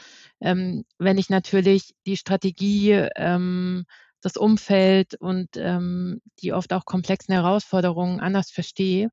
Ähm, 0.41 0.85
wenn 0.97 1.19
ich 1.19 1.29
natürlich 1.29 1.93
die 2.07 2.17
Strategie 2.17 2.93
ähm, 3.15 3.85
das 4.23 4.37
Umfeld 4.37 5.15
und 5.15 5.49
ähm, 5.55 6.21
die 6.41 6.53
oft 6.53 6.71
auch 6.73 6.85
komplexen 6.85 7.33
Herausforderungen 7.33 8.19
anders 8.21 8.51
verstehe, 8.51 9.09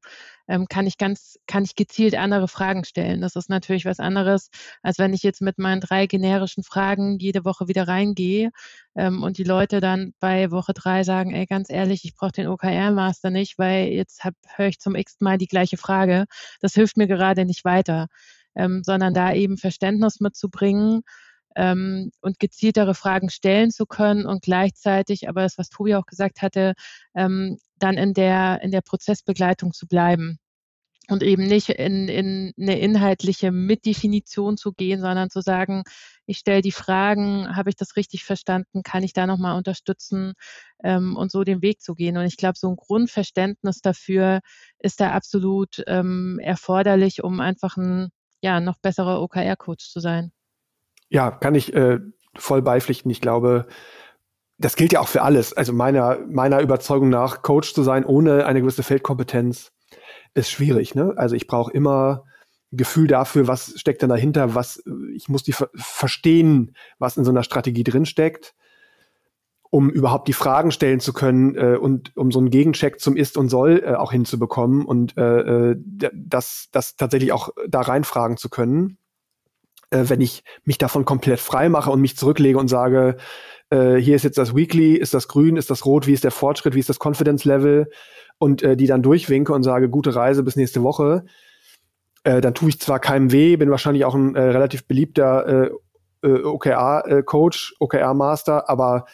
ähm, 0.49 0.66
kann 0.68 0.87
ich 0.87 0.99
ganz, 0.99 1.38
kann 1.46 1.64
ich 1.64 1.75
gezielt 1.75 2.14
andere 2.14 2.46
Fragen 2.49 2.85
stellen. 2.85 3.20
Das 3.20 3.37
ist 3.37 3.51
natürlich 3.51 3.85
was 3.85 3.99
anderes, 3.99 4.51
als 4.83 4.99
wenn 4.99 5.12
ich 5.12 5.23
jetzt 5.23 5.42
mit 5.42 5.59
meinen 5.59 5.81
drei 5.81 6.07
generischen 6.07 6.62
Fragen 6.62 7.18
jede 7.18 7.44
Woche 7.44 7.66
wieder 7.68 7.88
reingehe 7.88 8.51
ähm, 8.94 9.23
und 9.23 9.38
die 9.38 9.44
Leute 9.44 9.81
dann 9.81 10.12
bei 10.20 10.51
Woche 10.51 10.75
drei 10.75 11.03
sagen, 11.03 11.33
ey, 11.35 11.46
ganz 11.46 11.70
ehrlich, 11.70 12.05
ich 12.05 12.14
brauche 12.14 12.33
den 12.33 12.46
OKR-Master 12.46 13.31
nicht, 13.31 13.59
weil 13.59 13.88
jetzt 13.88 14.23
höre 14.57 14.68
ich 14.68 14.79
zum 14.79 14.94
x 14.94 15.16
Mal 15.20 15.38
die 15.38 15.49
gleiche 15.49 15.77
Frage. 15.77 16.27
Das 16.61 16.75
hilft 16.75 16.96
mir 16.96 17.09
gerade 17.09 17.44
nicht 17.44 17.64
weiter, 17.64 18.07
ähm, 18.55 18.83
sondern 18.85 19.12
da 19.12 19.33
eben 19.33 19.57
Verständnis 19.59 20.20
mitzubringen 20.20 21.03
ähm, 21.56 22.10
und 22.20 22.38
gezieltere 22.38 22.94
Fragen 22.94 23.30
stellen 23.30 23.70
zu 23.70 23.86
können 23.86 24.26
und 24.26 24.42
gleichzeitig, 24.42 25.28
aber 25.28 25.42
das, 25.42 25.58
was 25.58 25.68
Tobi 25.68 25.94
auch 25.94 26.06
gesagt 26.06 26.42
hatte, 26.42 26.74
ähm, 27.14 27.58
dann 27.78 27.96
in 27.96 28.14
der, 28.14 28.60
in 28.62 28.70
der 28.70 28.82
Prozessbegleitung 28.82 29.72
zu 29.72 29.86
bleiben 29.86 30.38
und 31.10 31.22
eben 31.22 31.46
nicht 31.46 31.68
in, 31.70 32.08
in 32.08 32.52
eine 32.58 32.78
inhaltliche 32.78 33.50
Mitdefinition 33.50 34.56
zu 34.56 34.72
gehen, 34.72 35.00
sondern 35.00 35.30
zu 35.30 35.40
sagen, 35.40 35.82
ich 36.26 36.38
stelle 36.38 36.62
die 36.62 36.72
Fragen, 36.72 37.56
habe 37.56 37.70
ich 37.70 37.76
das 37.76 37.96
richtig 37.96 38.24
verstanden, 38.24 38.82
kann 38.84 39.02
ich 39.02 39.12
da 39.12 39.26
nochmal 39.26 39.56
unterstützen 39.56 40.34
ähm, 40.84 41.16
und 41.16 41.32
so 41.32 41.42
den 41.42 41.62
Weg 41.62 41.80
zu 41.80 41.94
gehen. 41.94 42.16
Und 42.16 42.26
ich 42.26 42.36
glaube, 42.36 42.58
so 42.58 42.68
ein 42.68 42.76
Grundverständnis 42.76 43.80
dafür 43.80 44.40
ist 44.78 45.00
da 45.00 45.10
absolut 45.10 45.82
ähm, 45.88 46.38
erforderlich, 46.40 47.24
um 47.24 47.40
einfach 47.40 47.76
ein 47.76 48.10
ja, 48.42 48.60
noch 48.60 48.78
besserer 48.78 49.20
OKR-Coach 49.20 49.90
zu 49.90 50.00
sein. 50.00 50.32
Ja, 51.11 51.31
kann 51.31 51.55
ich 51.55 51.75
äh, 51.75 51.99
voll 52.37 52.62
beipflichten. 52.62 53.11
Ich 53.11 53.20
glaube, 53.20 53.66
das 54.59 54.77
gilt 54.77 54.92
ja 54.92 55.01
auch 55.01 55.09
für 55.09 55.23
alles. 55.23 55.53
Also 55.53 55.73
meiner, 55.73 56.18
meiner 56.29 56.61
Überzeugung 56.61 57.09
nach, 57.09 57.42
Coach 57.42 57.75
zu 57.75 57.83
sein 57.83 58.05
ohne 58.05 58.46
eine 58.46 58.61
gewisse 58.61 58.83
Feldkompetenz 58.83 59.73
ist 60.35 60.51
schwierig. 60.51 60.94
Ne? 60.94 61.14
Also 61.16 61.35
ich 61.35 61.46
brauche 61.46 61.73
immer 61.73 62.25
Gefühl 62.70 63.09
dafür, 63.09 63.49
was 63.49 63.73
steckt 63.77 64.03
denn 64.03 64.11
dahinter, 64.11 64.55
was 64.55 64.83
ich 65.12 65.29
muss 65.29 65.42
die 65.42 65.53
ver 65.53 65.70
verstehen, 65.75 66.77
was 67.01 67.16
in 67.16 67.25
so 67.25 67.33
einer 67.33 67.42
Strategie 67.42 67.83
drinsteckt, 67.83 68.55
um 69.70 69.90
überhaupt 69.90 70.29
die 70.29 70.33
Fragen 70.33 70.70
stellen 70.70 71.01
zu 71.01 71.12
können 71.12 71.57
äh, 71.57 71.77
und 71.77 72.16
um 72.16 72.31
so 72.31 72.38
einen 72.38 72.51
Gegencheck 72.51 73.01
zum 73.01 73.16
Ist 73.16 73.37
und 73.37 73.49
Soll 73.49 73.83
äh, 73.85 73.94
auch 73.94 74.12
hinzubekommen 74.12 74.85
und 74.85 75.16
äh, 75.16 75.70
äh 75.70 75.77
das, 76.14 76.68
das 76.70 76.94
tatsächlich 76.94 77.33
auch 77.33 77.49
da 77.66 77.81
reinfragen 77.81 78.37
zu 78.37 78.49
können 78.49 78.99
äh, 79.90 80.05
wenn 80.07 80.20
ich 80.20 80.42
mich 80.64 80.79
davon 80.79 81.05
komplett 81.05 81.40
frei 81.40 81.68
mache 81.68 81.90
und 81.90 82.00
mich 82.00 82.16
zurücklege 82.16 82.59
und 82.59 82.68
sage, 82.68 83.16
äh, 83.70 83.96
hier 83.96 84.16
ist 84.16 84.24
jetzt 84.24 84.38
das 84.38 84.55
Weekly, 84.55 84.94
ist 84.94 85.14
das 85.14 85.29
grün, 85.29 85.57
ist 85.57 85.70
das 85.70 85.85
rot, 85.87 86.07
wie 86.07 86.12
ist 86.12 86.24
der 86.24 86.31
Fortschritt, 86.31 86.74
wie 86.74 86.81
ist 86.81 86.88
das 86.88 86.98
Confidence 86.98 87.44
Level 87.44 87.90
und 88.38 88.62
äh, 88.62 88.76
die 88.76 88.87
dann 88.87 89.03
durchwinke 89.03 89.53
und 89.53 89.62
sage, 89.62 89.88
gute 89.88 90.14
Reise 90.14 90.42
bis 90.42 90.57
nächste 90.57 90.83
Woche, 90.83 91.24
äh, 92.24 92.40
dann 92.40 92.55
tue 92.55 92.70
ich 92.70 92.81
zwar 92.81 92.98
keinem 92.98 93.33
weh, 93.33 93.57
bin 93.57 93.70
wahrscheinlich 93.70 94.05
auch 94.05 94.14
ein 94.14 94.35
äh, 94.35 94.40
relativ 94.40 94.87
beliebter 94.87 95.46
äh, 95.46 95.70
äh 96.22 96.44
OKR-Coach, 96.44 97.72
äh, 97.72 97.76
OKR-Master, 97.85 98.68
aber 98.68 99.07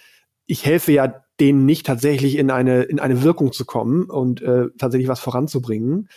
ich 0.46 0.64
helfe 0.64 0.92
ja 0.92 1.22
denen 1.38 1.66
nicht 1.66 1.86
tatsächlich 1.86 2.36
in 2.36 2.50
eine, 2.50 2.82
in 2.84 2.98
eine 2.98 3.22
Wirkung 3.22 3.52
zu 3.52 3.64
kommen 3.64 4.04
und 4.04 4.40
äh, 4.42 4.66
tatsächlich 4.78 5.08
was 5.08 5.20
voranzubringen. 5.20 6.08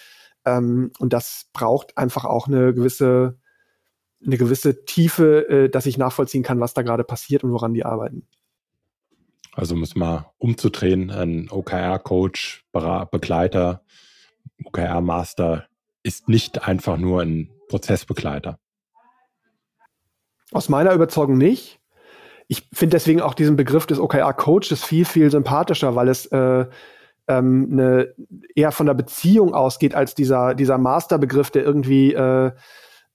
Ähm, 0.45 0.91
und 0.99 1.13
das 1.13 1.47
braucht 1.51 1.97
einfach 1.97 2.25
auch 2.25 2.47
eine 2.47 2.73
gewisse 2.73 3.37
eine 4.25 4.37
gewisse 4.37 4.85
Tiefe, 4.85 5.47
äh, 5.49 5.69
dass 5.69 5.85
ich 5.85 5.97
nachvollziehen 5.97 6.43
kann, 6.43 6.59
was 6.59 6.73
da 6.73 6.81
gerade 6.81 7.03
passiert 7.03 7.43
und 7.43 7.51
woran 7.51 7.73
die 7.73 7.85
arbeiten. 7.85 8.27
Also 9.53 9.75
muss 9.75 9.95
man 9.95 10.25
umzudrehen, 10.37 11.09
ein 11.11 11.49
OKR-Coach, 11.49 12.65
Begleiter, 13.11 13.83
OKR-Master 14.63 15.65
ist 16.03 16.29
nicht 16.29 16.67
einfach 16.67 16.97
nur 16.97 17.21
ein 17.21 17.49
Prozessbegleiter. 17.67 18.59
Aus 20.51 20.69
meiner 20.69 20.93
Überzeugung 20.93 21.37
nicht. 21.37 21.79
Ich 22.47 22.67
finde 22.73 22.95
deswegen 22.95 23.21
auch 23.21 23.33
diesen 23.33 23.55
Begriff 23.55 23.85
des 23.85 23.99
OKR-Coaches 23.99 24.83
viel, 24.83 25.05
viel 25.05 25.29
sympathischer, 25.29 25.95
weil 25.95 26.07
es 26.07 26.25
äh, 26.27 26.65
ähm, 27.27 27.69
eine, 27.71 28.15
eher 28.55 28.71
von 28.71 28.87
der 28.87 28.95
Beziehung 28.95 29.53
ausgeht 29.53 29.93
als 29.93 30.15
dieser, 30.15 30.55
dieser 30.55 30.77
Master-Begriff, 30.77 31.51
der 31.51 31.63
irgendwie 31.63 32.13
äh, 32.13 32.51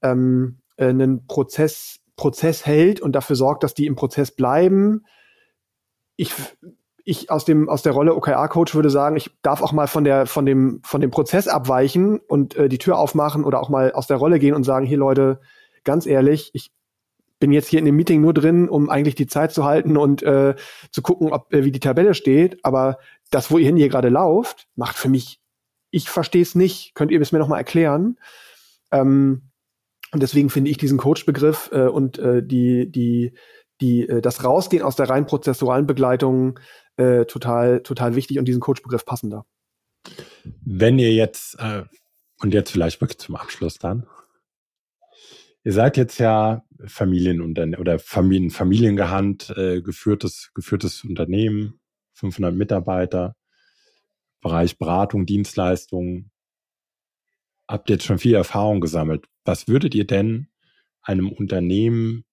ähm, 0.02 0.60
äh, 0.76 0.88
einen 0.88 1.26
Prozess, 1.26 2.00
Prozess 2.16 2.66
hält 2.66 3.00
und 3.00 3.12
dafür 3.12 3.36
sorgt, 3.36 3.62
dass 3.62 3.74
die 3.74 3.86
im 3.86 3.96
Prozess 3.96 4.30
bleiben. 4.30 5.04
Ich, 6.16 6.32
ich 7.04 7.30
aus 7.30 7.44
dem 7.44 7.68
aus 7.68 7.82
der 7.82 7.92
Rolle 7.92 8.14
OKR-Coach 8.14 8.74
würde 8.74 8.90
sagen, 8.90 9.16
ich 9.16 9.30
darf 9.42 9.62
auch 9.62 9.72
mal 9.72 9.88
von 9.88 10.04
der 10.04 10.26
von 10.26 10.46
dem 10.46 10.80
von 10.84 11.00
dem 11.00 11.10
Prozess 11.10 11.48
abweichen 11.48 12.18
und 12.18 12.56
äh, 12.56 12.68
die 12.68 12.78
Tür 12.78 12.98
aufmachen 12.98 13.44
oder 13.44 13.60
auch 13.60 13.68
mal 13.68 13.92
aus 13.92 14.06
der 14.06 14.16
Rolle 14.16 14.38
gehen 14.38 14.54
und 14.54 14.64
sagen, 14.64 14.86
hier 14.86 14.98
Leute, 14.98 15.40
ganz 15.82 16.06
ehrlich, 16.06 16.50
ich 16.54 16.72
bin 17.40 17.52
jetzt 17.52 17.68
hier 17.68 17.78
in 17.78 17.84
dem 17.84 17.96
Meeting 17.96 18.20
nur 18.20 18.32
drin, 18.32 18.68
um 18.68 18.88
eigentlich 18.88 19.16
die 19.16 19.26
Zeit 19.26 19.52
zu 19.52 19.64
halten 19.64 19.96
und 19.96 20.22
äh, 20.22 20.54
zu 20.90 21.02
gucken, 21.02 21.32
ob 21.32 21.52
äh, 21.52 21.64
wie 21.64 21.72
die 21.72 21.80
Tabelle 21.80 22.14
steht. 22.14 22.64
Aber 22.64 22.98
das, 23.30 23.50
wo 23.50 23.58
ihr 23.58 23.66
hin 23.66 23.76
hier 23.76 23.88
gerade 23.88 24.08
lauft, 24.08 24.66
macht 24.76 24.96
für 24.96 25.08
mich, 25.08 25.40
ich 25.90 26.08
verstehe 26.08 26.42
es 26.42 26.54
nicht. 26.54 26.94
Könnt 26.94 27.10
ihr 27.10 27.20
es 27.20 27.32
mir 27.32 27.38
noch 27.38 27.48
mal 27.48 27.58
erklären? 27.58 28.18
Ähm, 28.92 29.50
und 30.14 30.22
deswegen 30.22 30.48
finde 30.48 30.70
ich 30.70 30.78
diesen 30.78 30.98
Coach-Begriff 30.98 31.70
äh, 31.72 31.86
und 31.86 32.18
äh, 32.18 32.42
die 32.42 32.90
die 32.90 33.34
die 33.80 34.08
äh, 34.08 34.22
das 34.22 34.44
Rausgehen 34.44 34.82
aus 34.82 34.96
der 34.96 35.10
rein 35.10 35.26
prozessualen 35.26 35.86
Begleitung 35.86 36.58
äh, 36.96 37.24
total, 37.24 37.82
total 37.82 38.14
wichtig 38.14 38.38
und 38.38 38.46
diesen 38.46 38.60
Coach-Begriff 38.60 39.04
passender. 39.04 39.46
Wenn 40.64 40.98
ihr 40.98 41.12
jetzt, 41.12 41.58
äh, 41.58 41.84
und 42.40 42.54
jetzt 42.54 42.70
vielleicht 42.70 43.00
wirklich 43.00 43.18
zum 43.18 43.36
Abschluss 43.36 43.78
dann, 43.78 44.06
ihr 45.64 45.72
seid 45.72 45.96
jetzt 45.96 46.18
ja 46.18 46.62
Familienunternehmen 46.86 47.80
oder 47.80 47.98
Familien, 47.98 48.50
Familiengehand, 48.50 49.50
äh, 49.56 49.80
geführtes, 49.82 50.50
geführtes 50.54 51.04
Unternehmen, 51.04 51.80
500 52.12 52.54
Mitarbeiter, 52.54 53.34
Bereich 54.40 54.78
Beratung, 54.78 55.24
Dienstleistungen. 55.24 56.30
Habt 57.68 57.90
jetzt 57.90 58.04
schon 58.04 58.18
viel 58.18 58.34
Erfahrung 58.34 58.80
gesammelt. 58.80 59.26
Was 59.44 59.68
würdet 59.68 59.94
ihr 59.94 60.06
denn 60.06 60.48
einem 61.02 61.30
Unternehmen 61.30 62.24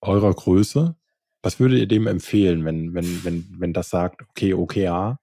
eurer 0.00 0.32
Größe 0.32 0.96
was 1.44 1.60
würdet 1.60 1.78
ihr 1.78 1.86
dem 1.86 2.06
empfehlen, 2.06 2.64
wenn, 2.64 2.94
wenn, 2.94 3.22
wenn, 3.22 3.46
wenn 3.58 3.74
das 3.74 3.90
sagt, 3.90 4.22
okay, 4.22 4.54
OKA, 4.54 5.20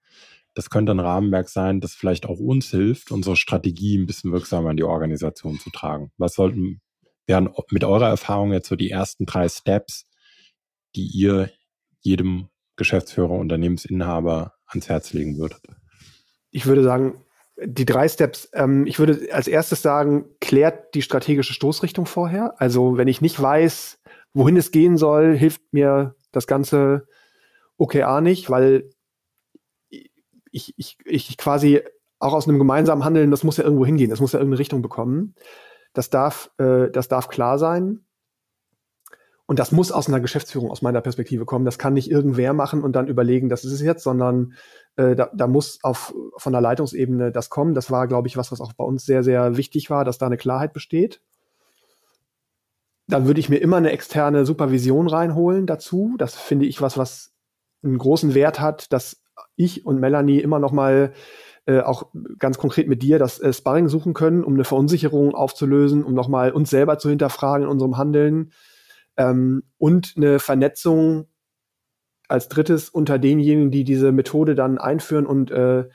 das 0.54 0.70
könnte 0.70 0.92
ein 0.92 1.00
Rahmenwerk 1.00 1.48
sein, 1.48 1.80
das 1.80 1.94
vielleicht 1.94 2.26
auch 2.26 2.38
uns 2.38 2.70
hilft, 2.70 3.10
unsere 3.10 3.34
Strategie 3.34 3.98
ein 3.98 4.06
bisschen 4.06 4.30
wirksamer 4.30 4.70
in 4.70 4.76
die 4.76 4.84
Organisation 4.84 5.58
zu 5.58 5.70
tragen? 5.70 6.12
Was 6.18 6.34
sollten, 6.34 6.80
wären 7.26 7.50
mit 7.70 7.82
eurer 7.82 8.08
Erfahrung 8.08 8.52
jetzt 8.52 8.68
so 8.68 8.76
die 8.76 8.90
ersten 8.90 9.26
drei 9.26 9.48
Steps, 9.48 10.06
die 10.94 11.06
ihr 11.06 11.50
jedem 12.00 12.48
Geschäftsführer, 12.76 13.30
Unternehmensinhaber 13.30 14.54
ans 14.66 14.88
Herz 14.88 15.12
legen 15.12 15.38
würdet? 15.38 15.62
Ich 16.52 16.66
würde 16.66 16.84
sagen, 16.84 17.24
die 17.64 17.84
drei 17.84 18.08
Steps, 18.08 18.48
ähm, 18.52 18.86
ich 18.86 18.98
würde 18.98 19.28
als 19.32 19.48
erstes 19.48 19.82
sagen, 19.82 20.24
klärt 20.40 20.94
die 20.94 21.02
strategische 21.02 21.52
Stoßrichtung 21.52 22.06
vorher. 22.06 22.54
Also 22.58 22.96
wenn 22.96 23.08
ich 23.08 23.20
nicht 23.20 23.40
weiß, 23.40 23.98
wohin 24.34 24.56
es 24.56 24.70
gehen 24.70 24.96
soll, 24.96 25.36
hilft 25.36 25.62
mir 25.72 26.14
das 26.32 26.46
ganze 26.46 27.06
OKA 27.76 28.20
nicht, 28.20 28.50
weil 28.50 28.90
ich, 30.50 30.74
ich, 30.76 30.98
ich 31.04 31.36
quasi 31.36 31.80
auch 32.18 32.34
aus 32.34 32.46
einem 32.46 32.58
gemeinsamen 32.58 33.04
Handeln, 33.04 33.30
das 33.30 33.42
muss 33.42 33.56
ja 33.56 33.64
irgendwo 33.64 33.84
hingehen, 33.84 34.10
das 34.10 34.20
muss 34.20 34.32
ja 34.32 34.38
irgendeine 34.38 34.60
Richtung 34.60 34.82
bekommen. 34.82 35.34
Das 35.92 36.08
darf, 36.08 36.50
äh, 36.58 36.90
das 36.90 37.08
darf 37.08 37.28
klar 37.28 37.58
sein. 37.58 38.04
Und 39.46 39.58
das 39.58 39.72
muss 39.72 39.92
aus 39.92 40.08
einer 40.08 40.20
Geschäftsführung, 40.20 40.70
aus 40.70 40.82
meiner 40.82 41.00
Perspektive 41.00 41.44
kommen. 41.44 41.64
Das 41.64 41.78
kann 41.78 41.94
nicht 41.94 42.10
irgendwer 42.10 42.52
machen 42.52 42.82
und 42.82 42.94
dann 42.94 43.08
überlegen, 43.08 43.48
das 43.48 43.64
ist 43.64 43.72
es 43.72 43.82
jetzt, 43.82 44.04
sondern 44.04 44.54
äh, 44.96 45.14
da, 45.16 45.30
da 45.34 45.46
muss 45.46 45.80
auf, 45.82 46.14
von 46.36 46.52
der 46.52 46.62
Leitungsebene 46.62 47.32
das 47.32 47.50
kommen. 47.50 47.74
Das 47.74 47.90
war, 47.90 48.06
glaube 48.06 48.28
ich, 48.28 48.36
was, 48.36 48.52
was 48.52 48.60
auch 48.60 48.72
bei 48.72 48.84
uns 48.84 49.04
sehr, 49.04 49.22
sehr 49.22 49.56
wichtig 49.56 49.90
war, 49.90 50.04
dass 50.04 50.18
da 50.18 50.26
eine 50.26 50.36
Klarheit 50.36 50.72
besteht 50.72 51.20
dann 53.08 53.26
würde 53.26 53.40
ich 53.40 53.48
mir 53.48 53.58
immer 53.58 53.76
eine 53.76 53.90
externe 53.90 54.46
Supervision 54.46 55.08
reinholen 55.08 55.66
dazu. 55.66 56.14
Das 56.18 56.34
finde 56.34 56.66
ich 56.66 56.80
was, 56.80 56.96
was 56.96 57.32
einen 57.82 57.98
großen 57.98 58.34
Wert 58.34 58.60
hat, 58.60 58.92
dass 58.92 59.22
ich 59.56 59.84
und 59.84 60.00
Melanie 60.00 60.40
immer 60.40 60.58
noch 60.58 60.72
mal 60.72 61.12
äh, 61.66 61.80
auch 61.80 62.06
ganz 62.38 62.58
konkret 62.58 62.88
mit 62.88 63.02
dir 63.02 63.18
das 63.18 63.40
äh, 63.40 63.52
Sparring 63.52 63.88
suchen 63.88 64.14
können, 64.14 64.44
um 64.44 64.54
eine 64.54 64.64
Verunsicherung 64.64 65.34
aufzulösen, 65.34 66.04
um 66.04 66.14
noch 66.14 66.28
mal 66.28 66.52
uns 66.52 66.70
selber 66.70 66.98
zu 66.98 67.08
hinterfragen 67.08 67.64
in 67.64 67.70
unserem 67.70 67.98
Handeln 67.98 68.52
ähm, 69.16 69.62
und 69.78 70.14
eine 70.16 70.38
Vernetzung 70.38 71.26
als 72.28 72.48
drittes 72.48 72.88
unter 72.88 73.18
denjenigen, 73.18 73.70
die 73.70 73.84
diese 73.84 74.12
Methode 74.12 74.54
dann 74.54 74.78
einführen 74.78 75.26
und 75.26 75.50
äh, 75.50 75.88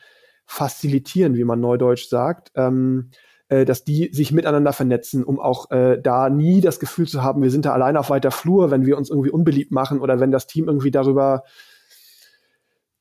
facilitieren, 0.45 1.35
wie 1.35 1.43
man 1.43 1.59
neudeutsch 1.59 2.07
sagt. 2.07 2.51
Ähm, 2.55 3.11
äh, 3.49 3.63
dass 3.63 3.85
die 3.85 4.09
sich 4.11 4.31
miteinander 4.33 4.73
vernetzen, 4.73 5.23
um 5.23 5.39
auch 5.39 5.71
äh, 5.71 5.99
da 6.01 6.29
nie 6.29 6.59
das 6.59 6.79
Gefühl 6.79 7.07
zu 7.07 7.23
haben, 7.23 7.41
wir 7.41 7.49
sind 7.49 7.65
da 7.65 7.71
allein 7.71 7.95
auf 7.95 8.09
weiter 8.09 8.31
Flur, 8.31 8.71
wenn 8.71 8.85
wir 8.85 8.97
uns 8.97 9.09
irgendwie 9.09 9.29
unbeliebt 9.29 9.71
machen 9.71 10.01
oder 10.01 10.19
wenn 10.19 10.31
das 10.31 10.47
Team 10.47 10.67
irgendwie 10.67 10.91
darüber 10.91 11.43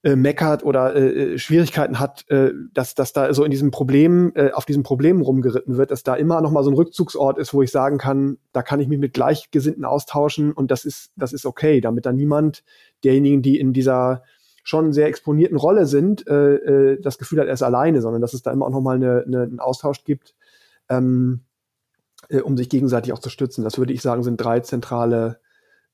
äh, 0.07 0.15
meckert 0.15 0.65
oder 0.65 0.95
äh, 0.95 1.33
äh, 1.35 1.39
Schwierigkeiten 1.39 1.99
hat, 1.99 2.31
äh, 2.31 2.53
dass, 2.73 2.95
dass 2.95 3.13
da 3.13 3.35
so 3.35 3.43
in 3.43 3.51
diesem 3.51 3.73
Problem, 3.73 4.31
äh, 4.37 4.53
auf 4.53 4.65
diesem 4.65 4.85
Problem 4.85 5.21
rumgeritten 5.21 5.79
wird, 5.79 5.91
dass 5.91 6.05
da 6.05 6.15
immer 6.15 6.41
noch 6.41 6.53
mal 6.53 6.63
so 6.63 6.71
ein 6.71 6.77
Rückzugsort 6.77 7.39
ist, 7.39 7.53
wo 7.53 7.61
ich 7.61 7.73
sagen 7.73 7.99
kann, 7.99 8.39
da 8.53 8.63
kann 8.63 8.79
ich 8.79 8.87
mich 8.87 9.01
mit 9.01 9.15
Gleichgesinnten 9.15 9.85
austauschen 9.85 10.53
und 10.53 10.71
das 10.71 10.85
ist, 10.85 11.11
das 11.17 11.33
ist 11.33 11.45
okay, 11.45 11.81
damit 11.81 12.07
da 12.07 12.13
niemand 12.13 12.63
derjenigen, 13.03 13.43
die 13.43 13.59
in 13.59 13.73
dieser 13.73 14.23
schon 14.63 14.93
sehr 14.93 15.09
exponierten 15.09 15.57
Rolle 15.57 15.87
sind, 15.87 16.25
äh, 16.29 16.55
äh, 16.55 17.01
das 17.01 17.19
Gefühl 17.19 17.41
hat, 17.41 17.49
er 17.49 17.55
ist 17.55 17.65
alleine, 17.65 18.01
sondern 18.01 18.23
dass 18.23 18.33
es 18.33 18.43
da 18.43 18.53
immer 18.53 18.67
auch 18.67 18.71
nochmal 18.71 18.95
eine, 18.95 19.25
eine, 19.27 19.43
einen 19.43 19.59
Austausch 19.59 20.05
gibt, 20.05 20.37
ähm, 20.89 21.41
äh, 22.29 22.43
um 22.43 22.57
sich 22.57 22.69
gegenseitig 22.69 23.13
auch 23.13 23.19
zu 23.19 23.29
stützen. 23.29 23.65
Das 23.65 23.77
würde 23.77 23.93
ich 23.93 24.03
sagen, 24.03 24.23
sind 24.23 24.37
drei 24.37 24.61
zentrale 24.61 25.41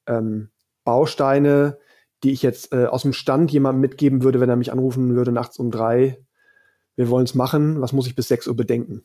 ähm, 0.06 0.50
Bausteine, 0.84 1.78
die 2.22 2.30
ich 2.30 2.42
jetzt 2.42 2.72
äh, 2.72 2.86
aus 2.86 3.02
dem 3.02 3.12
Stand 3.12 3.50
jemandem 3.50 3.80
mitgeben 3.80 4.22
würde, 4.22 4.40
wenn 4.40 4.48
er 4.48 4.56
mich 4.56 4.72
anrufen 4.72 5.14
würde 5.14 5.32
nachts 5.32 5.58
um 5.58 5.70
drei. 5.70 6.18
Wir 6.96 7.08
wollen 7.08 7.24
es 7.24 7.34
machen. 7.34 7.80
Was 7.80 7.92
muss 7.92 8.06
ich 8.06 8.14
bis 8.14 8.28
sechs 8.28 8.46
Uhr 8.46 8.56
bedenken? 8.56 9.04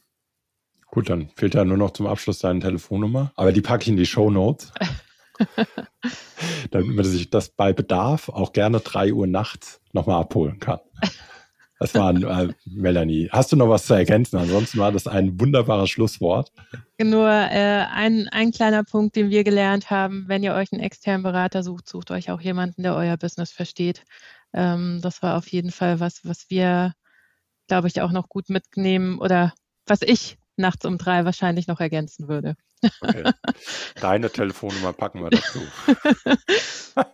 Gut, 0.88 1.10
dann 1.10 1.30
fehlt 1.36 1.56
ja 1.56 1.66
nur 1.66 1.78
noch 1.78 1.92
zum 1.92 2.08
Abschluss 2.08 2.40
deine 2.40 2.60
Telefonnummer. 2.60 3.32
Aber 3.36 3.52
die 3.52 3.62
packe 3.62 3.84
ich 3.84 3.90
in 3.90 3.98
die 3.98 4.06
Show 4.06 4.30
Notes. 4.30 4.72
damit 6.72 6.96
man 6.96 7.06
sich 7.06 7.30
das 7.30 7.50
bei 7.50 7.74
Bedarf 7.74 8.30
auch 8.30 8.54
gerne 8.54 8.80
drei 8.80 9.14
Uhr 9.14 9.28
nachts 9.28 9.82
nochmal 9.94 10.22
abholen 10.22 10.60
kann. 10.60 10.80
Das 11.80 11.94
war 11.94 12.14
äh, 12.16 12.54
Melanie. 12.66 13.30
Hast 13.32 13.52
du 13.52 13.56
noch 13.56 13.70
was 13.70 13.86
zu 13.86 13.94
ergänzen? 13.94 14.38
Ansonsten 14.38 14.80
war 14.80 14.92
das 14.92 15.08
ein 15.08 15.40
wunderbares 15.40 15.90
Schlusswort. 15.90 16.52
Nur 17.00 17.30
äh, 17.30 17.86
ein, 17.92 18.28
ein 18.30 18.52
kleiner 18.52 18.84
Punkt, 18.84 19.16
den 19.16 19.30
wir 19.30 19.44
gelernt 19.44 19.92
haben, 19.92 20.26
wenn 20.28 20.44
ihr 20.44 20.56
euch 20.56 20.74
einen 20.74 20.82
externen 20.82 21.24
Berater 21.24 21.62
sucht, 21.62 21.88
sucht 21.88 22.10
euch 22.10 22.32
auch 22.32 22.42
jemanden, 22.42 22.84
der 22.84 22.96
euer 22.96 23.18
Business 23.18 23.52
versteht. 23.52 24.04
Ähm, 24.54 25.00
das 25.02 25.22
war 25.22 25.38
auf 25.38 25.48
jeden 25.50 25.72
Fall 25.72 26.00
was, 26.00 26.26
was 26.26 26.50
wir, 26.50 26.94
glaube 27.68 27.88
ich, 27.88 28.02
auch 28.02 28.12
noch 28.12 28.28
gut 28.28 28.50
mitnehmen 28.50 29.20
oder 29.20 29.54
was 29.86 30.02
ich 30.02 30.38
nachts 30.58 30.86
um 30.86 30.98
drei 30.98 31.26
wahrscheinlich 31.26 31.68
noch 31.68 31.80
ergänzen 31.80 32.28
würde. 32.28 32.56
Okay. 33.02 33.24
Deine 34.02 34.30
Telefonnummer 34.30 34.94
packen 34.94 35.24
wir 35.24 35.30
dazu. 35.30 35.60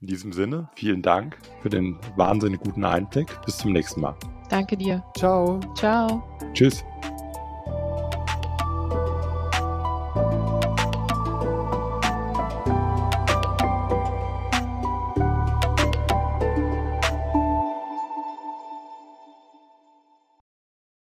In 0.00 0.06
diesem 0.06 0.32
Sinne, 0.32 0.70
vielen 0.74 1.02
Dank 1.02 1.38
für 1.62 1.70
den 1.70 1.98
wahnsinnig 2.16 2.60
guten 2.60 2.84
Einblick. 2.84 3.40
Bis 3.44 3.58
zum 3.58 3.72
nächsten 3.72 4.00
Mal. 4.00 4.16
Danke 4.48 4.76
dir. 4.76 5.04
Ciao. 5.16 5.60
Ciao. 5.76 6.22
Tschüss. 6.54 6.82